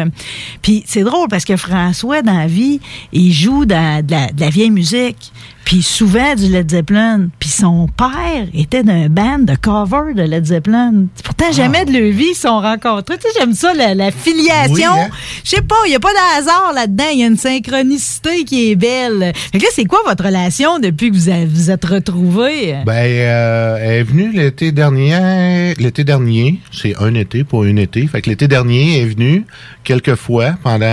[0.62, 2.80] Puis c'est drôle parce que François, dans la vie,
[3.12, 5.32] il joue dans de la, de la vieille musique.
[5.64, 7.28] Puis souvent du Led Zeppelin.
[7.38, 11.06] Puis son père était d'un band de cover de Led Zeppelin.
[11.24, 13.16] Pourtant, jamais de leur vie ils se sont rencontrés.
[13.18, 14.72] Tu sais, j'aime ça, la, la filiation.
[14.72, 15.08] Oui, hein?
[15.44, 17.04] Je sais pas, il n'y a pas de hasard là-dedans.
[17.12, 19.32] Il y a une synchronicité qui est belle.
[19.52, 22.76] Fait que là, c'est quoi votre relation depuis que vous a- vous êtes retrouvés?
[22.84, 25.74] Ben, euh, elle est venue l'été dernier.
[25.78, 28.06] L'été dernier, c'est un été pour une été.
[28.08, 29.46] Fait que l'été dernier, elle est venue
[29.84, 30.84] quelques fois pendant.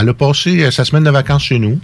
[0.00, 1.78] Elle a passé sa semaine de vacances chez nous.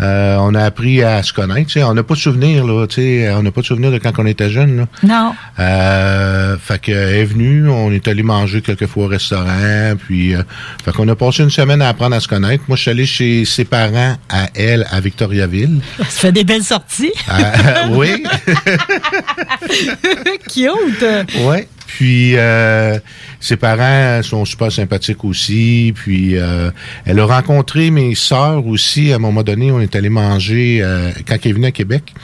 [0.00, 1.76] Euh, on a appris à se connaître.
[1.80, 2.86] On n'a pas de souvenirs, là.
[2.88, 3.30] sais.
[3.32, 4.76] On n'a pas de souvenirs de quand on était jeune.
[4.76, 4.86] Là.
[5.02, 5.34] Non.
[5.58, 10.42] Euh, fait qu'elle est venue, on est allé manger quelques fois au restaurant, puis euh,
[10.84, 12.64] fait qu'on a passé une semaine à apprendre à se connaître.
[12.68, 15.80] Moi, je suis allé chez ses parents à elle, à Victoriaville.
[15.98, 17.12] Ça fait des belles sorties.
[17.30, 18.22] Euh, oui.
[20.52, 21.04] Cute.
[21.42, 21.68] Ouais.
[21.86, 22.98] Puis euh,
[23.40, 25.92] ses parents sont super sympathiques aussi.
[25.94, 26.70] Puis euh,
[27.04, 29.12] elle a rencontré mes sœurs aussi.
[29.12, 32.14] À un moment donné, on est allé manger euh, quand elle est venue à Québec.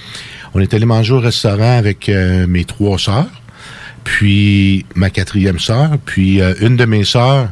[0.54, 3.42] On est allé manger au restaurant avec euh, mes trois sœurs.
[4.04, 5.92] Puis ma quatrième sœur.
[6.04, 7.50] Puis euh, une de mes sœurs,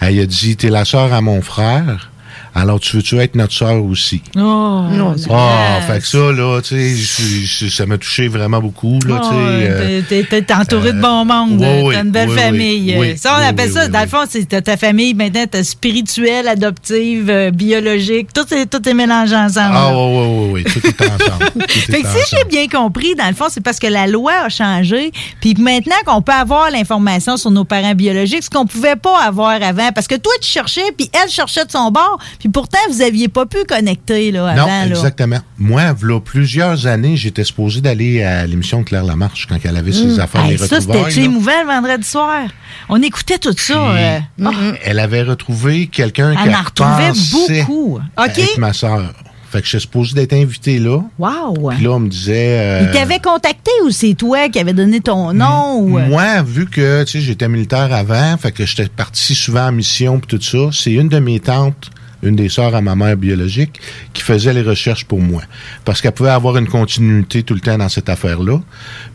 [0.00, 2.11] elle a dit T'es la sœur à mon frère.
[2.54, 4.20] Alors tu veux-tu être notre sœur aussi?
[4.36, 4.84] Oh,
[5.30, 9.34] Ah, fait que ça, là, tu sais, ça m'a touché vraiment beaucoup, là, tu sais.
[9.34, 11.58] euh, T'es- entouré de bon monde.
[11.60, 12.96] oui, oui, T'as une belle oui, famille.
[12.98, 15.14] oui, ça, on oui, appelle oui, ça, oui, dans le fond, c'est t'as ta famille
[15.14, 18.32] maintenant, t'as spirituelle, adoptive, euh, biologique.
[18.34, 19.72] Tout est, tout est mélangé ensemble.
[19.74, 21.44] Ah, oui, oui, oui, oui, tout est ensemble.
[21.54, 24.06] Tout est Fait que si j'ai bien compris, dans le fond, c'est parce que la
[24.06, 25.10] loi a changé,
[25.40, 29.62] puis maintenant qu'on peut avoir l'information sur nos parents biologiques, ce qu'on pouvait pas avoir
[29.62, 33.00] avant, parce que toi tu cherchais, puis elle cherchait de son bord, puis pourtant vous
[33.02, 34.66] aviez pas pu connecter là Non, avant.
[34.66, 34.86] là.
[34.86, 35.38] exactement.
[35.58, 39.92] Moi, il plusieurs années, j'étais supposé d'aller à l'émission de Claire Lamarche quand elle avait
[39.92, 40.20] ses Hum.
[40.20, 41.24] affaires, Hey, les ça, c'était là.
[41.24, 42.48] émouvant le vendredi soir.
[42.88, 43.74] On écoutait tout ça.
[43.94, 44.50] euh, ah,
[44.84, 48.00] Elle avait retrouvé quelqu'un qui Elle en retrouvait beaucoup.
[48.18, 48.58] OK.
[48.58, 49.12] ma sœur.
[49.50, 50.98] Fait que je suis supposé d'être invité là.
[51.18, 51.70] Wow.
[51.72, 52.58] Puis là, on me disait...
[52.58, 55.76] euh, Il t'avait contacté ou c'est toi qui avais donné ton nom?
[55.78, 55.98] ou...
[55.98, 56.06] euh?
[56.06, 60.18] Moi, vu que tu sais, j'étais militaire avant, fait que j'étais parti souvent en mission
[60.20, 61.90] puis tout ça, c'est une de mes tantes,
[62.22, 63.80] une des sœurs à ma mère biologique,
[64.12, 65.42] qui faisait les recherches pour moi.
[65.84, 68.60] Parce qu'elle pouvait avoir une continuité tout le temps dans cette affaire-là.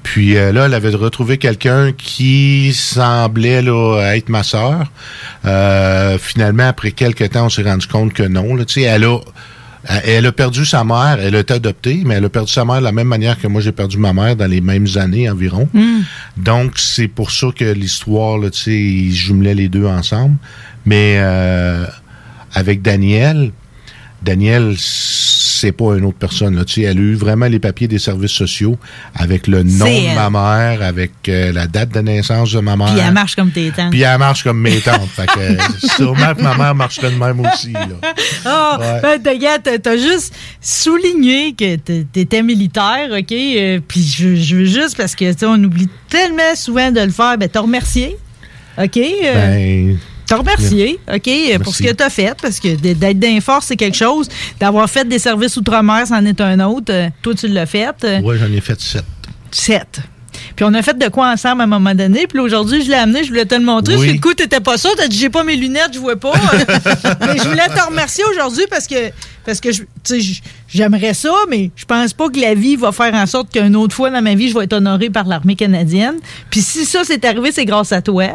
[0.04, 4.92] Puis euh, là, elle avait retrouvé quelqu'un qui semblait là, être ma sœur.
[5.46, 8.56] Euh, finalement, après quelques temps, on s'est rendu compte que non.
[8.56, 9.20] Là, elle a
[10.06, 12.80] elle- a perdu sa mère, elle a été adoptée, mais elle a perdu sa mère
[12.80, 15.70] de la même manière que moi j'ai perdu ma mère dans les mêmes années environ.
[15.74, 16.02] Hmm.
[16.36, 20.36] Donc c'est pour ça que l'histoire, tu sais, ils jumelaient les deux ensemble.
[20.86, 21.86] Mais euh,
[22.54, 23.52] avec Daniel,
[24.24, 26.56] Daniel, c'est pas une autre personne.
[26.56, 26.66] Là.
[26.66, 28.78] Tu sais, elle a eu vraiment les papiers des services sociaux
[29.16, 32.88] avec le nom de ma mère, avec euh, la date de naissance de ma mère.
[32.94, 33.92] Puis elle marche comme tes tantes.
[33.92, 35.08] Puis elle marche comme mes tantes.
[35.16, 35.56] fait que euh,
[35.96, 37.74] sûrement que ma mère marcherait de même aussi.
[37.74, 37.88] Là.
[38.46, 39.20] Ah, Ouais.
[39.20, 43.32] ben, t'as- juste souligné que t'é- t'étais militaire, OK?
[43.32, 47.38] Euh, Puis je, je veux juste, parce que on oublie tellement souvent de le faire,
[47.38, 48.16] ben t'as remercié,
[48.78, 48.98] OK?
[48.98, 49.98] Euh, Ben,
[50.28, 51.30] T'as remercié, OK,
[51.64, 54.28] pour ce que t'as fait, parce que d'être d'un force, c'est quelque chose.
[54.60, 56.92] D'avoir fait des services outre-mer, c'en est un autre.
[56.92, 57.96] Euh, toi, tu l'as fait.
[58.04, 59.06] Euh, ouais, j'en ai fait sept.
[59.52, 60.02] Sept.
[60.56, 62.28] Puis on a fait de quoi ensemble à un moment donné.
[62.28, 63.96] Puis aujourd'hui, je l'ai amené, je voulais te le montrer.
[63.96, 64.06] Oui.
[64.06, 64.92] Sur le coup, t'étais pas sûr.
[64.98, 66.34] T'as dit, j'ai pas mes lunettes, je vois pas.
[67.22, 69.12] mais je voulais te remercier aujourd'hui parce que,
[69.46, 69.70] parce que
[70.68, 73.96] j'aimerais ça, mais je pense pas que la vie va faire en sorte qu'une autre
[73.96, 76.16] fois dans ma vie, je vais être honoré par l'armée canadienne.
[76.50, 78.26] Puis si ça, c'est arrivé, c'est grâce à toi.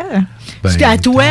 [0.63, 1.25] Parce qu'à toi,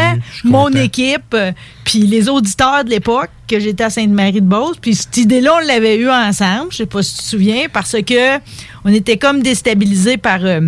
[0.44, 1.52] mon équipe, euh,
[1.86, 6.10] puis les auditeurs de l'époque, que j'étais à Sainte-Marie-de-Beauce, puis cette idée-là, on l'avait eu
[6.10, 8.38] ensemble, je sais pas si tu te souviens, parce que
[8.86, 10.62] on était comme déstabilisés par euh,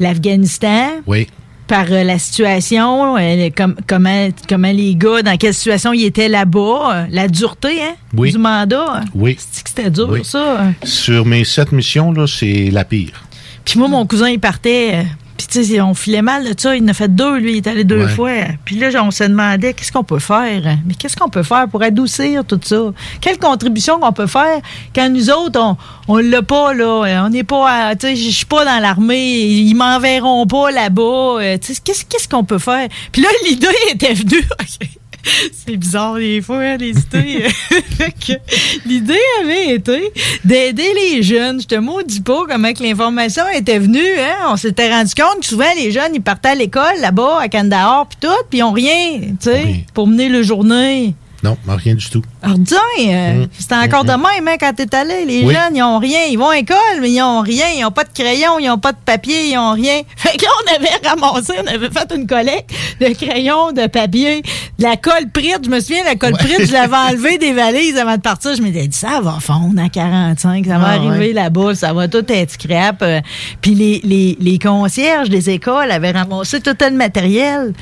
[0.00, 1.26] l'Afghanistan, Oui.
[1.66, 6.28] par euh, la situation, euh, comme- comment, comment les gars, dans quelle situation ils étaient
[6.28, 8.30] là-bas, la dureté hein, Oui.
[8.32, 9.02] du mandat.
[9.14, 9.36] Oui.
[9.38, 10.20] C'est que c'était dur, Oui.
[10.24, 10.72] ça?
[10.84, 13.24] Sur mes sept missions, là, c'est la pire.
[13.64, 15.04] Puis moi, mon cousin, il partait.
[15.50, 16.76] Sais, on filait mal de ça.
[16.76, 17.52] Il en a fait deux, lui.
[17.52, 18.08] Il est allé deux Ouais.
[18.08, 18.32] fois.
[18.64, 20.76] Puis là, on se demandait, qu'est-ce qu'on peut faire?
[20.86, 22.92] Mais qu'est-ce qu'on peut faire pour adoucir tout ça?
[23.20, 24.60] Quelle contribution qu'on peut faire
[24.94, 25.76] quand nous autres, on,
[26.08, 27.24] on l'a pas, là?
[27.24, 29.40] On n'est pas, à- tu sais, je suis pas dans l'armée.
[29.40, 31.02] Ils m'enverront pas là-bas.
[31.40, 32.88] Euh, tu sais, qu'est-ce, qu'est-ce qu'on peut faire?
[33.12, 34.42] Puis là, l'idée était venue.
[35.66, 37.46] C'est bizarre des fois, hein, les idées.
[38.86, 40.12] L'idée avait été
[40.44, 41.60] d'aider les jeunes.
[41.60, 44.18] Je te maudis pas comment que l'information était venue.
[44.18, 44.48] Hein?
[44.50, 48.06] On s'était rendu compte que souvent, les jeunes, ils partaient à l'école là-bas, à Kandahar,
[48.06, 51.14] puis tout, puis ils ont rien, tu sais, pour mener le journée.
[51.42, 52.22] Non, rien du tout.
[52.42, 52.74] Alors, dis,
[53.08, 53.48] euh, Mm.
[53.58, 55.24] c'était encore de même hein, quand t'es allé.
[55.26, 55.54] Les Oui.
[55.54, 56.20] jeunes, ils ont rien.
[56.30, 57.66] Ils vont à l'école, mais ils ont rien.
[57.76, 60.00] Ils ont pas de crayon, ils ont pas de papier, ils ont rien.
[60.16, 64.42] Fait que là, on avait ramassé, on avait fait une collecte de crayons, de papier,
[64.78, 65.60] de la colle prite.
[65.64, 68.56] Je me souviens, la colle prite, je l'avais enlevée des valises avant de partir.
[68.56, 71.32] Je m'étais dit, ça va fondre à 45, ça va Ah, arriver ouais.
[71.32, 73.02] là-bas, ça va tout être scrap.
[73.02, 73.20] Euh,
[73.60, 77.74] Puis les, les, les concierges des écoles avaient ramassé tout le matériel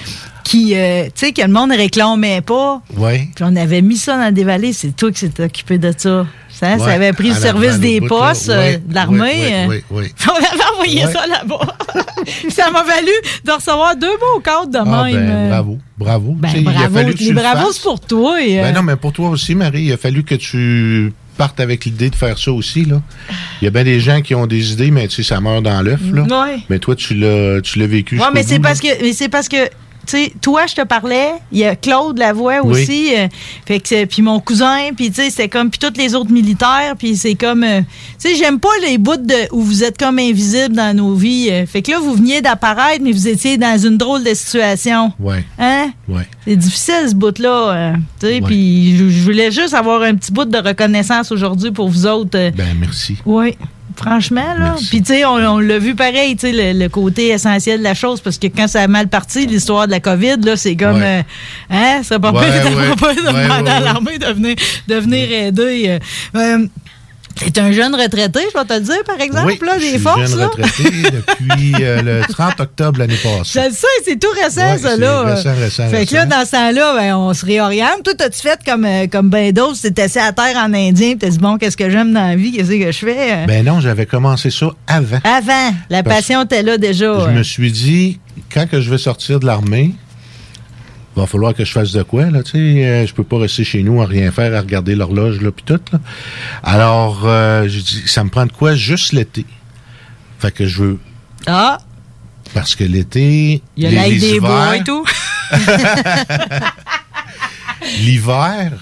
[0.44, 2.80] qui, euh, tu sais, que le monde ne réclamait pas.
[2.96, 3.28] Oui.
[3.34, 4.78] Puis on avait mis ça dans des valises.
[4.78, 6.26] C'est toi qui s'est occupé de ça.
[6.50, 9.66] Ça, ça avait pris le à service des bout, postes euh, de l'armée.
[9.68, 10.12] ouais, ouais.
[10.16, 11.74] Puis On avait envoyé ça là-bas.
[12.48, 13.10] Ça m'a valu
[13.44, 15.14] de recevoir deux beaux cadres de Ah, même.
[15.14, 15.48] ben, euh.
[15.48, 16.32] bravo, bravo.
[16.38, 16.94] Ben, Tu sais, il a bravo.
[16.94, 17.72] fallu que tu fasses.
[17.72, 18.40] c'est pour toi.
[18.42, 21.84] et, Ben non, mais pour toi aussi, Marie, il a fallu que tu partes avec
[21.86, 22.84] l'idée de faire ça aussi.
[22.84, 23.00] Là.
[23.60, 25.64] Il y a bien des gens qui ont des idées, mais tu sais, ça meurt
[25.64, 26.00] dans l'œuf.
[26.12, 26.22] là.
[26.22, 26.58] Ouais.
[26.70, 28.14] Mais toi, tu l'as, tu l'as vécu.
[28.16, 29.56] Jusqu'au mais c'est parce que mais c'est parce que
[30.10, 32.82] sais, toi, je te parlais, il y a Claude Lavoie Oui.
[32.82, 33.28] aussi, euh,
[33.66, 36.94] fait que puis mon cousin, puis tu sais, c'est comme puis tous les autres militaires,
[36.98, 37.80] puis c'est comme euh,
[38.20, 41.48] tu sais, j'aime pas les bouts de où vous êtes comme invisibles dans nos vies.
[41.50, 45.12] euh, fait que là vous veniez d'apparaître mais vous étiez dans une drôle de situation.
[45.20, 45.44] Ouais.
[45.58, 45.90] Hein?
[46.08, 46.26] Ouais.
[46.46, 50.32] C'est difficile ce bout là, euh, tu sais, puis je, voulais juste avoir un petit
[50.32, 52.30] bout de reconnaissance aujourd'hui pour vous autres.
[52.50, 53.16] Ben, merci.
[53.24, 53.56] oui.
[53.96, 54.74] Franchement, là.
[54.90, 57.84] Puis, tu sais, on, on l'a vu pareil, tu sais, le, le côté essentiel de
[57.84, 60.74] la chose, parce que quand ça a mal parti, l'histoire de la COVID, là, c'est
[60.76, 61.20] comme, Ouais.
[61.20, 61.22] euh,
[61.70, 62.46] hein, ça va pas Ouais,
[62.90, 62.96] ouais.
[63.00, 64.56] pas de demander à l'armée de venir,
[64.88, 65.98] de venir aider.
[66.34, 66.66] euh.
[67.36, 69.88] T'es un jeune retraité, je vais te le dire, par exemple, oui, là, je des
[69.90, 70.46] suis forces, jeune là.
[70.46, 73.58] retraité depuis euh, le 30 octobre l'année passée.
[73.60, 75.22] Je le sais, c'est tout récent, Ouais, ça, c'est là.
[75.34, 78.02] récent, récent, Fait que là, dans ce temps-là, ben, on se réoriente.
[78.04, 81.28] Toi, t'as-tu fait comme, euh, comme ben d'autres, t'es assis à terre en indien, t'as
[81.28, 83.32] dit, bon, qu'est-ce que j'aime dans la vie, qu'est-ce que je fais?
[83.32, 83.46] euh?
[83.46, 85.18] Ben non, j'avais commencé ça avant.
[85.24, 87.26] Avant, la Parce- passion était là déjà.
[87.26, 88.20] Je me suis dit,
[88.52, 89.92] quand que je vais sortir de l'armée,
[91.16, 92.58] va falloir que je fasse de quoi, là, tu sais.
[92.58, 95.64] euh, je peux pas rester chez nous à rien faire, à regarder l'horloge, là, puis
[95.64, 95.98] tout, là.
[96.62, 97.68] Alors, euh,
[98.06, 99.46] ça me prend de quoi juste l'été.
[100.40, 100.98] Fait que je veux...
[101.46, 101.78] Ah,
[102.52, 103.62] Parce que l'été...
[103.76, 105.04] il y a l'ail des bois et tout.
[108.00, 108.72] L'hiver,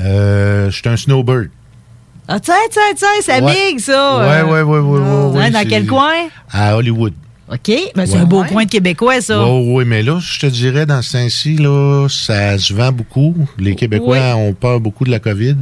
[0.00, 1.50] euh, je suis un snowbird.
[2.26, 3.70] Ah, tiens, tiens, tiens, c'est Ouais.
[3.72, 4.18] big, ça.
[4.18, 4.44] Ouais, euh.
[4.46, 6.12] ouais, ouais, ouais, ouais, ouais, dans c'est- quel coin?
[6.50, 7.12] À Hollywood.
[7.52, 8.20] OK, ben, c'est Ouais.
[8.20, 9.44] un beau coin de Québécois, ça.
[9.46, 13.34] Oui, oui, mais là, je te dirais, dans ce temps-ci, là, ça se vend beaucoup.
[13.58, 14.48] Les Québécois Oui.
[14.48, 15.56] ont peur beaucoup de la COVID.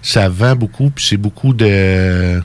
[0.00, 2.40] Ça vend beaucoup, puis c'est beaucoup de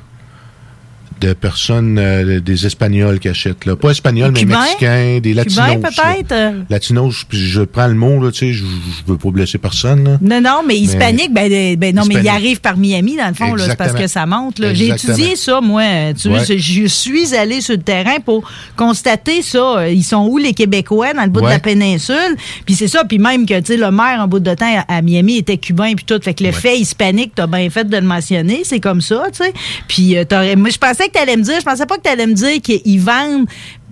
[1.23, 3.65] de personnes, euh, des Espagnols qui achètent.
[3.65, 3.75] Là.
[3.75, 4.45] Pas Espagnols, mais?
[4.45, 5.77] Mexicains, des Latinos.
[5.81, 6.53] Peut-être?
[6.69, 10.03] Latinos, puis je prends le mot, là, tu sais, je, je veux pas blesser personne.
[10.03, 10.17] là.
[10.21, 13.33] Non, non, mais hispanique, ben, euh, ben non, mais il arrive par Miami, dans le
[13.33, 14.59] fond, là, c'est parce que ça monte.
[14.59, 14.73] là.
[14.73, 15.83] J'ai étudié ça, moi.
[16.19, 16.35] Tu Ouais.
[16.43, 19.89] vois, je suis allé sur le terrain pour constater ça.
[19.89, 22.35] Ils sont où, les Québécois, dans le bout de la péninsule?
[22.65, 24.93] Puis c'est ça, puis même que, tu sais, le maire, en bout de temps, à
[24.93, 26.19] à Miami, était cubain, puis tout.
[26.21, 29.43] Fait que le fait hispanique, t'as bien fait de le mentionner, c'est comme ça, tu
[29.43, 29.53] sais.
[29.87, 32.27] Puis euh, t'aurais- moi, je pensais que t'allais me dire, je pensais pas que t'allais
[32.27, 33.45] me dire qu'ils vendent...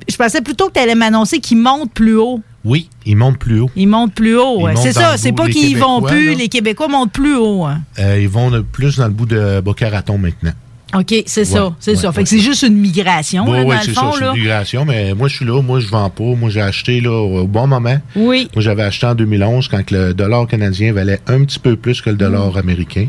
[0.10, 2.42] Je pensais plutôt que t'allais m'annoncer qu'ils montent plus haut.
[2.66, 3.70] Oui, ils montent plus haut.
[3.76, 4.68] Ils montent plus haut.
[4.70, 6.36] Ils C'est ça, c'est pas qu'ils vont plus, là.
[6.38, 7.66] les Québécois montent plus haut.
[7.66, 7.82] hein.
[8.00, 10.52] Euh, ils vont plus dans le bout de Boca Raton maintenant.
[10.94, 12.12] OK, c'est ça, c'est ouais, ça.
[12.12, 14.26] Fait que c'est juste une migration, Oui, là, oui, dans le c'est fond, ça, c'est
[14.26, 16.24] une migration, mais moi, je suis là, moi, je vends pas.
[16.36, 17.98] Moi, j'ai acheté là, au bon moment.
[18.18, 18.50] Oui.
[18.54, 22.10] Moi, j'avais acheté en 2011 quand le dollar canadien valait un petit peu plus que
[22.10, 23.08] le dollar américain.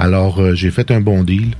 [0.00, 1.54] Alors, euh, j'ai fait un bon deal.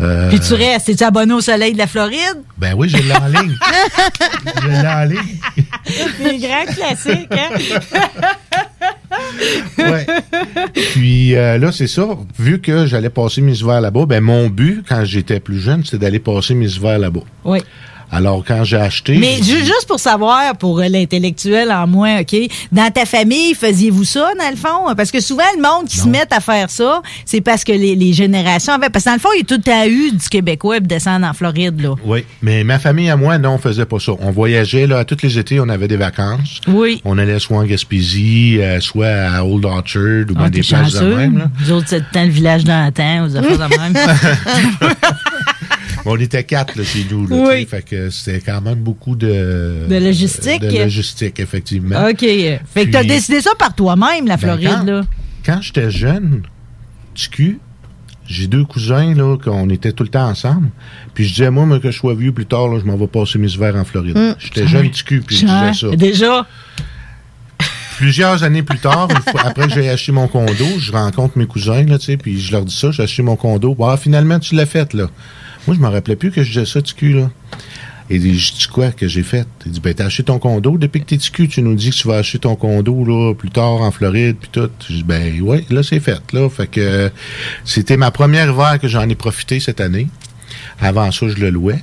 [0.00, 2.42] Euh, Puis tu restes, es-tu abonné au soleil de la Floride?
[2.56, 3.56] Ben oui, je l'ai en ligne.
[4.62, 5.38] je l'ai en ligne.
[6.20, 7.80] Les grands classiques, hein?
[9.78, 10.06] Ouais.
[10.92, 12.06] Puis euh, là, c'est ça.
[12.38, 15.98] Vu que j'allais passer mes hivers là-bas, ben mon but, quand j'étais plus jeune, c'était
[15.98, 17.20] d'aller passer mes hivers là-bas.
[17.44, 17.60] Oui.
[18.12, 19.16] Alors, quand j'ai acheté...
[19.18, 22.36] Mais juste pour savoir, pour euh, l'intellectuel en moi, OK,
[22.72, 24.94] dans ta famille, faisiez-vous ça, dans le fond?
[24.96, 27.94] Parce que souvent, le monde qui se met à faire ça, c'est parce que les,
[27.94, 28.90] les générations avaient...
[28.90, 31.26] Parce que dans le fond, il y a tout temps eu du Québécois pour descendre
[31.26, 31.94] en Floride, là.
[32.04, 34.12] Oui, mais ma famille à moi, non, on faisait pas ça.
[34.20, 36.60] On voyageait, là, tous les étés, on avait des vacances.
[36.66, 37.00] Oui.
[37.04, 40.94] On allait soit en Gaspésie, euh, soit à Old Orchard ou dans Ah, des places
[40.94, 41.38] de même.
[41.38, 41.50] Là.
[41.60, 43.94] Nous autres, dans le village d'antan, aux affaires de même.
[46.06, 47.26] On était quatre là, chez nous.
[47.26, 47.60] Là, Oui.
[47.64, 49.86] tu Fait que c'était quand même beaucoup de...
[49.88, 50.60] De logistique.
[50.62, 52.08] De logistique, effectivement.
[52.08, 52.20] OK.
[52.20, 55.02] Fait que t'as Puis- décidé ça par toi-même, la Ben, Floride, quand- là.
[55.44, 56.42] Quand j'étais jeune,
[57.14, 57.58] petit cul,
[58.26, 60.68] j'ai deux cousins, là, qu'on était tout le temps ensemble.
[61.14, 63.06] Puis je disais, moi, moi, que je sois vieux plus tard, là, je m'en vais
[63.08, 64.16] passer mes hivers en Floride.
[64.16, 64.34] Mm.
[64.38, 65.96] J'étais jeune petit cul, puis je disais ça.
[65.96, 66.46] Déjà?
[67.98, 71.84] Plusieurs années plus tard, fois- après que j'ai acheté mon condo, je rencontre mes cousins,
[71.84, 73.76] là, tu sais, puis je leur dis ça, j'ai acheté mon condo.
[73.82, 75.10] Ah, finalement, tu l'as fait, là.
[75.66, 77.30] Moi, je me rappelais plus que je disais ça, petit cul, là.
[78.12, 79.46] Et je dis quoi que j'ai fait?
[79.66, 80.76] Il dit, ben, t'as acheté ton condo?
[80.78, 83.50] Depuis que t'es cul, tu nous dis que tu vas acheter ton condo, là, plus
[83.50, 84.68] tard en Floride, puis tout.
[84.88, 86.48] Je dis, ben, ouais, là, c'est fait, là.
[86.50, 87.10] Fait que
[87.64, 90.08] c'était ma première hiver que j'en ai profité cette année.
[90.80, 91.78] Avant ça, je le louais.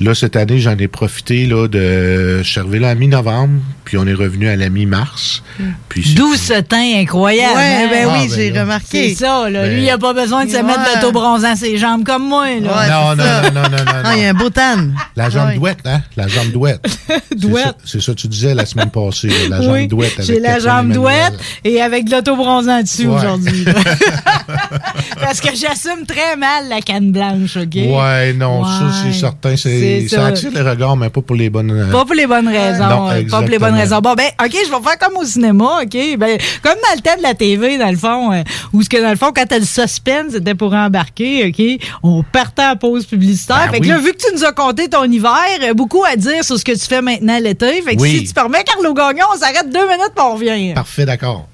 [0.00, 2.38] Là, cette année, j'en ai profité, là, de.
[2.42, 5.42] Je suis arrivé là à mi-novembre, puis on est revenu à la mi-mars.
[5.88, 7.54] Puis c'est- D'où ce teint incroyable.
[7.56, 7.88] Ouais, hein?
[7.90, 8.62] ben oui, Ah, ben j'ai là.
[8.62, 9.08] remarqué.
[9.10, 9.62] C'est ça, là.
[9.62, 10.62] Ben- Lui, il a pas besoin de se Ouais.
[10.64, 12.54] mettre de l'auto-bronzant ses jambes comme moi, là.
[12.54, 14.88] Ouais, non, non, non, non, non, non, Ah, il y a un beau tan.
[15.14, 15.56] La jambe Ouais.
[15.58, 16.02] douette, hein?
[16.16, 16.84] La jambe douette.
[17.30, 17.64] C'est Douette.
[17.64, 20.12] ça- C'est ça que tu disais la semaine passée, là, la jambe oui, douette.
[20.14, 21.34] avec j'ai la jambe douette
[21.64, 23.16] et avec de l'auto-bronzant dessus Ouais.
[23.16, 23.64] aujourd'hui.
[25.20, 27.74] Parce que j'assume très mal la canne blanche, OK?
[27.76, 29.56] Ouais, non, ça, c'est certain.
[29.56, 30.16] C'est C'est ça.
[30.16, 31.70] ça attire les regards, mais pas pour les bonnes.
[31.70, 32.86] euh, Pas pour les bonnes raisons.
[32.88, 33.98] Non, euh, pas pour les bonnes raisons.
[34.00, 35.96] Bon, ben, OK, je vais faire comme au cinéma, OK?
[36.18, 38.42] Ben, comme dans le temps de la TV, dans le fond, euh,
[38.72, 41.86] où ce que dans le fond, quand t'as le suspense, c'était pour embarquer, OK?
[42.02, 43.66] On partait en pause publicitaire.
[43.66, 46.16] Ben fait que là, vu que tu nous as compté ton hiver, euh, beaucoup à
[46.16, 47.82] dire sur ce que tu fais maintenant l'été.
[47.82, 48.18] Fait que Oui.
[48.18, 50.74] si tu permets, Carlo Gagnon, on s'arrête deux minutes puis on revient.
[50.74, 51.46] Parfait, d'accord.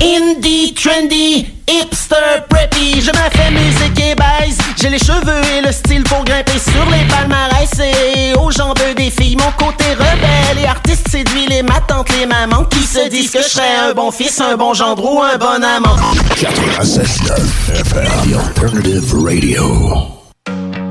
[0.00, 4.58] Indie, trendy, hipster, preppy, je me fais musique et baise.
[4.80, 7.70] J'ai les cheveux et le style pour grimper sur les palmarès.
[7.80, 12.26] Et aux jambes des filles, mon côté rebelle et artiste séduit les ma tante, les
[12.26, 15.38] mamans qui se disent que je serais un bon fils, un bon gendre ou un
[15.38, 15.96] bon amant.
[16.36, 20.14] 96.9 FM, The Alternative Radio.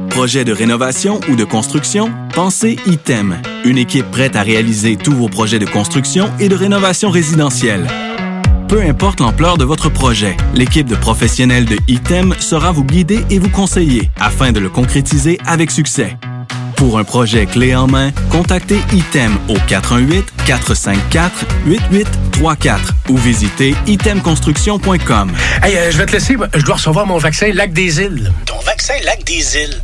[0.10, 2.12] Projet de rénovation ou de construction?
[2.34, 3.42] Pensez ITEM.
[3.66, 7.88] Une équipe prête à réaliser tous vos projets de construction et de rénovation résidentielle.
[8.74, 13.38] Peu importe l'ampleur de votre projet, l'équipe de professionnels de ITEM sera vous guider et
[13.38, 16.18] vous conseiller afin de le concrétiser avec succès.
[16.76, 19.58] Pour un projet clé en main, contactez ITEM au
[20.48, 22.80] 418-454-8834
[23.10, 25.32] ou visitez itemconstruction.com.
[25.62, 26.36] Hey, euh, je vais te laisser.
[26.56, 28.34] Je dois recevoir mon vaccin Lac des Îles.
[28.48, 29.84] Ton vaccin Lac des Îles.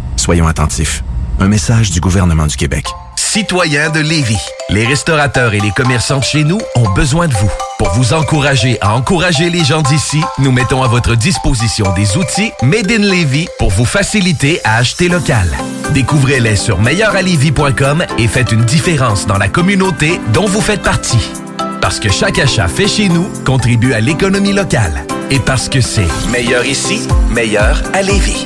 [0.21, 1.03] Soyons attentifs.
[1.39, 2.85] Un message du gouvernement du Québec.
[3.15, 4.37] Citoyens de Lévis,
[4.69, 7.49] les restaurateurs et les commerçants de chez nous ont besoin de vous.
[7.79, 12.51] Pour vous encourager à encourager les gens d'ici, nous mettons à votre disposition des outils
[12.61, 15.47] Made in Lévis pour vous faciliter à acheter local.
[15.95, 21.31] Découvrez-les sur meilleuralevis.com et faites une différence dans la communauté dont vous faites partie.
[21.81, 25.03] Parce que chaque achat fait chez nous contribue à l'économie locale.
[25.31, 28.45] Et parce que c'est meilleur ici, meilleur à Lévis.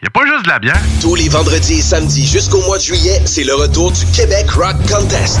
[0.00, 0.80] Y a pas juste de la bière.
[1.00, 4.76] Tous les vendredis et samedis jusqu'au mois de juillet, c'est le retour du Québec Rock
[4.88, 5.40] Contest.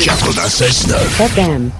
[0.00, 1.70] 96.9.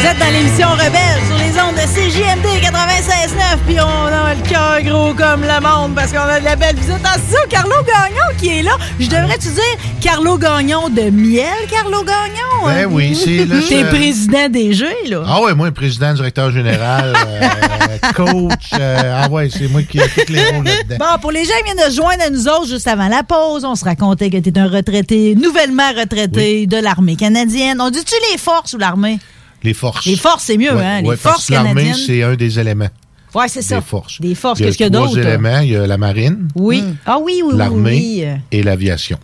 [0.00, 4.13] Vous êtes dans l'émission Rebelle sur les ondes de CJMD 96.9 puis on
[4.54, 7.38] cœur gros comme le monde parce qu'on a de la belle visite en studio.
[7.50, 8.76] Carlo Gagnon qui est là.
[9.00, 9.62] Je devrais-tu dire
[10.00, 12.66] Carlo Gagnon de miel, Carlo Gagnon?
[12.66, 15.22] Ben oui, c'est le T'es président des jeux, là.
[15.26, 18.70] Ah ouais, moi, président, directeur général, euh, coach.
[18.78, 20.96] euh, ah ouais, c'est moi qui ai tous les rôles là-dedans.
[20.98, 23.22] Bon, pour les gens qui viennent de se joindre à nous autres juste avant la
[23.24, 27.78] pause, on se racontait que tu es un retraité, nouvellement retraité de l'armée canadienne.
[27.80, 29.18] On dit-tu les forces ou l'armée?
[29.62, 30.06] Les forces.
[30.06, 31.00] Les forces, c'est mieux, Ouais, hein?
[31.02, 31.94] Les ouais, parce forces que l'armée, canadiennes.
[32.06, 32.88] c'est un des éléments.
[33.34, 33.76] Ouais, c'est ça.
[33.76, 34.20] Des forces.
[34.20, 35.18] Des forces, Il y a qu'est-ce qu'il y a trois d'autre?
[35.18, 35.58] éléments.
[35.60, 36.84] Il y a la marine, Oui.
[37.06, 38.24] Ah oui, oui, oui, l'armée oui.
[38.52, 39.18] et l'aviation.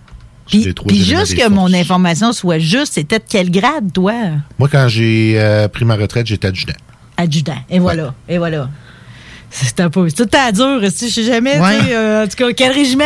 [0.46, 0.64] Puis
[1.04, 1.50] juste que forces.
[1.52, 4.12] mon information soit juste, c'était de quel grade, toi?
[4.58, 6.74] Moi, quand j'ai euh, pris ma retraite, j'étais adjudant.
[7.16, 7.54] Adjudant.
[7.68, 8.14] Et voilà.
[8.28, 8.68] Et voilà.
[9.50, 10.08] C'est un peu.
[10.08, 11.58] C'est tout à dur, si je sais jamais.
[11.60, 11.78] Ouais.
[11.78, 13.04] tu sais, euh, en tout cas, quel régiment?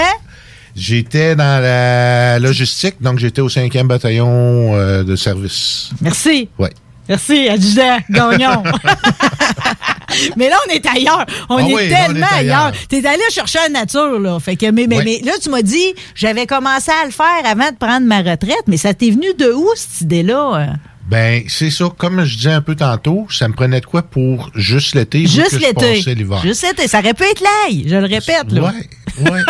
[0.76, 5.90] J'étais dans la logistique, donc j'étais au 5e bataillon euh, de service.
[6.00, 6.48] Merci.
[6.58, 6.70] Ouais.
[7.08, 8.62] Merci, adjudant Gagnon.
[10.36, 11.26] mais là, on est ailleurs.
[11.48, 12.60] On Ah est oui, on tellement est ailleurs.
[12.66, 12.72] ailleurs.
[12.88, 14.38] T'es allé chercher la nature, là.
[14.40, 17.76] Fait que, mais, mais, là, tu m'as dit, j'avais commencé à le faire avant de
[17.76, 20.74] prendre ma retraite, mais ça t'est venu de où, cette idée-là?
[21.06, 21.86] Ben, c'est ça.
[21.96, 25.60] Comme je disais un peu tantôt, ça me prenait de quoi pour juste l'été, Juste
[25.60, 25.96] l'été.
[25.96, 26.88] Juste l'été.
[26.88, 28.72] Ça aurait pu être l'ail, je le répète, là.
[29.20, 29.42] Ouais, ouais.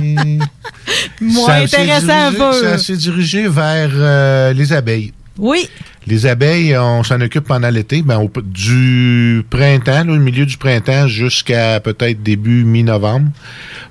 [0.00, 0.38] mais...
[1.20, 2.52] Moins Ça intéressant un peu.
[2.60, 5.12] Ça s'est dirigé vers euh, les abeilles.
[5.38, 5.68] Oui.
[6.08, 10.56] Les abeilles, on s'en occupe pendant l'été, ben, au- du printemps, là, le milieu du
[10.56, 13.28] printemps jusqu'à peut-être début mi-novembre.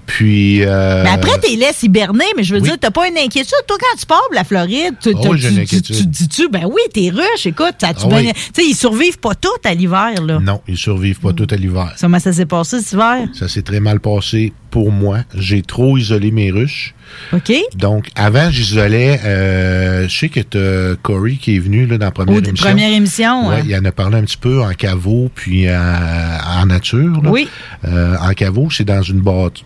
[0.07, 0.63] Puis.
[0.63, 2.69] euh, Mais après, t'es laisse hiberner, mais je veux oui.
[2.69, 3.53] dire, t'as pas une inquiétude.
[3.67, 5.95] Toi, quand tu pars pour la Floride, tu, Oh, tu- une tu- tu- inquiétude.
[5.97, 8.31] tu dis-tu, ben oui, t'es ruche, écoute, ça, tu Ah oui.
[8.33, 10.39] tu sais, ils survivent pas tous à l'hiver, là.
[10.39, 11.93] Non, ils survivent pas tout à l'hiver.
[11.99, 13.27] Comment ça s'est passé cet hiver?
[13.33, 15.19] Ça s'est très mal passé pour moi.
[15.35, 16.93] J'ai trop isolé mes ruches.
[17.33, 17.51] OK?
[17.75, 19.19] Donc, avant, j'isolais.
[19.25, 22.67] Euh, je sais que t'as Corey qui est venu là, dans la première Au- émission.
[22.67, 23.63] première émission, Ouais, hein.
[23.67, 27.21] il en a parlé un petit peu en caveau, puis en, en nature.
[27.23, 27.29] là.
[27.29, 27.47] Oui.
[27.85, 29.63] Euh, en caveau, c'est dans une bâtisse,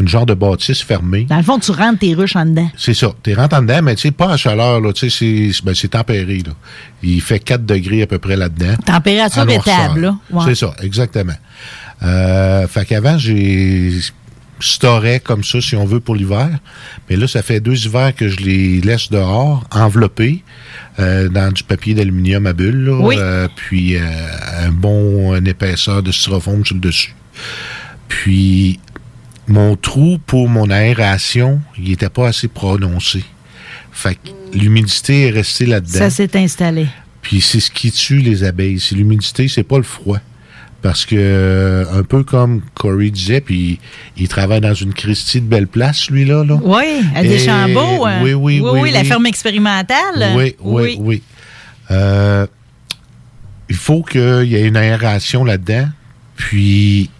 [0.00, 1.24] une genre de bâtisse fermée.
[1.28, 2.70] Dans le fond, tu rentres tes ruches en dedans.
[2.78, 3.12] C'est ça.
[3.22, 4.90] Tu rentres en dedans, mais tu sais, pas à chaleur, là.
[4.94, 6.52] Tu sais, c'est, ben, tempéré, là.
[7.02, 8.74] Il fait 4 degrés à peu près là-dedans.
[8.86, 10.16] Température étable, là.
[10.30, 10.42] Ouais.
[10.46, 11.34] C'est ça, exactement.
[12.02, 13.92] Euh, fait qu'avant, j'ai
[14.62, 16.48] storé comme ça, si on veut, pour l'hiver.
[17.08, 20.42] Mais là, ça fait deux hivers que je les laisse dehors, enveloppés,
[20.98, 22.98] euh, dans du papier d'aluminium à bulles, là.
[23.00, 23.16] Oui.
[23.18, 24.00] Euh, puis euh,
[24.58, 27.14] un bon une épaisseur de styrofoam sur le dessus.
[28.08, 28.78] Puis,
[29.48, 33.24] mon trou pour mon aération, il n'était pas assez prononcé.
[33.90, 35.98] Fait que l'humidité est restée là-dedans.
[35.98, 36.86] Ça s'est installé.
[37.20, 38.80] Puis c'est ce qui tue les abeilles.
[38.80, 40.18] C'est l'humidité, c'est pas le froid.
[40.82, 43.78] Parce que, euh, un peu comme Corey disait, puis
[44.16, 46.44] il travaille dans une Christie de belle place, lui-là.
[46.44, 46.58] Là.
[46.60, 48.04] Oui, à Deschambault.
[48.04, 48.20] hein.
[48.22, 48.80] Oui, oui, oui.
[48.80, 49.06] oui, la oui.
[49.06, 50.32] ferme expérimentale.
[50.34, 51.22] Oui, oui, oui.
[51.92, 52.46] Euh,
[53.68, 55.88] il faut qu'il y ait une aération là-dedans.
[56.34, 57.10] Puis,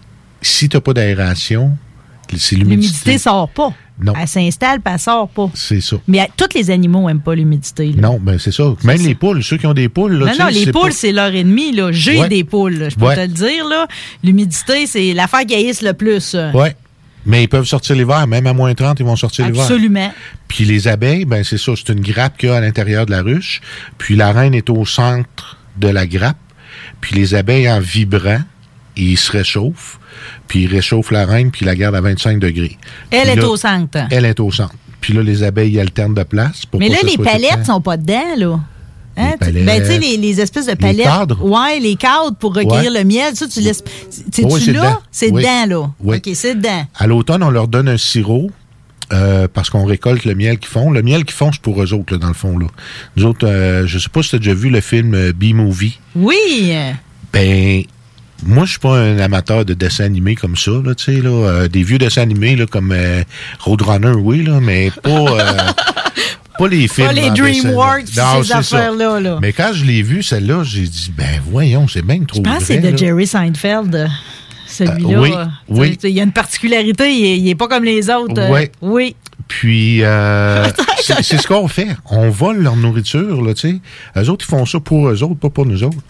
[0.41, 1.77] si tu n'as pas d'aération,
[2.37, 2.87] c'est l'humidité.
[2.87, 3.73] L'humidité sort pas.
[4.01, 4.13] Non.
[4.19, 5.49] Elle s'installe, puis elle sort pas.
[5.53, 5.97] C'est ça.
[6.07, 7.91] Mais tous les animaux n'aiment pas l'humidité.
[7.91, 8.01] là.
[8.01, 8.73] Non, ben c'est ça.
[8.83, 10.13] Même les poules, ceux qui ont des poules.
[10.13, 11.71] Là, Non, non, les poules, pas- c'est leur ennemi.
[11.73, 11.91] là.
[11.91, 12.27] J'ai Ouais.
[12.29, 13.15] des poules, là, je peux Ouais.
[13.15, 13.67] te le dire.
[13.67, 13.87] là.
[14.23, 16.35] L'humidité, c'est l'affaire qui haïsse le plus.
[16.53, 16.69] Oui.
[17.25, 19.61] Mais ils peuvent sortir l'hiver, même à moins 30, ils vont sortir l'hiver.
[19.61, 20.11] Absolument.
[20.47, 23.11] Puis les abeilles, ben c'est ça, c'est une grappe qu'il y a à l'intérieur de
[23.11, 23.61] la ruche.
[23.97, 26.35] Puis la reine est au centre de la grappe.
[26.99, 28.41] Puis les abeilles, en vibrant,
[28.97, 29.99] ils se réchauffent.
[30.47, 32.77] Puis ils réchauffent la reine, puis la gardent à 25 degrés.
[33.11, 33.97] Elle Puis est là, au centre.
[34.11, 34.75] Elle est au centre.
[35.01, 36.65] Puis là, les abeilles alternent de place.
[36.65, 38.59] Pour Mais là, les palettes sont pas dedans, là.
[39.17, 39.31] Hein?
[39.31, 39.65] Les palettes.
[39.65, 41.05] Ben, tu sais, les, les espèces de palettes.
[41.05, 41.43] cadres?
[41.45, 42.99] Ouais, les cadres pour recueillir Ouais.
[42.99, 43.35] le miel.
[43.35, 43.83] Ça, tu laisses.
[44.09, 44.99] C'est-tu Oui, c'est là?
[45.11, 45.41] C'est Oui.
[45.43, 45.89] dedans, là.
[45.99, 46.17] Oui.
[46.17, 46.85] OK, c'est dedans.
[46.95, 48.49] À l'automne, on leur donne un sirop
[49.11, 50.89] euh, parce qu'on récolte le miel qu'ils font.
[50.89, 52.57] Le miel qu'ils font, c'est pour eux autres, là, dans le fond.
[52.57, 52.65] Là.
[53.17, 55.99] Nous autres, euh, je sais pas si tu as déjà vu le film euh, B-Movie.
[56.15, 56.73] Oui.
[57.31, 57.83] Ben,
[58.45, 61.29] moi, je suis pas un amateur de dessins animés comme ça, là, tu sais, là.
[61.29, 63.23] euh, des vieux dessins animés, là, comme euh,
[63.59, 65.09] Roadrunner, oui, là, mais pas...
[65.09, 65.51] euh,
[66.59, 67.09] Pas les films.
[67.13, 69.39] les en dessin, DreamWorks, ces affaires-là, là.
[69.41, 72.59] Mais quand je l'ai vu, celle-là, j'ai dit, ben voyons, c'est bien trop Je pense
[72.59, 72.95] que c'est de là.
[72.95, 74.07] Jerry Seinfeld.
[74.67, 75.17] Celui-là.
[75.17, 75.31] Euh, oui,
[75.69, 75.97] oui.
[76.03, 77.11] Il y a une particularité.
[77.11, 78.39] Il est, il est pas comme les autres.
[78.39, 78.71] euh, Ouais.
[78.81, 79.15] Oui.
[79.59, 80.67] Puis, euh,
[81.03, 81.95] c'est ce qu'on fait.
[82.09, 83.81] On vole leur nourriture, là, tu sais.
[84.19, 86.03] Eux autres, ils font ça pour eux autres, pas pour nous autres.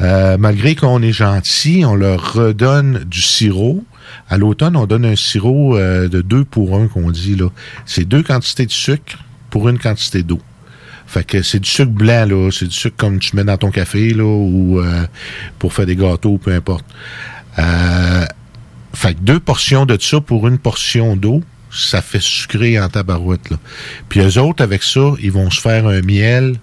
[0.00, 3.84] Euh, malgré qu'on est gentil, on leur redonne du sirop.
[4.28, 7.48] À l'automne, on donne un sirop euh, de deux pour un, qu'on dit, là.
[7.86, 9.18] C'est deux quantités de sucre
[9.50, 10.40] pour une quantité d'eau.
[11.06, 12.50] Fait que c'est du sucre blanc, là.
[12.50, 14.82] C'est du sucre comme tu mets dans ton café, là, ou
[15.60, 16.84] pour faire des gâteaux, peu importe.
[17.56, 23.50] Fait que deux portions de ça pour une portion d'eau, ça fait sucré en tabarouette,
[23.50, 23.58] là.
[24.08, 26.56] Puis eux autres, avec ça, ils vont se faire un miel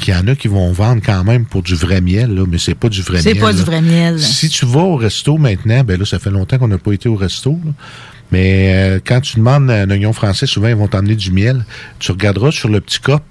[0.00, 2.58] qu'il y en a qui vont vendre quand même pour du vrai miel, là, mais
[2.58, 3.42] c'est pas du vrai C'est miel.
[3.42, 4.20] pas du vrai miel.
[4.20, 7.08] Si tu vas au resto maintenant, ben là, ça fait longtemps qu'on n'a pas été
[7.08, 7.72] au resto, là.
[8.30, 11.64] Mais euh, quand tu demandes un oignon français, souvent ils vont t'emmener du miel.
[11.98, 13.22] Tu regarderas sur le petit cop,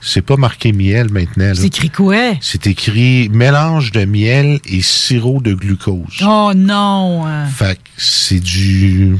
[0.00, 1.52] c'est pas marqué miel maintenant.
[1.54, 2.16] C'est écrit quoi?
[2.40, 6.22] C'est écrit mélange de miel et sirop de glucose.
[6.22, 7.24] Oh non.
[7.26, 7.44] euh.
[7.46, 9.18] Fait c'est du.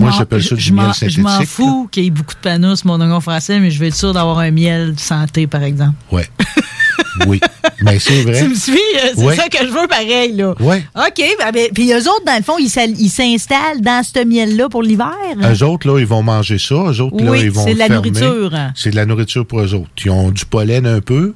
[0.00, 1.48] Moi, j'appelle ça du miel Je m'en synthétique.
[1.48, 3.94] fous qu'il y ait beaucoup de panneaux sur mon oignon français, mais je vais être
[3.96, 5.94] sûr d'avoir un miel de santé, par exemple.
[6.10, 6.28] Ouais.
[7.26, 7.40] oui.
[7.82, 8.42] Mais c'est vrai.
[8.42, 8.72] Tu me suis?
[8.72, 9.36] euh, C'est Ouais.
[9.36, 10.54] ça que je veux pareil, là.
[10.60, 10.82] Ouais.
[10.96, 11.22] OK.
[11.38, 12.68] ben, ben, puis eux autres, dans le fond, ils
[13.10, 15.12] s'installent dans ce miel-là pour l'hiver?
[15.42, 16.74] Eux autres, là, ils vont manger ça.
[16.74, 18.10] Eux autres, là, Oui, ils vont c'est de la fermer.
[18.10, 18.52] nourriture.
[18.74, 19.90] C'est de la nourriture pour eux autres.
[20.04, 21.34] Ils ont du pollen un peu.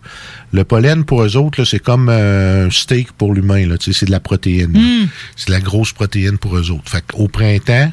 [0.52, 3.66] Le pollen, pour eux autres, là, c'est comme euh, un steak pour l'humain.
[3.66, 3.76] là.
[3.78, 4.72] Tu sais, C'est de la protéine.
[4.72, 5.08] Mm.
[5.36, 6.90] C'est de la grosse protéine pour eux autres.
[6.90, 7.92] Fait qu'au printemps,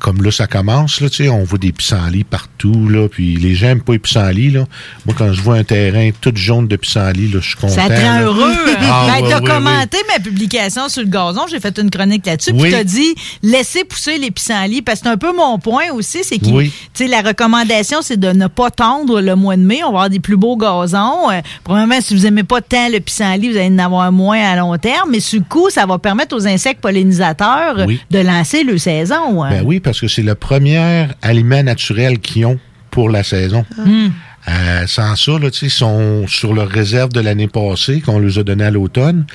[0.00, 3.54] comme là, ça commence, là, tu sais, on voit des pissenlits partout, là, puis les
[3.54, 4.64] gens n'aiment pas les pissenlits, là.
[5.04, 7.72] Moi, quand je vois un terrain tout jaune de pissenlits, là, je suis content.
[7.74, 8.52] Ça te rend heureux.
[8.88, 11.46] Ah, ben, ouais, t'as ouais, commenté ma publication sur le gazon.
[11.50, 12.52] J'ai fait une chronique là-dessus.
[12.52, 12.62] Oui.
[12.62, 14.82] Puis t'as dit, laissez pousser les pissenlits.
[14.82, 16.22] Parce que c'est un peu mon point aussi.
[16.24, 16.72] C'est que, Oui.
[16.94, 19.78] tu sais, la recommandation, c'est de ne pas tondre le mois de mai.
[19.82, 21.30] On va avoir des plus beaux gazons.
[21.30, 24.56] Euh, probablement, si vous aimez pas tant le pissenlit, vous allez en avoir moins à
[24.56, 25.10] long terme.
[25.10, 28.00] Mais sur le coup, ça va permettre aux insectes pollinisateurs Oui.
[28.10, 29.42] de lancer le saison.
[29.42, 29.50] hein.
[29.50, 32.58] Ben oui, parce que c'est le premier aliment naturel qu'ils ont
[32.90, 33.64] pour la saison.
[33.78, 34.10] Hum.
[34.48, 38.42] Euh, sans ça, là, ils sont sur leur réserve de l'année passée qu'on les a
[38.42, 39.26] donné à l'automne.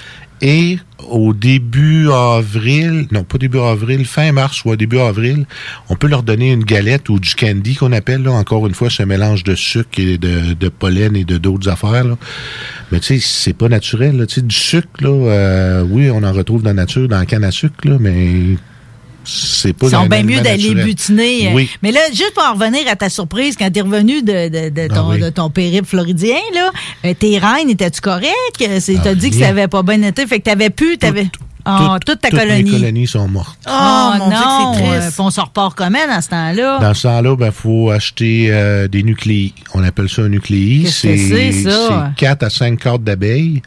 [0.41, 5.45] Et au début avril, non pas début avril, fin mars ou début avril,
[5.87, 8.89] on peut leur donner une galette ou du candy qu'on appelle, là, encore une fois,
[8.89, 12.03] ce mélange de sucre et de, de pollen et de d'autres affaires.
[12.03, 12.17] Là.
[12.91, 14.17] Mais tu sais, c'est pas naturel.
[14.17, 14.25] Là.
[14.25, 17.51] Du sucre, là, euh, oui, on en retrouve dans la nature, dans la canne à
[17.51, 18.57] sucre, là, mais
[19.23, 21.47] c'est pas Ils sont bien mieux d'aller butiner.
[21.47, 21.51] euh.
[21.53, 21.69] Oui.
[21.81, 24.87] Mais là, juste pour en revenir à ta surprise, quand t'es revenu de, de, de
[24.87, 25.19] ton, Ah oui.
[25.19, 26.71] de ton périple floridien, là,
[27.05, 28.31] euh, tes reines, étais-tu correct?
[28.61, 31.27] Euh, T'as dit que ça avait pas bien été, fait que t'avais pu, t'avais...
[31.65, 32.63] Ah, toute ta toutes colonie.
[32.63, 33.59] Les colonies sont mortes.
[33.67, 35.19] Oh, non, Dieu, triste.
[35.19, 36.79] On s'en repart comment dans ce temps-là?
[36.79, 39.53] Dans ce temps-là, il ben, faut acheter euh, des nucléi.
[39.73, 40.87] On appelle ça un nucléi.
[40.87, 43.61] C'est -ce 4 à 5 cordes d'abeilles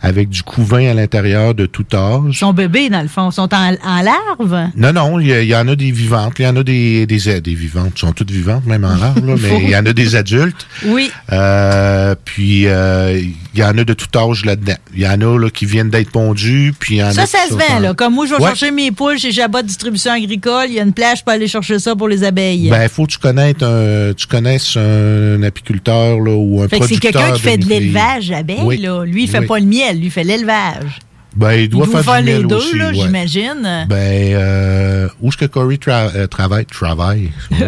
[0.00, 2.38] avec du couvain à l'intérieur de tout âge.
[2.38, 4.70] Son bébé, dans le fond, sont en, en larve?
[4.76, 7.54] Non, non, il y, en a des vivantes, il y en a des, des, des
[7.54, 10.66] vivantes, sont toutes vivantes, même en larve, mais il y en a des adultes.
[10.86, 11.10] Oui.
[11.32, 13.20] Euh, puis, euh,
[13.54, 14.76] il y en a de tout âge là-dedans.
[14.94, 17.80] Il y en a là, qui viennent d'être pondus, puis il y en a 16-20,
[17.80, 17.94] là.
[17.94, 20.66] Comme moi, je vais chercher mes poules chez Jabot Distribution Agricole.
[20.68, 22.70] Il y a une plage, pour aller chercher ça pour les abeilles.
[22.70, 26.80] Ben, il faut que tu connaisses un, tu connaisses un apiculteur, là, ou un fait.
[26.80, 29.04] Que c'est quelqu'un qui fait de l'élevage d'abeilles, là.
[29.04, 31.00] Lui, il fait pas le miel, lui, il fait l'élevage.
[31.36, 33.86] Ben, il doit, il faire, les deux, là, j'imagine.
[33.88, 36.66] Ben, euh, où est-ce que Corey tra- euh, travaille?
[36.66, 37.30] Travaille.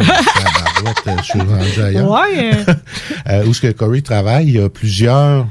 [0.82, 2.01] Euh, je.
[2.01, 3.45] Ouais.
[3.47, 4.47] où est-ce que Corey travaille?
[4.47, 5.47] Il y a plusieurs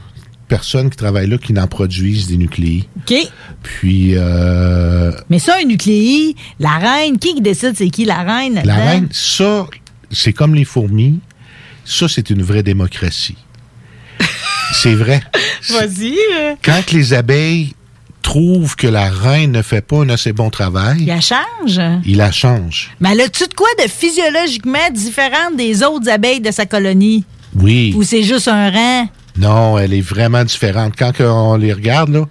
[0.49, 2.89] personnes qui travaillent là qui en produisent des nucléis.
[2.97, 3.15] OK.
[3.63, 8.55] Puis, euh, Mais ça, un nucléi, la reine, qui qui décide c'est qui la reine?
[8.55, 8.85] la là-dedans?
[8.85, 9.67] reine, ça,
[10.11, 11.19] c'est comme les fourmis.
[11.85, 13.37] Ça, c'est une vraie démocratie.
[14.73, 15.21] c'est vrai.
[15.69, 16.17] Vas-y.
[16.37, 16.55] euh.
[16.63, 17.73] Quand les abeilles
[18.21, 21.79] trouvent que la reine ne fait pas un assez bon travail, Il la change.
[22.05, 22.91] ils la changent.
[22.99, 27.23] Mais elle a-tu de quoi de physiologiquement différente des autres abeilles de sa colonie?
[27.55, 27.93] Oui.
[27.95, 29.09] Ou c'est juste un rang?
[29.39, 30.93] Non, elle est vraiment différente.
[30.97, 32.25] Quand on les regarde, là,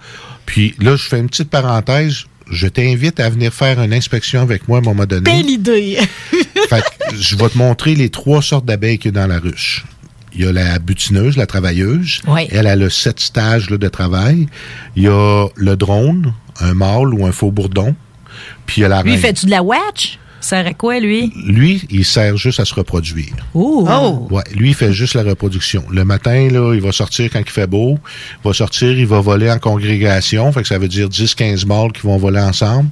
[0.47, 2.24] puis là, je fais une petite parenthèse.
[2.51, 5.22] Je t'invite à venir faire une inspection avec moi à un moment donné.
[5.22, 5.98] Belle idée.
[6.68, 9.39] Fait que je vais te montrer les trois sortes d'abeilles qu'il y a dans la
[9.39, 9.85] ruche.
[10.35, 12.22] Il y a la butineuse, la travailleuse.
[12.26, 12.47] Oui.
[12.51, 14.47] Elle, elle a sept stages là, de travail.
[14.97, 17.94] Il y a le drone, un mâle ou un faux bourdon.
[18.66, 20.18] Puis il y a la Lui, fais-tu de la watch?
[20.40, 21.32] Ça sert à quoi, lui?
[21.47, 23.35] Lui, il sert juste à se reproduire.
[23.55, 24.28] Oh!
[24.31, 25.85] Ouais, lui, il fait juste la reproduction.
[25.90, 27.98] Le matin, là, il va sortir quand il fait beau.
[28.44, 30.51] Il va sortir, il va voler en congrégation.
[30.52, 32.90] Fait que ça veut dire 10-15 mâles qui vont voler ensemble.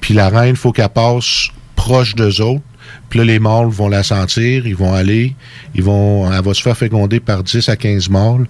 [0.00, 2.62] Puis la reine, faut qu'elle passe proche d'eux autres.
[3.08, 5.34] Puis là, les mâles vont la sentir, ils vont aller,
[5.74, 8.46] ils vont, elle va se faire féconder par 10 à 15 mâles.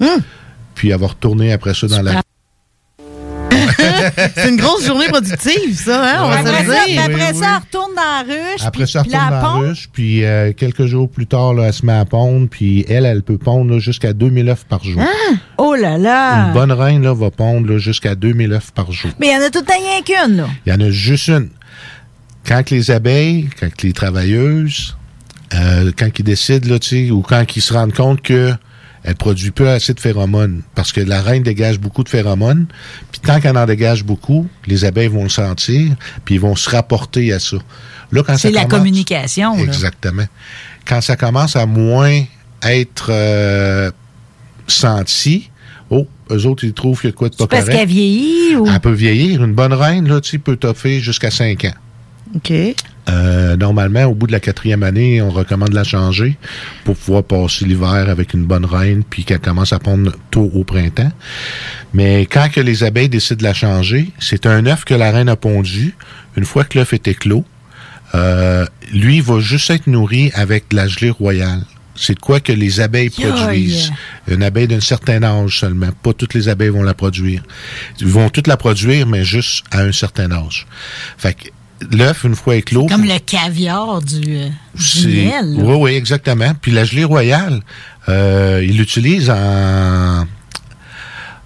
[0.75, 2.23] Puis elle va retourner après ça dans la...
[4.37, 6.21] C'est une grosse journée productive, ça, hein?
[6.25, 7.03] On va se Après le ça, dire.
[7.05, 8.61] après ça, elle retourne dans la ruche.
[8.65, 11.55] Après puis- ça, elle puis retourne dans la ruche, puis euh, quelques jours plus tard,
[11.55, 14.83] là, elle se met à pondre, puis elle, elle peut pondre jusqu'à 2000 œufs par
[14.85, 15.03] jour.
[15.59, 16.47] Oh là là!
[16.49, 19.11] Une bonne reine là, va pondre jusqu'à 2000 œufs par jour.
[19.19, 20.47] Mais il y en a tout le temps rien qu'une, là.
[20.67, 21.49] Il y en a juste une.
[22.47, 24.97] Quand que les abeilles, quand que les travailleuses,
[25.55, 28.53] euh, quand ils décident, là, tu sais, ou quand ils se rendent compte que
[29.05, 32.67] elle produit pas assez de phéromones, parce que la reine dégage beaucoup de phéromones,
[33.11, 35.95] puis tant qu'elle en dégage beaucoup, les abeilles vont le sentir,
[36.25, 37.57] puis ils vont se rapporter à ça.
[38.13, 39.63] Là, quand C'est la commence- communication, là.
[39.63, 40.27] Exactement.
[40.87, 42.23] Quand ça commence à moins
[42.63, 43.91] être euh,
[44.67, 45.51] senti,
[45.91, 48.57] oh, eux autres, ils trouvent qu'il y a de quoi de pas Parce qu'elle vieillit
[48.57, 48.67] ou?
[48.67, 49.43] Elle peut vieillir.
[49.45, 51.75] Une bonne reine, là, tu peut toffer jusqu'à 5 ans.
[52.37, 52.53] OK.
[53.11, 56.37] Euh, normalement, au bout de la quatrième année, on recommande de la changer
[56.85, 60.65] pour pouvoir passer l'hiver avec une bonne reine puis qu'elle commence à pondre tôt au
[60.65, 61.13] printemps.
[61.93, 65.29] Mais quand que les abeilles décident de la changer, c'est un œuf que la reine
[65.29, 65.95] a pondu.
[66.37, 67.45] Une fois que l'œuf est éclos,
[68.15, 71.63] euh, lui il va juste être nourri avec de la gelée royale.
[71.97, 73.93] C'est de quoi que les abeilles produisent.
[74.27, 75.91] Une abeille d'un certain âge seulement.
[76.03, 77.43] Pas toutes les abeilles vont la produire.
[78.01, 80.67] Ils vont toutes la produire, mais juste à un certain âge.
[81.19, 81.49] Fait que
[81.93, 82.87] l'œuf, une fois éclos...
[82.87, 85.57] Comme le caviar du, euh, du miel.
[85.57, 85.63] là.
[85.65, 86.53] Oui, oui, exactement.
[86.61, 87.61] Puis la gelée royale,
[88.09, 90.25] euh, ils l'utilisent en,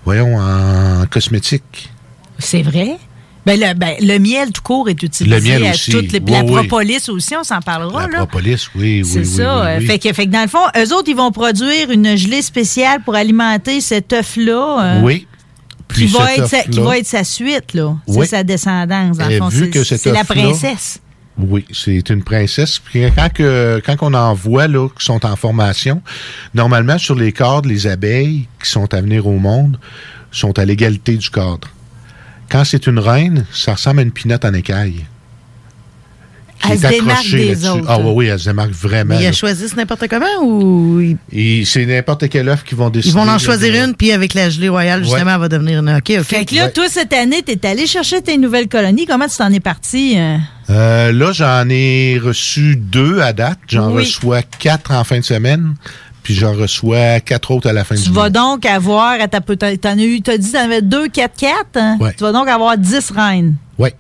[0.05, 1.91] voyons, en cosmétique.
[2.39, 2.97] C'est vrai?
[3.47, 5.91] Ben le, ben, le miel tout court est utilisé Le miel à aussi.
[5.91, 6.53] toutes les, Oui, la oui.
[6.53, 8.09] propolis aussi, on s'en parlera.
[8.09, 9.67] La propolis, oui, oui, C'est oui, ça.
[9.67, 9.81] euh.
[9.81, 13.03] Fait, que, fait que dans le fond, eux autres, ils vont produire une gelée spéciale
[13.05, 14.97] pour alimenter cet œuf-là.
[14.97, 15.27] euh, Oui.
[15.95, 17.97] Qui va, être sa, qui va être sa suite, là.
[18.07, 18.27] Oui.
[18.27, 19.51] C'est sa descendance, dans le Et fond.
[19.51, 21.01] C'est- la princesse.
[21.37, 22.79] Oui, c'est une princesse.
[22.79, 26.01] Puis quand, que- quand on en voit là, qui sont en formation,
[26.55, 29.79] normalement, sur les cadres, les abeilles qui sont à venir au monde
[30.31, 31.69] sont à l'égalité du cadre.
[32.51, 35.07] Quand c'est une reine, ça ressemble à une pinotte en écaille.
[36.65, 37.67] Qui Elle est se démarque des là-dessus.
[37.69, 37.85] autres.
[37.89, 39.15] Ah oui, oui, elle se démarque vraiment.
[39.19, 43.13] Mais ils choisissent n'importe comment ou ils, Et c'est n'importe quel œuf qu'ils vont décider.
[43.13, 45.91] ils vont en choisir une, puis avec la gelée royale, justement, elle va devenir une.
[45.91, 46.23] OK, OK.
[46.25, 49.07] Fait que là, toi, cette année, t'es allé chercher tes nouvelles colonies.
[49.07, 50.15] Comment tu t'en es parti?
[50.17, 50.37] euh?
[50.71, 53.59] Euh, là, j'en ai reçu deux à date.
[53.69, 54.03] J'en Oui.
[54.05, 55.75] reçois quatre en fin de semaine.
[56.23, 58.23] Puis j'en reçois quatre autres à la fin Tu du mois.
[58.25, 59.67] vas donc avoir, t'en t'en
[59.99, 61.53] as eu, t'as dit, t'en avais deux 4-4.
[61.77, 61.99] hein?
[62.01, 62.15] Ouais.
[62.17, 63.57] Tu vas donc avoir 10 reines.
[63.79, 63.91] Oui.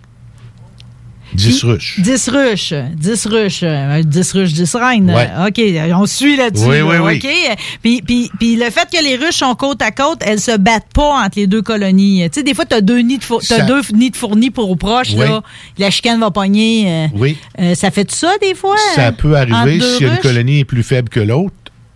[1.34, 2.00] 10 Puis- ruches.
[2.00, 2.74] 10 ruches.
[2.96, 3.60] 10 ruches.
[3.62, 5.10] euh, 10 ruches, 10 reines.
[5.10, 5.28] Ouais.
[5.36, 5.60] Euh, OK,
[6.00, 6.64] on suit là-dessus.
[6.66, 7.16] Oui, oui, oui.
[7.22, 7.56] OK?
[7.82, 10.92] Puis, puis, puis le fait que les ruches sont côte à côte, elles se battent
[10.94, 12.22] pas entre les deux colonies.
[12.32, 14.50] Tu sais, des fois, tu as deux nids de, four- Ça- deux nids de fournis
[14.50, 15.10] pour aux proches.
[15.12, 15.26] Oui.
[15.26, 15.42] Là.
[15.78, 16.84] La chicane va pogner.
[16.86, 17.36] euh, Oui.
[17.60, 18.76] euh, ça fait ça des fois?
[18.94, 21.54] Ça euh, peut arriver si une colonie est plus faible que l'autre.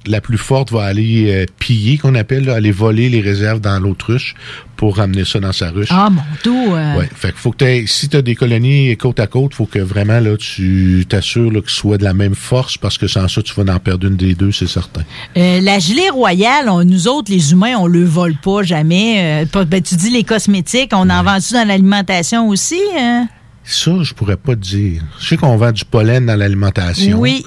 [0.09, 3.79] La plus forte va aller euh, piller, qu'on appelle, là, aller voler les réserves dans
[3.79, 4.35] l'autre ruche
[4.77, 5.89] pour ramener ça dans sa ruche.
[5.91, 6.75] Ah, mon dos.
[6.75, 7.09] euh, Ouais.
[7.15, 9.79] Fait que faut que t'aies- si tu as des colonies côte à côte, faut que
[9.81, 13.43] vraiment là tu t'assures là, qu'ils soient de la même force parce que sans ça,
[13.43, 15.03] tu vas en perdre une des deux, c'est certain.
[15.37, 19.43] Euh, la gelée royale, on- nous autres, les humains, on le vole pas jamais.
[19.43, 22.81] Euh, pas- ben, tu dis les cosmétiques, on en vend-tu dans l'alimentation aussi?
[22.99, 23.29] hein?
[23.65, 25.03] Ça, je pourrais pas te dire.
[25.21, 27.19] Je sais qu'on vend du pollen dans l'alimentation.
[27.19, 27.45] Oui.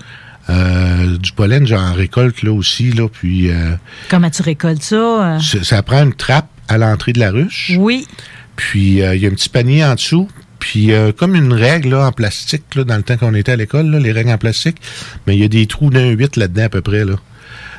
[0.50, 3.76] Euh, du pollen, j'en récolte là aussi, là, puis euh,
[4.10, 4.96] Comment tu récoltes ça?
[5.36, 5.40] euh?
[5.40, 7.74] ça, ça prend une trappe à l'entrée de la ruche.
[7.78, 8.08] Oui.
[8.56, 10.28] Puis euh, il y a un petit panier en dessous.
[10.60, 13.96] Puis comme une règle là, en plastique, là, dans le temps qu'on était à l'école,
[13.96, 14.78] les règles en plastique,
[15.26, 17.04] mais il y a des trous d'un 8 là-dedans à peu près.
[17.04, 17.16] Là.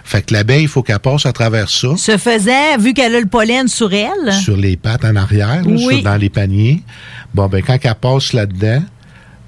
[0.02, 1.96] Fait que l'abeille, il faut qu'elle passe à travers ça.
[1.96, 4.32] Se faisait, vu qu'elle a le pollen sur elle?
[4.32, 5.94] sur les pattes en arrière, là, Oui.
[5.94, 6.82] sur- dans les paniers.
[7.32, 8.82] Bon, ben quand elle passe là-dedans,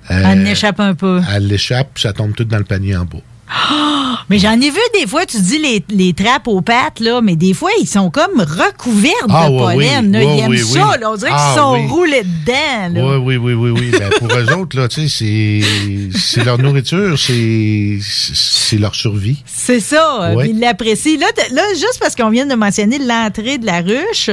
[0.08, 1.20] Elle en échappe un peu.
[1.34, 3.18] elle l'échappe, ça tombe tout dans le panier en bas.
[4.30, 7.36] Mais j'en ai vu des fois, tu dis les, les trappes aux pattes, là, mais
[7.36, 10.06] des fois, ils sont comme recouverts Ah, de pollen.
[10.06, 10.12] oui.
[10.12, 10.18] là.
[10.18, 10.96] Ouais, ils aiment ça.
[10.98, 11.10] là.
[11.10, 12.94] On dirait Ah, qu'ils sont roulés dedans.
[13.10, 13.18] là.
[13.18, 13.90] Oui, oui, oui, oui, oui.
[13.98, 19.42] Ben, pour eux autres, là, tu sais, c'est, c'est leur nourriture, c'est, c'est leur survie.
[19.46, 20.50] C'est ça, euh, Ouais.
[20.50, 21.18] ils l'apprécient.
[21.20, 24.30] Là, là, juste parce qu'on vient de mentionner l'entrée de la ruche,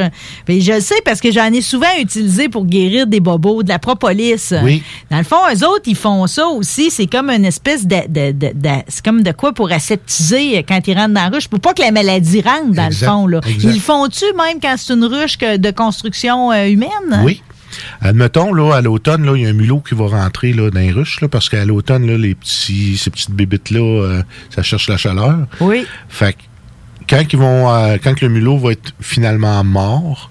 [0.48, 3.70] ben, je le sais parce que j'en ai souvent utilisé pour guérir des bobos, de
[3.70, 4.52] la propolis.
[4.52, 6.90] Dans le fond, eux autres, ils font ça aussi.
[6.92, 7.98] C'est comme une espèce de...
[8.08, 11.48] de- de- de- c'est comme de quoi pour aseptiser quand ils rentrent dans la ruche,
[11.48, 13.28] pour pas que la maladie rentre, dans Exact, le fond.
[13.28, 13.40] Là.
[13.48, 13.64] exact.
[13.64, 17.22] Ils le font-tu même quand c'est une ruche que- de construction euh, humaine?
[17.24, 17.42] Oui.
[18.02, 20.80] Admettons, là, à l'automne, là, il y a un mulot qui va rentrer, là, dans
[20.80, 24.24] les ruches, là, parce qu'à l'automne, là, les petits, ces petites bébites-là, euh,
[24.54, 25.48] ça cherche la chaleur.
[25.62, 25.86] Oui.
[26.10, 26.40] Fait que
[27.10, 30.30] quand ils vont, euh, quand le mulot va être finalement mort,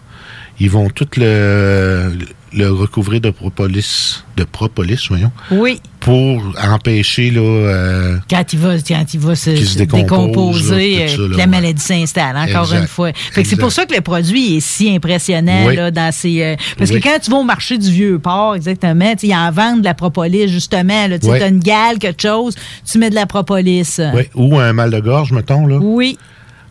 [0.61, 2.13] ils vont tout le,
[2.53, 5.81] le recouvrir de propolis, de propolis, voyons, Oui.
[6.01, 11.17] pour empêcher, là, euh, Quand il va, quand il va se, décomposer, là, euh, ça,
[11.23, 11.47] là, la ouais.
[11.47, 12.81] maladie s'installe, encore Exact.
[12.81, 13.13] une fois.
[13.33, 15.77] Fait que c'est pour ça que le produit est si impressionnant Oui.
[15.77, 16.43] là, dans ces.
[16.43, 17.01] euh, parce Oui.
[17.01, 19.95] que quand tu vas au marché du vieux port, exactement, ils en vendent de la
[19.95, 21.07] propolis, justement.
[21.21, 21.41] Tu Oui.
[21.41, 22.55] as une gale, quelque chose,
[22.91, 23.99] tu mets de la propolis.
[24.15, 25.77] ouais, ou un mal de gorge, mettons, là.
[25.81, 26.19] Oui.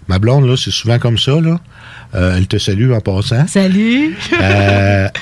[0.10, 1.60] Ma blonde, là, c'est souvent comme ça, là.
[2.16, 3.46] Euh, elle te salue en passant.
[3.48, 4.18] Salut.
[4.42, 5.08] Euh,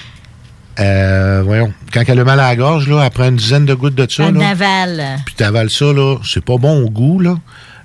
[0.79, 3.73] euh, voyons, quand elle a mal à la gorge, là, elle prend une dizaine de
[3.73, 5.03] gouttes de ça, Un aval.
[5.25, 7.35] puis t'avales ça, là, c'est pas bon au goût, là,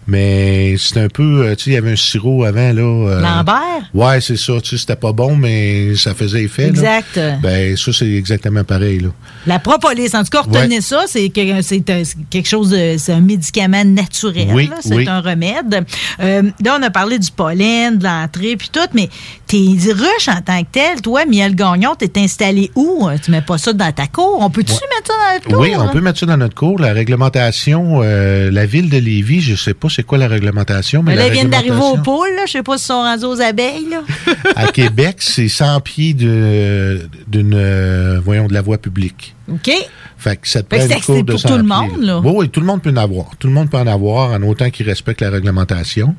[0.08, 2.82] mais c'est un peu, euh, tu sais, il y avait un sirop avant, là.
[2.82, 3.88] euh, Lambert?
[3.94, 6.68] Ouais, c'est ça, tu sais, c'était pas bon, mais ça faisait effet, là.
[6.70, 7.20] Exact.
[7.40, 9.08] Ben, ça, c'est exactement pareil, là.
[9.46, 10.80] La propolis, en tout cas, retenez Ouais.
[10.80, 15.08] ça, c'est que- quelque chose c'est un médicament naturel, Oui, là, c'est oui.
[15.08, 15.84] un remède.
[16.20, 19.08] Euh, là, on a parlé du pollen, de l'entrée, puis tout, mais
[19.52, 23.06] tes ruches en tant que telles, toi, Miel Gagnon, t'es installé où?
[23.22, 24.38] Tu mets pas ça dans ta cour?
[24.40, 25.58] On peut-tu mettre ça dans notre cour?
[25.60, 25.90] Oui, on hein?
[25.92, 26.78] peut mettre ça dans notre cours.
[26.78, 31.10] La réglementation, euh, la ville de Lévis, je sais pas c'est quoi la réglementation, mais
[31.12, 32.42] Mais là, la ils viennent d'arriver aux réglementation- poules, là.
[32.46, 34.00] Je sais pas s'ils sont rendus aux abeilles, là.
[34.56, 39.34] À Québec, c'est 100 pieds de- d'une, euh, voyons, de la voie publique.
[39.52, 39.70] OK?
[40.16, 42.00] Fait que ça te Fait que une cour de pour 100 tout le pieds, monde,
[42.02, 42.20] là.
[42.24, 43.26] Oui, oui, tout le monde peut en avoir.
[43.38, 46.14] Tout le monde peut en avoir en autant qu'il respecte la réglementation.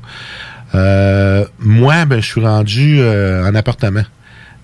[0.74, 4.04] Euh, moi, ben, je suis rendu euh, en appartement.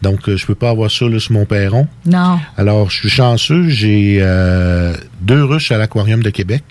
[0.02, 1.86] Donc, euh, je peux pas avoir ça là, sur mon perron.
[2.06, 2.38] Non.
[2.56, 3.68] Alors, je suis chanceux.
[3.68, 6.62] J'ai euh, deux ruches à l'Aquarium de Québec.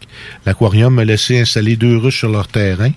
[0.46, 2.92] L'Aquarium m'a laissé installer deux ruches sur leur terrain.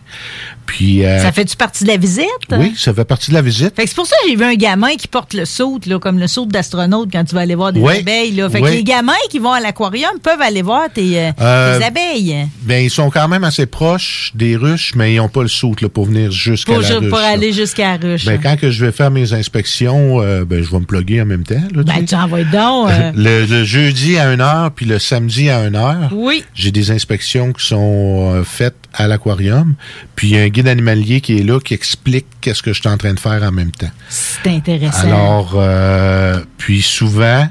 [0.66, 2.26] Puis, euh, Ça fait-tu partie de la visite?
[2.52, 3.74] oui, ça fait partie de la visite.
[3.76, 5.98] Fait que c'est pour ça que j'ai vu un gamin qui porte le saut, là,
[5.98, 8.32] comme le saut d'astronaute quand tu vas aller voir des abeilles.
[8.32, 8.48] Là.
[8.48, 12.46] Fait que les gamins qui vont à l'aquarium peuvent aller voir tes, euh, tes abeilles.
[12.62, 15.74] Ben, ils sont quand même assez proches des ruches, mais ils n'ont pas le saut
[15.82, 17.08] là, pour venir jusqu'à la ruche.
[17.08, 18.24] pour aller jusqu'à la ruche.
[18.24, 21.26] Ben, quand que je vais faire mes inspections, euh, ben, je vais me plugger en
[21.26, 21.54] même temps.
[21.74, 22.90] Là, Ben, tu envoies donc.
[22.90, 26.08] euh, Le, le jeudi à 1h, puis le samedi à 1h.
[26.12, 26.44] Oui.
[26.54, 29.74] J'ai des inspections qui sont euh, faites à l'aquarium.
[30.16, 32.80] Puis il y a un guide animalier qui est là qui explique qu'est-ce que je
[32.80, 33.90] suis en train de faire en même temps.
[34.08, 35.06] c'est intéressant.
[35.06, 37.48] Alors, euh, puis souvent,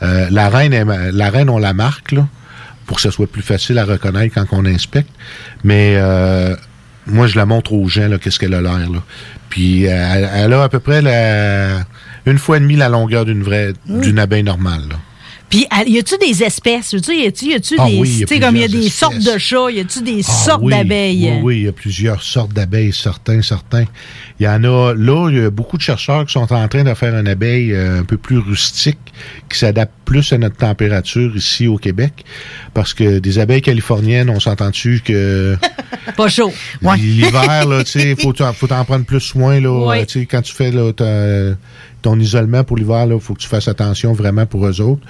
[0.00, 2.26] la reine, la reine, on la marque, là,
[2.86, 5.10] pour que ce soit plus facile à reconnaître quand on inspecte.
[5.64, 5.96] Mais
[7.06, 8.78] moi, je la montre aux gens, qu'est-ce qu'elle a l'air.
[9.48, 11.80] Puis elle, elle a à peu près la,
[12.26, 14.96] une fois et demie la longueur d'une vraie, d'une abeille normale, là.
[15.48, 16.94] Puis, à- y a-tu des espèces?
[17.02, 17.98] Tu y a-tu, y a-tu Ah des.
[17.98, 18.94] oui, a tu comme il y a des espèces.
[18.94, 21.28] sortes de chats, y a-tu des Ah sortes oui, d'abeilles?
[21.28, 23.84] Oui, oui, il y a plusieurs sortes d'abeilles, certains, certains.
[24.38, 26.84] Il y en a, là, il y a beaucoup de chercheurs qui sont en train
[26.84, 29.00] de faire une abeille euh, un peu plus rustique,
[29.48, 32.24] qui s'adapte plus à notre température ici au Québec.
[32.72, 35.56] Parce que des abeilles californiennes, on s'entend-tu que
[36.16, 36.52] Pas chaud.
[36.96, 39.70] L'hiver, là, tu sais, faut t'en faut t'en prendre plus soin, là.
[39.86, 40.06] Ouais.
[40.06, 40.92] Tu sais, quand tu fais là,
[42.02, 45.02] ton isolement pour l'hiver, là, faut que tu fasses attention vraiment pour eux autres.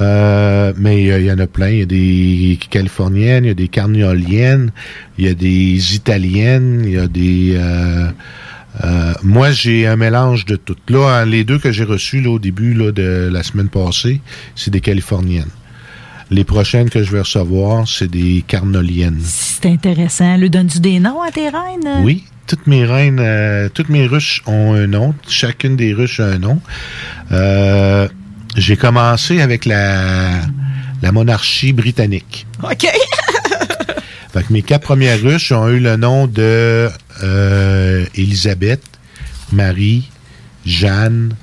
[0.00, 1.68] Euh, mais euh, il y en a plein.
[1.68, 4.72] Il y a des californiennes, il y a des carnioliennes,
[5.18, 7.54] il y a des italiennes, il y a des.
[7.56, 8.08] euh,
[8.84, 10.76] euh, moi, j'ai un mélange de tout.
[10.88, 14.20] Là, les deux que j'ai reçus là, au début là, de la semaine passée,
[14.54, 15.50] c'est des californiennes.
[16.30, 19.20] Les prochaines que je vais recevoir, c'est des carnoliennes.
[19.22, 20.38] C'est intéressant.
[20.38, 22.02] Lui donnes-tu des noms à tes reines?
[22.02, 25.14] Oui, toutes mes reines, euh, toutes mes ruches ont un nom.
[25.28, 26.60] Chacune des ruches a un nom.
[27.30, 28.08] Euh,
[28.56, 30.40] j'ai commencé avec la,
[31.02, 32.46] la monarchie britannique.
[32.62, 32.86] OK.
[34.32, 36.88] Fait que mes quatre premières ruches ont eu le nom de
[37.22, 38.82] euh, Élisabeth,
[39.52, 40.10] Marie,
[40.64, 41.34] Jeanne,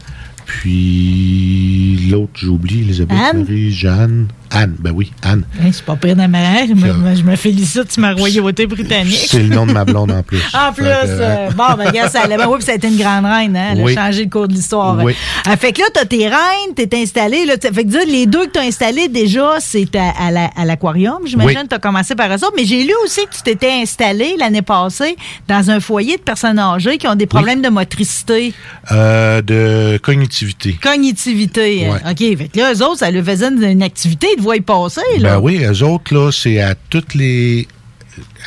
[0.45, 2.39] puis l'autre,
[2.71, 3.43] Élisabeth, Anne?
[3.43, 5.43] Marie, Jeanne, Anne, ben oui, Anne.
[5.61, 6.65] Hein, c'est pas pire de ma mère.
[6.67, 9.27] Je me, je me félicite sur ma royauté britannique.
[9.29, 10.39] C'est le nom de ma blonde en plus.
[10.53, 12.37] En plus, Fait que, euh, bon, ben, regarde, ça allait.
[12.45, 13.69] Oui, puis ça a été une grande reine, hein.
[13.73, 13.95] Elle Oui.
[13.97, 14.97] a changé le cours de l'histoire.
[15.03, 15.13] Oui.
[15.45, 17.53] Ah, fait que là, t'as tes reines, t'es installé, là.
[17.61, 21.19] Fait que dire, les deux que t'as installés, déjà, c'est à, à la- à l'aquarium.
[21.25, 21.67] J'imagine Oui.
[21.69, 22.51] t'as commencé par autres.
[22.55, 25.15] Mais j'ai lu aussi que tu t'étais installé l'année passée
[25.47, 28.53] dans un foyer de personnes âgées qui ont des problèmes de motricité,
[28.91, 30.77] euh, de cognitivité.
[30.81, 31.85] cognitivité.
[31.87, 31.99] hein.
[32.05, 32.11] Ouais.
[32.11, 32.37] OK.
[32.37, 35.01] Fait que là, eux autres, ça leur faisait une, une activité, te voient y passer,
[35.19, 35.35] là.
[35.35, 37.67] Ben oui, eux autres, là, c'est à toutes les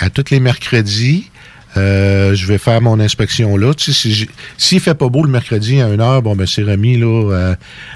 [0.01, 1.31] à tous les mercredis.
[1.78, 3.73] euh, je vais faire mon inspection là.
[3.73, 4.28] Tu sais, si
[4.59, 7.55] s'il fait pas beau le mercredi à 1 heure, bon ben c'est remis là euh,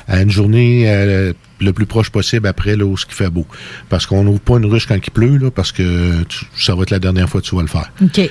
[0.09, 3.47] à une journée euh, le plus proche possible après là où ce qui fait beau.
[3.91, 6.83] Parce qu'on n'ouvre pas une ruche quand il pleut là, parce que tu- ça va
[6.85, 7.91] être la dernière fois que tu vas le faire.
[8.03, 8.31] OK.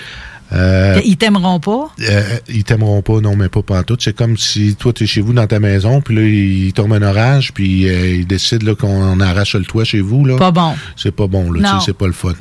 [0.55, 1.89] Euh, Ils t'aimeront pas?
[2.01, 4.01] euh, ils t'aimeront pas, non, mais pas pantoute.
[4.01, 6.93] C'est comme si toi, tu es chez vous dans ta maison, puis là, il tombe
[6.93, 10.25] un orage, puis euh, ils décident là, qu'on arrache le toit chez vous.
[10.25, 10.37] Là.
[10.37, 10.73] Pas bon.
[10.95, 11.79] C'est pas bon, là.
[11.85, 12.33] C'est pas le fun.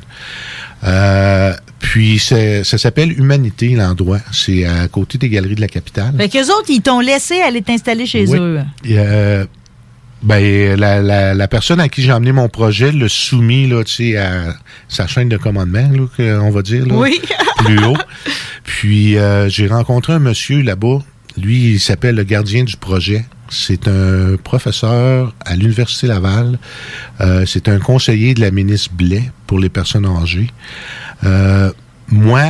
[0.83, 4.19] Euh, puis, ça s'appelle Humanité, l'endroit.
[4.31, 6.13] C'est à côté des galeries de la capitale.
[6.17, 8.37] Fait qu'eux autres, ils t'ont laissé aller t'installer chez Oui.
[8.39, 8.59] eux.
[8.85, 8.97] Et,
[10.25, 13.81] ben, la, la, la personne à qui j'ai emmené mon projet l'a soumis là,
[14.19, 14.53] à
[14.89, 15.87] sa chaîne de commandement,
[16.17, 16.85] là, on va dire.
[16.87, 17.21] Là, Oui.
[17.59, 17.97] plus haut.
[18.63, 20.99] Puis euh, j'ai rencontré un monsieur là-bas.
[21.37, 23.23] Lui, il s'appelle le gardien du projet.
[23.49, 26.57] C'est un professeur à l'Université Laval.
[27.21, 30.49] Euh, c'est un conseiller de la ministre Blais pour les personnes âgées.
[31.23, 31.71] Euh,
[32.07, 32.45] moi,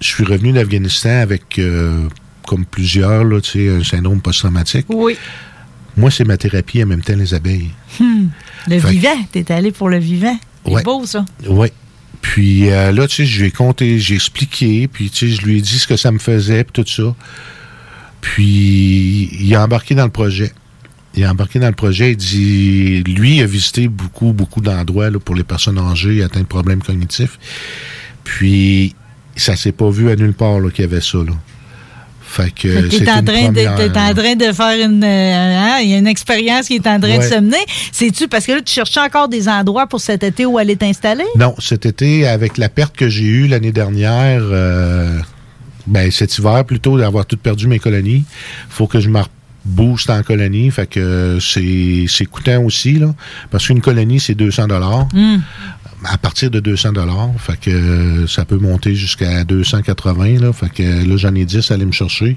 [0.00, 1.58] je suis revenu d'Afghanistan avec,
[2.46, 4.86] comme plusieurs, là, un syndrome post-traumatique.
[4.90, 5.16] Oui.
[5.96, 7.70] Moi, c'est ma thérapie en même temps, les abeilles.
[7.98, 8.26] Hmm.
[8.68, 9.24] Le Fait que- vivant.
[9.32, 10.38] T'es allé pour le vivant.
[10.64, 10.82] C'est Ouais.
[10.82, 11.24] beau, ça.
[11.48, 11.68] Oui.
[12.20, 15.42] Puis euh, là, tu sais, je lui ai compté, j'ai expliqué, puis tu sais, je
[15.46, 17.14] lui ai dit ce que ça me faisait, puis tout ça.
[18.20, 20.52] Puis il a embarqué dans le projet.
[21.14, 25.10] Il a embarqué dans le projet, il dit, lui, il a visité beaucoup, beaucoup d'endroits
[25.24, 27.38] pour les personnes âgées atteintes de problèmes cognitifs.
[28.24, 28.94] Puis
[29.36, 31.18] ça s'est pas vu à nulle part là, qu'il y avait ça.
[31.18, 31.32] Là.
[32.36, 35.02] Fait que en, train de, première, t'es en train de faire une.
[35.02, 37.64] euh, hein, Il y a une expérience qui est en train de se mener.
[37.92, 41.24] C'est-tu parce que là, tu cherchais encore des endroits pour cet été où aller t'installer?
[41.38, 45.18] Non, cet été, avec la perte que j'ai eue l'année dernière, euh,
[45.86, 48.24] ben cet hiver plutôt, d'avoir tout perdu mes colonies,
[48.68, 49.22] faut que je me
[49.66, 50.70] booste en colonie.
[50.70, 53.14] Fait que c'est coûtant aussi, là.
[53.50, 55.08] Parce qu'une colonie, c'est 200 dollars.
[55.12, 55.38] Hmm.
[56.08, 57.30] À partir de 200 dollars.
[57.38, 60.40] Fait que euh, ça peut monter jusqu'à 280.
[60.40, 62.36] Là, fait que là, j'en ai 10 à aller me chercher.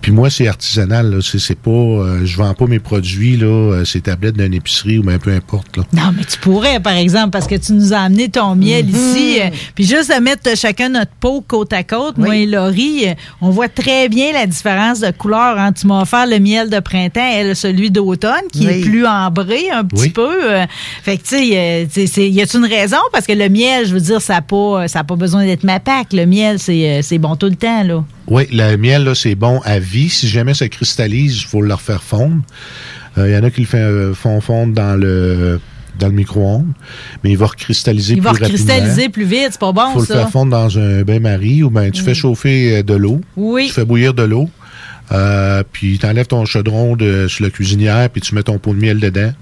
[0.00, 1.10] Puis moi, c'est artisanal.
[1.10, 4.54] Là, c'est, c'est pas, euh, je vends pas mes produits là, euh, ces tablettes d'une
[4.54, 5.76] épicerie ou même peu importe.
[5.76, 5.84] Là.
[5.92, 9.38] Non, mais tu pourrais, par exemple, parce que tu nous as amené ton miel ici.
[9.40, 13.06] euh, Puis juste à mettre chacun notre pot côte à côte, moi et Laurie,
[13.40, 15.58] on voit très bien la différence de couleur.
[15.58, 15.72] Hein.
[15.72, 19.84] Tu m'as offert le miel de printemps, elle, celui d'automne, qui est plus ambré un
[19.84, 20.08] petit Oui.
[20.10, 20.50] peu.
[20.52, 20.64] euh.
[21.02, 22.96] fait que, tu sais, y a-tu une raison?
[23.12, 25.64] Parce que le miel, je veux dire, ça n'a pas, ça a pas besoin d'être
[25.64, 26.12] mapac.
[26.12, 28.04] Le miel, c'est euh, c'est bon tout le temps, là.
[28.28, 30.08] Oui, le miel, là, c'est bon à vie.
[30.08, 32.42] Si jamais ça cristallise, il faut le refaire fondre.
[33.16, 35.60] Il y en a qui le fait- euh, font fondre dans le
[35.98, 36.72] dans le micro-ondes,
[37.22, 40.00] mais il va recristalliser Il plus va recristalliser plus vite, c'est pas bon, Il faut
[40.00, 40.14] le ça.
[40.20, 43.20] faire fondre dans un bain-marie ou ben tu fais chauffer euh, de l'eau.
[43.36, 43.66] Oui.
[43.66, 44.48] Tu fais bouillir de l'eau.
[45.12, 48.72] Euh, puis tu enlèves ton chaudron de, sur la cuisinière, puis tu mets ton pot
[48.72, 49.32] de miel dedans.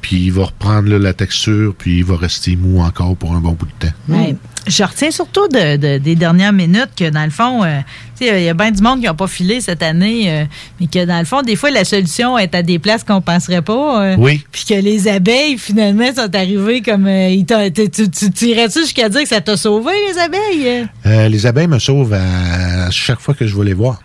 [0.00, 3.40] Puis il va reprendre là, la texture, puis il va rester mou encore pour un
[3.40, 3.94] bon bout de temps.
[4.08, 4.36] Ouais.
[4.68, 7.78] Je retiens surtout de- de- des dernières minutes que, dans le fond, euh,
[8.18, 10.44] tu sais, il y a bien du monde qui n'a pas filé cette année, euh,
[10.80, 13.20] mais que, dans le fond, des fois, la solution est à des places qu'on ne
[13.20, 14.02] penserait pas.
[14.02, 14.44] euh, Oui.
[14.50, 17.06] Puis que les abeilles, finalement, sont arrivées comme.
[17.06, 20.18] euh, ils t'ont- tu tu- tu- tu irais-tu jusqu'à dire que ça t'a sauvé, les
[20.18, 20.86] abeilles?
[21.06, 24.00] Euh, les abeilles me sauvent à chaque fois que je vais les voir.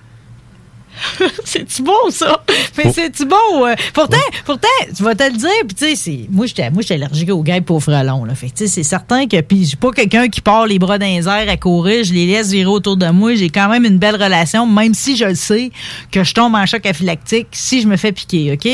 [1.46, 2.44] C'est-tu beau, ça?
[2.78, 2.92] Mais Oh.
[2.94, 3.66] c'est-tu beau?
[3.66, 3.76] euh?
[3.94, 6.64] Pourtant, pourtant, tu vas te le dire, puis tu sais, c'est- moi, j'étais
[6.94, 8.36] allergique aux guêpes et aux frelons, là.
[8.36, 11.06] Fait tu sais, c'est certain que, puis j'ai pas quelqu'un qui part les bras dans
[11.06, 13.98] les airs à courir, je les laisse virer autour de moi, j'ai quand même une
[13.98, 15.72] belle relation, même si je le sais
[16.12, 18.66] que je tombe en choc aphylactique si je me fais piquer, OK?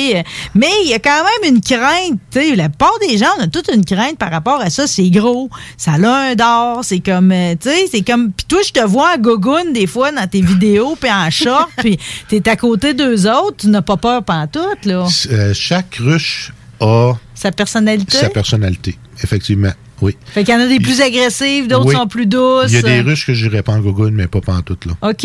[0.56, 3.48] Mais il y a quand même une crainte, tu sais, la plupart des gens ont
[3.48, 7.32] toute une crainte par rapport à ça, c'est gros, ça a un d'or, c'est comme,
[7.32, 10.28] euh, tu sais, c'est comme, puis toi, je te vois en gogoune des fois dans
[10.28, 11.98] tes vidéos, puis en short, puis
[12.28, 15.08] t'es à côté d'eux autres, tu n'as pas peur pantoute, là.
[15.32, 18.18] Euh, chaque ruche a Sa personnalité?
[18.18, 19.72] sa personnalité, effectivement.
[20.02, 20.16] Oui.
[20.28, 21.96] Fait qu'il y en a des plus agressives, d'autres Oui.
[21.96, 22.68] sont plus douces.
[22.72, 24.94] Il y a des ruches que j'irais pas en gogoune, mais pas pantoute, là.
[25.02, 25.24] OK.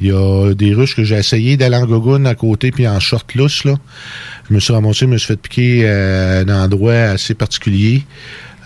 [0.00, 3.00] Il y a des ruches que j'ai essayé d'aller en gogoune à côté puis en
[3.00, 3.74] short lousse, là.
[4.48, 8.04] Je me suis ramassé, je me suis fait piquer euh, à un endroit assez particulier.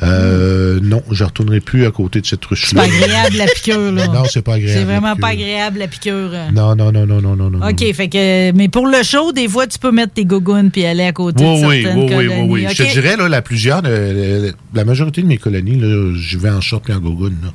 [0.02, 2.54] Euh, Non, je retournerai plus à côté de cette Hmm.
[2.54, 2.82] C'est ruche-là.
[2.82, 4.06] pas agréable, la piqûre, là.
[4.06, 4.72] Non, c'est pas agréable.
[4.80, 6.30] C'est la vraiment pas agréable, la piqûre.
[6.52, 7.68] Non, non, non, non, non, non, non.
[7.68, 10.84] OK, fait que, mais pour le show, des fois, tu peux mettre tes gougounes puis
[10.84, 12.48] aller à côté Oui, de oui, certaines oui, oui, oui, colonies.
[12.52, 12.66] oui.
[12.70, 16.50] Je te dirais, là, la plusieurs, de- la majorité de mes colonies, là, j'y vais
[16.50, 17.48] en short et en gogoune, là.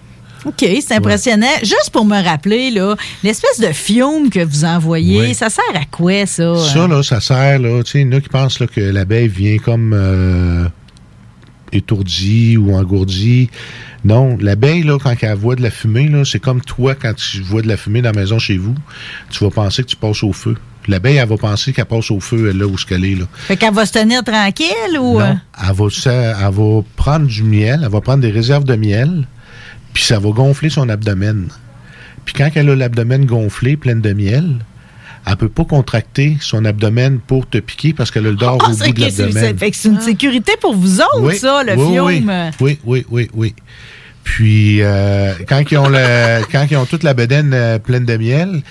[0.45, 1.47] OK, c'est impressionnant.
[1.61, 5.33] Juste pour me rappeler, là, l'espèce de fiume que vous envoyez, Oui.
[5.33, 6.57] ça sert à quoi, ça?
[6.57, 8.81] Ça, là, ça sert, là, tu sais, il y en a qui pensent là, que
[8.81, 10.65] l'abeille vient comme euh,
[11.73, 13.49] étourdie ou engourdie.
[14.05, 17.41] Non, l'abeille, là, quand elle voit de la fumée, là, c'est comme toi, quand tu
[17.41, 18.75] vois de la fumée dans la maison chez vous,
[19.29, 20.55] tu vas penser que tu passes au feu.
[20.89, 23.25] L'abeille, elle va penser qu'elle passe au feu, elle, là, où ce qu'elle est, là.
[23.33, 25.21] Fait qu'elle va se tenir tranquille ou...
[25.21, 25.29] euh?
[25.29, 25.39] Non,
[25.69, 29.25] elle va, ça- elle va prendre du miel, elle va prendre des réserves de miel,
[29.93, 31.47] puis ça va gonfler son abdomen.
[32.25, 34.57] Puis quand elle a l'abdomen gonflé, plein de miel,
[35.25, 38.69] elle peut pas contracter son abdomen pour te piquer parce qu'elle a le dard Ah,
[38.69, 39.55] au c'est bout de l'abdomen.
[39.59, 42.51] c'est- une sécurité pour vous autres, Oui, ça, le oui, oui, fiume.
[42.59, 43.55] Oui, oui, oui, oui.
[44.23, 48.15] Puis euh, quand ils ont le, quand ils ont toute la bedaine euh, pleine de
[48.17, 48.61] miel,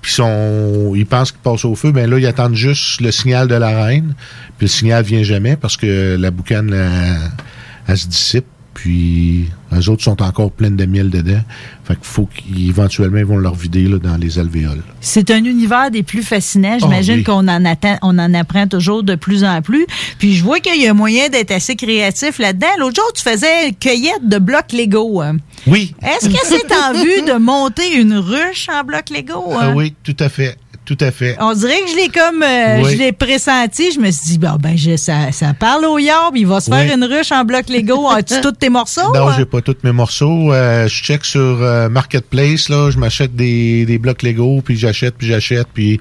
[0.00, 3.46] puis sont, ils pensent qu'ils passent au feu, ben là ils attendent juste le signal
[3.48, 4.14] de la reine,
[4.58, 7.30] puis le signal vient jamais parce que la boucane elle,
[7.88, 8.46] elle se dissipe.
[8.74, 11.40] Puis les autres sont encore pleines de miel dedans.
[11.84, 14.82] Fait qu'il faut qu'éventuellement ils vont leur vider là, dans les alvéoles.
[15.00, 16.78] C'est un univers des plus fascinants.
[16.80, 17.24] J'imagine Oh, oui.
[17.24, 19.86] qu'on en attend, on en apprend toujours de plus en plus.
[20.18, 22.66] Puis je vois qu'il y a moyen d'être assez créatif là-dedans.
[22.78, 25.20] L'autre jour, tu faisais une cueillette de blocs Lego.
[25.20, 25.36] hein.
[25.66, 25.94] Oui.
[26.02, 29.44] Est-ce que c'est en vue de monter une ruche en blocs Lego?
[29.52, 29.72] Ah hein?
[29.76, 30.56] oui, tout à fait.
[30.84, 31.36] Tout à fait.
[31.40, 32.92] On dirait que je l'ai comme euh, Oui.
[32.92, 33.92] je l'ai pressenti.
[33.92, 36.68] Je me suis dit, bon, ben, je- ça, ça parle au yard, il va se
[36.70, 38.08] faire une ruche en blocs Lego.
[38.10, 39.12] As-tu tous tes morceaux?
[39.14, 39.34] Non, hein?
[39.38, 40.52] j'ai pas tous mes morceaux.
[40.52, 45.14] Euh, je check sur euh, Marketplace, là, je m'achète des, des blocs Lego, puis j'achète,
[45.16, 46.00] puis j'achète, puis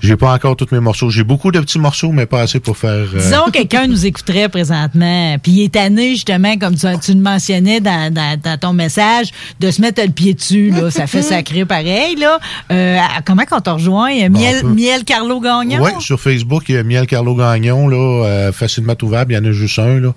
[0.00, 1.08] j'ai pas encore tous mes morceaux.
[1.10, 2.90] J'ai beaucoup de petits morceaux, mais pas assez pour faire.
[2.90, 7.12] euh, Disons que quelqu'un nous écouterait présentement, puis il est tanné justement, comme tu, tu
[7.14, 9.28] le mentionnais dans, dans- dans ton message,
[9.60, 10.70] de se mettre le pied dessus.
[10.70, 10.90] Là.
[10.90, 12.16] Ça fait sacré pareil.
[12.16, 12.38] Là.
[12.70, 14.28] Euh, comment qu'on te rejoint?
[14.28, 15.78] Miel, Miel Carlo Gagnon?
[15.82, 17.96] Oui, sur Facebook, il y a Miel Carlo Gagnon, là,
[18.26, 19.32] euh, facilement trouvable.
[19.32, 20.14] Il y en a juste un, là.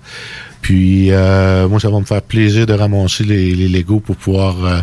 [0.62, 4.56] Puis, euh, moi, ça va me faire plaisir de ramasser les, les Legos pour pouvoir
[4.62, 4.80] euh,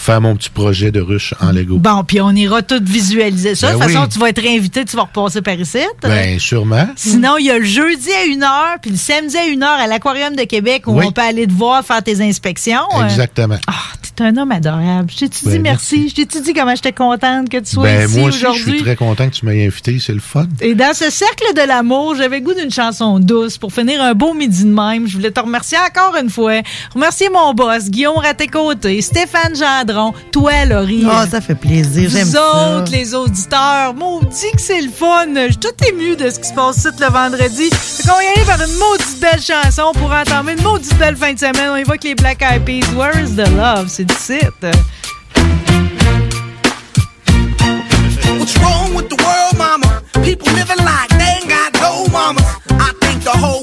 [0.00, 1.78] faire mon petit projet de ruche en Lego.
[1.78, 3.68] Bon, puis on ira tout visualiser ça.
[3.68, 4.08] de Ben toute façon, oui.
[4.12, 5.78] tu vas être invité, tu vas repasser par ici.
[6.02, 6.88] Ben, sûrement.
[6.96, 10.34] Sinon, il y a le jeudi à 1h, puis le samedi à 1h à l'Aquarium
[10.36, 11.04] de Québec où Oui.
[11.08, 12.80] on peut aller te voir faire tes inspections.
[13.04, 13.56] Exactement.
[13.66, 13.74] Ah,
[14.16, 15.10] T'es un homme adorable.
[15.10, 16.08] Je t'ai-tu dit Ben, merci?
[16.10, 18.46] Je t'ai-tu dit comment j'étais contente que tu sois Ben, ici moi aussi, je suis
[18.62, 18.82] aujourd'hui?
[18.82, 19.98] très content que tu m'aies invité.
[19.98, 20.46] C'est le fun.
[20.60, 24.34] Et dans ce cercle de l'amour, j'avais goût d'une chanson douce pour finir un beau
[24.34, 25.06] midi de même.
[25.06, 26.60] Je voulais te remercier encore une fois.
[26.94, 28.16] Remercier mon boss, Guillaume
[28.52, 29.89] côtés, Stéphane Gendron,
[30.32, 31.06] toi, Laurie.
[31.10, 32.10] Ah, ça fait plaisir.
[32.10, 32.78] J'aime ça.
[32.78, 35.26] autres, les auditeurs, maudit que c'est le fun.
[35.34, 37.70] Je suis tout ému de ce qui se passe ici le vendredi.
[37.70, 41.16] Fait qu'on va y aller par une maudite belle chanson pour entamer une maudite belle
[41.16, 41.70] fin de semaine.
[41.72, 42.86] On y va avec les Black Eyed Peas.
[42.96, 43.88] Where is the love?
[43.88, 44.66] C'est du site.
[48.38, 50.02] What's wrong with the world, mama?
[50.24, 52.44] People living like they ain't got no mamas.
[52.70, 53.62] I think the whole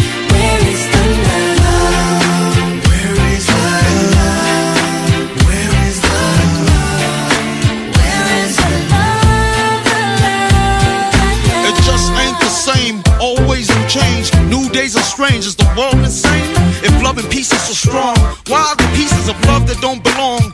[14.71, 15.45] Days are strange.
[15.45, 16.53] Is the world insane?
[16.83, 18.15] If love and peace is so strong,
[18.47, 20.53] why are the pieces of love that don't belong?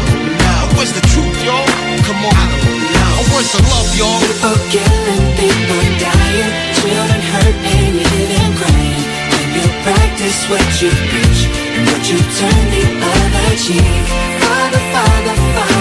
[0.81, 1.61] Where's the truth, y'all?
[2.09, 2.33] Come on.
[2.33, 3.13] I don't know.
[3.29, 4.17] Where's the love, y'all?
[4.17, 9.05] People killing, people dying, children hurt and you hear them crying.
[9.29, 11.41] When you practice what you preach
[11.77, 14.05] and would you turn the other cheek?
[14.41, 15.80] Father, Father, Father,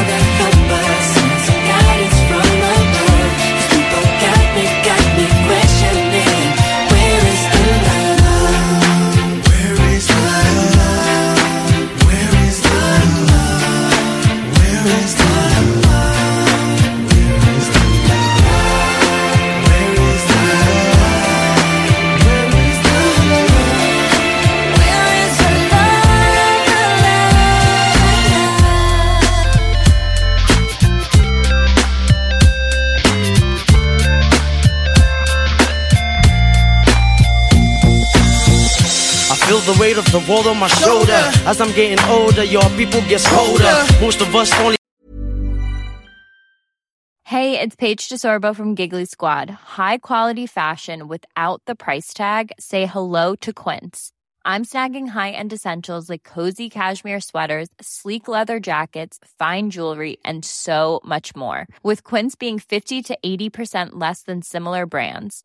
[39.72, 41.20] the weight of the world on my shoulder.
[41.46, 43.72] As I'm getting older, your people get colder.
[44.00, 44.76] Most of us only
[47.24, 49.48] Hey, it's Paige DeSorbo from Giggly Squad.
[49.50, 52.50] High quality fashion without the price tag.
[52.58, 54.10] Say hello to Quince.
[54.44, 61.00] I'm snagging high-end essentials like cozy cashmere sweaters, sleek leather jackets, fine jewelry, and so
[61.04, 61.68] much more.
[61.84, 65.44] With Quince being 50 to 80% less than similar brands.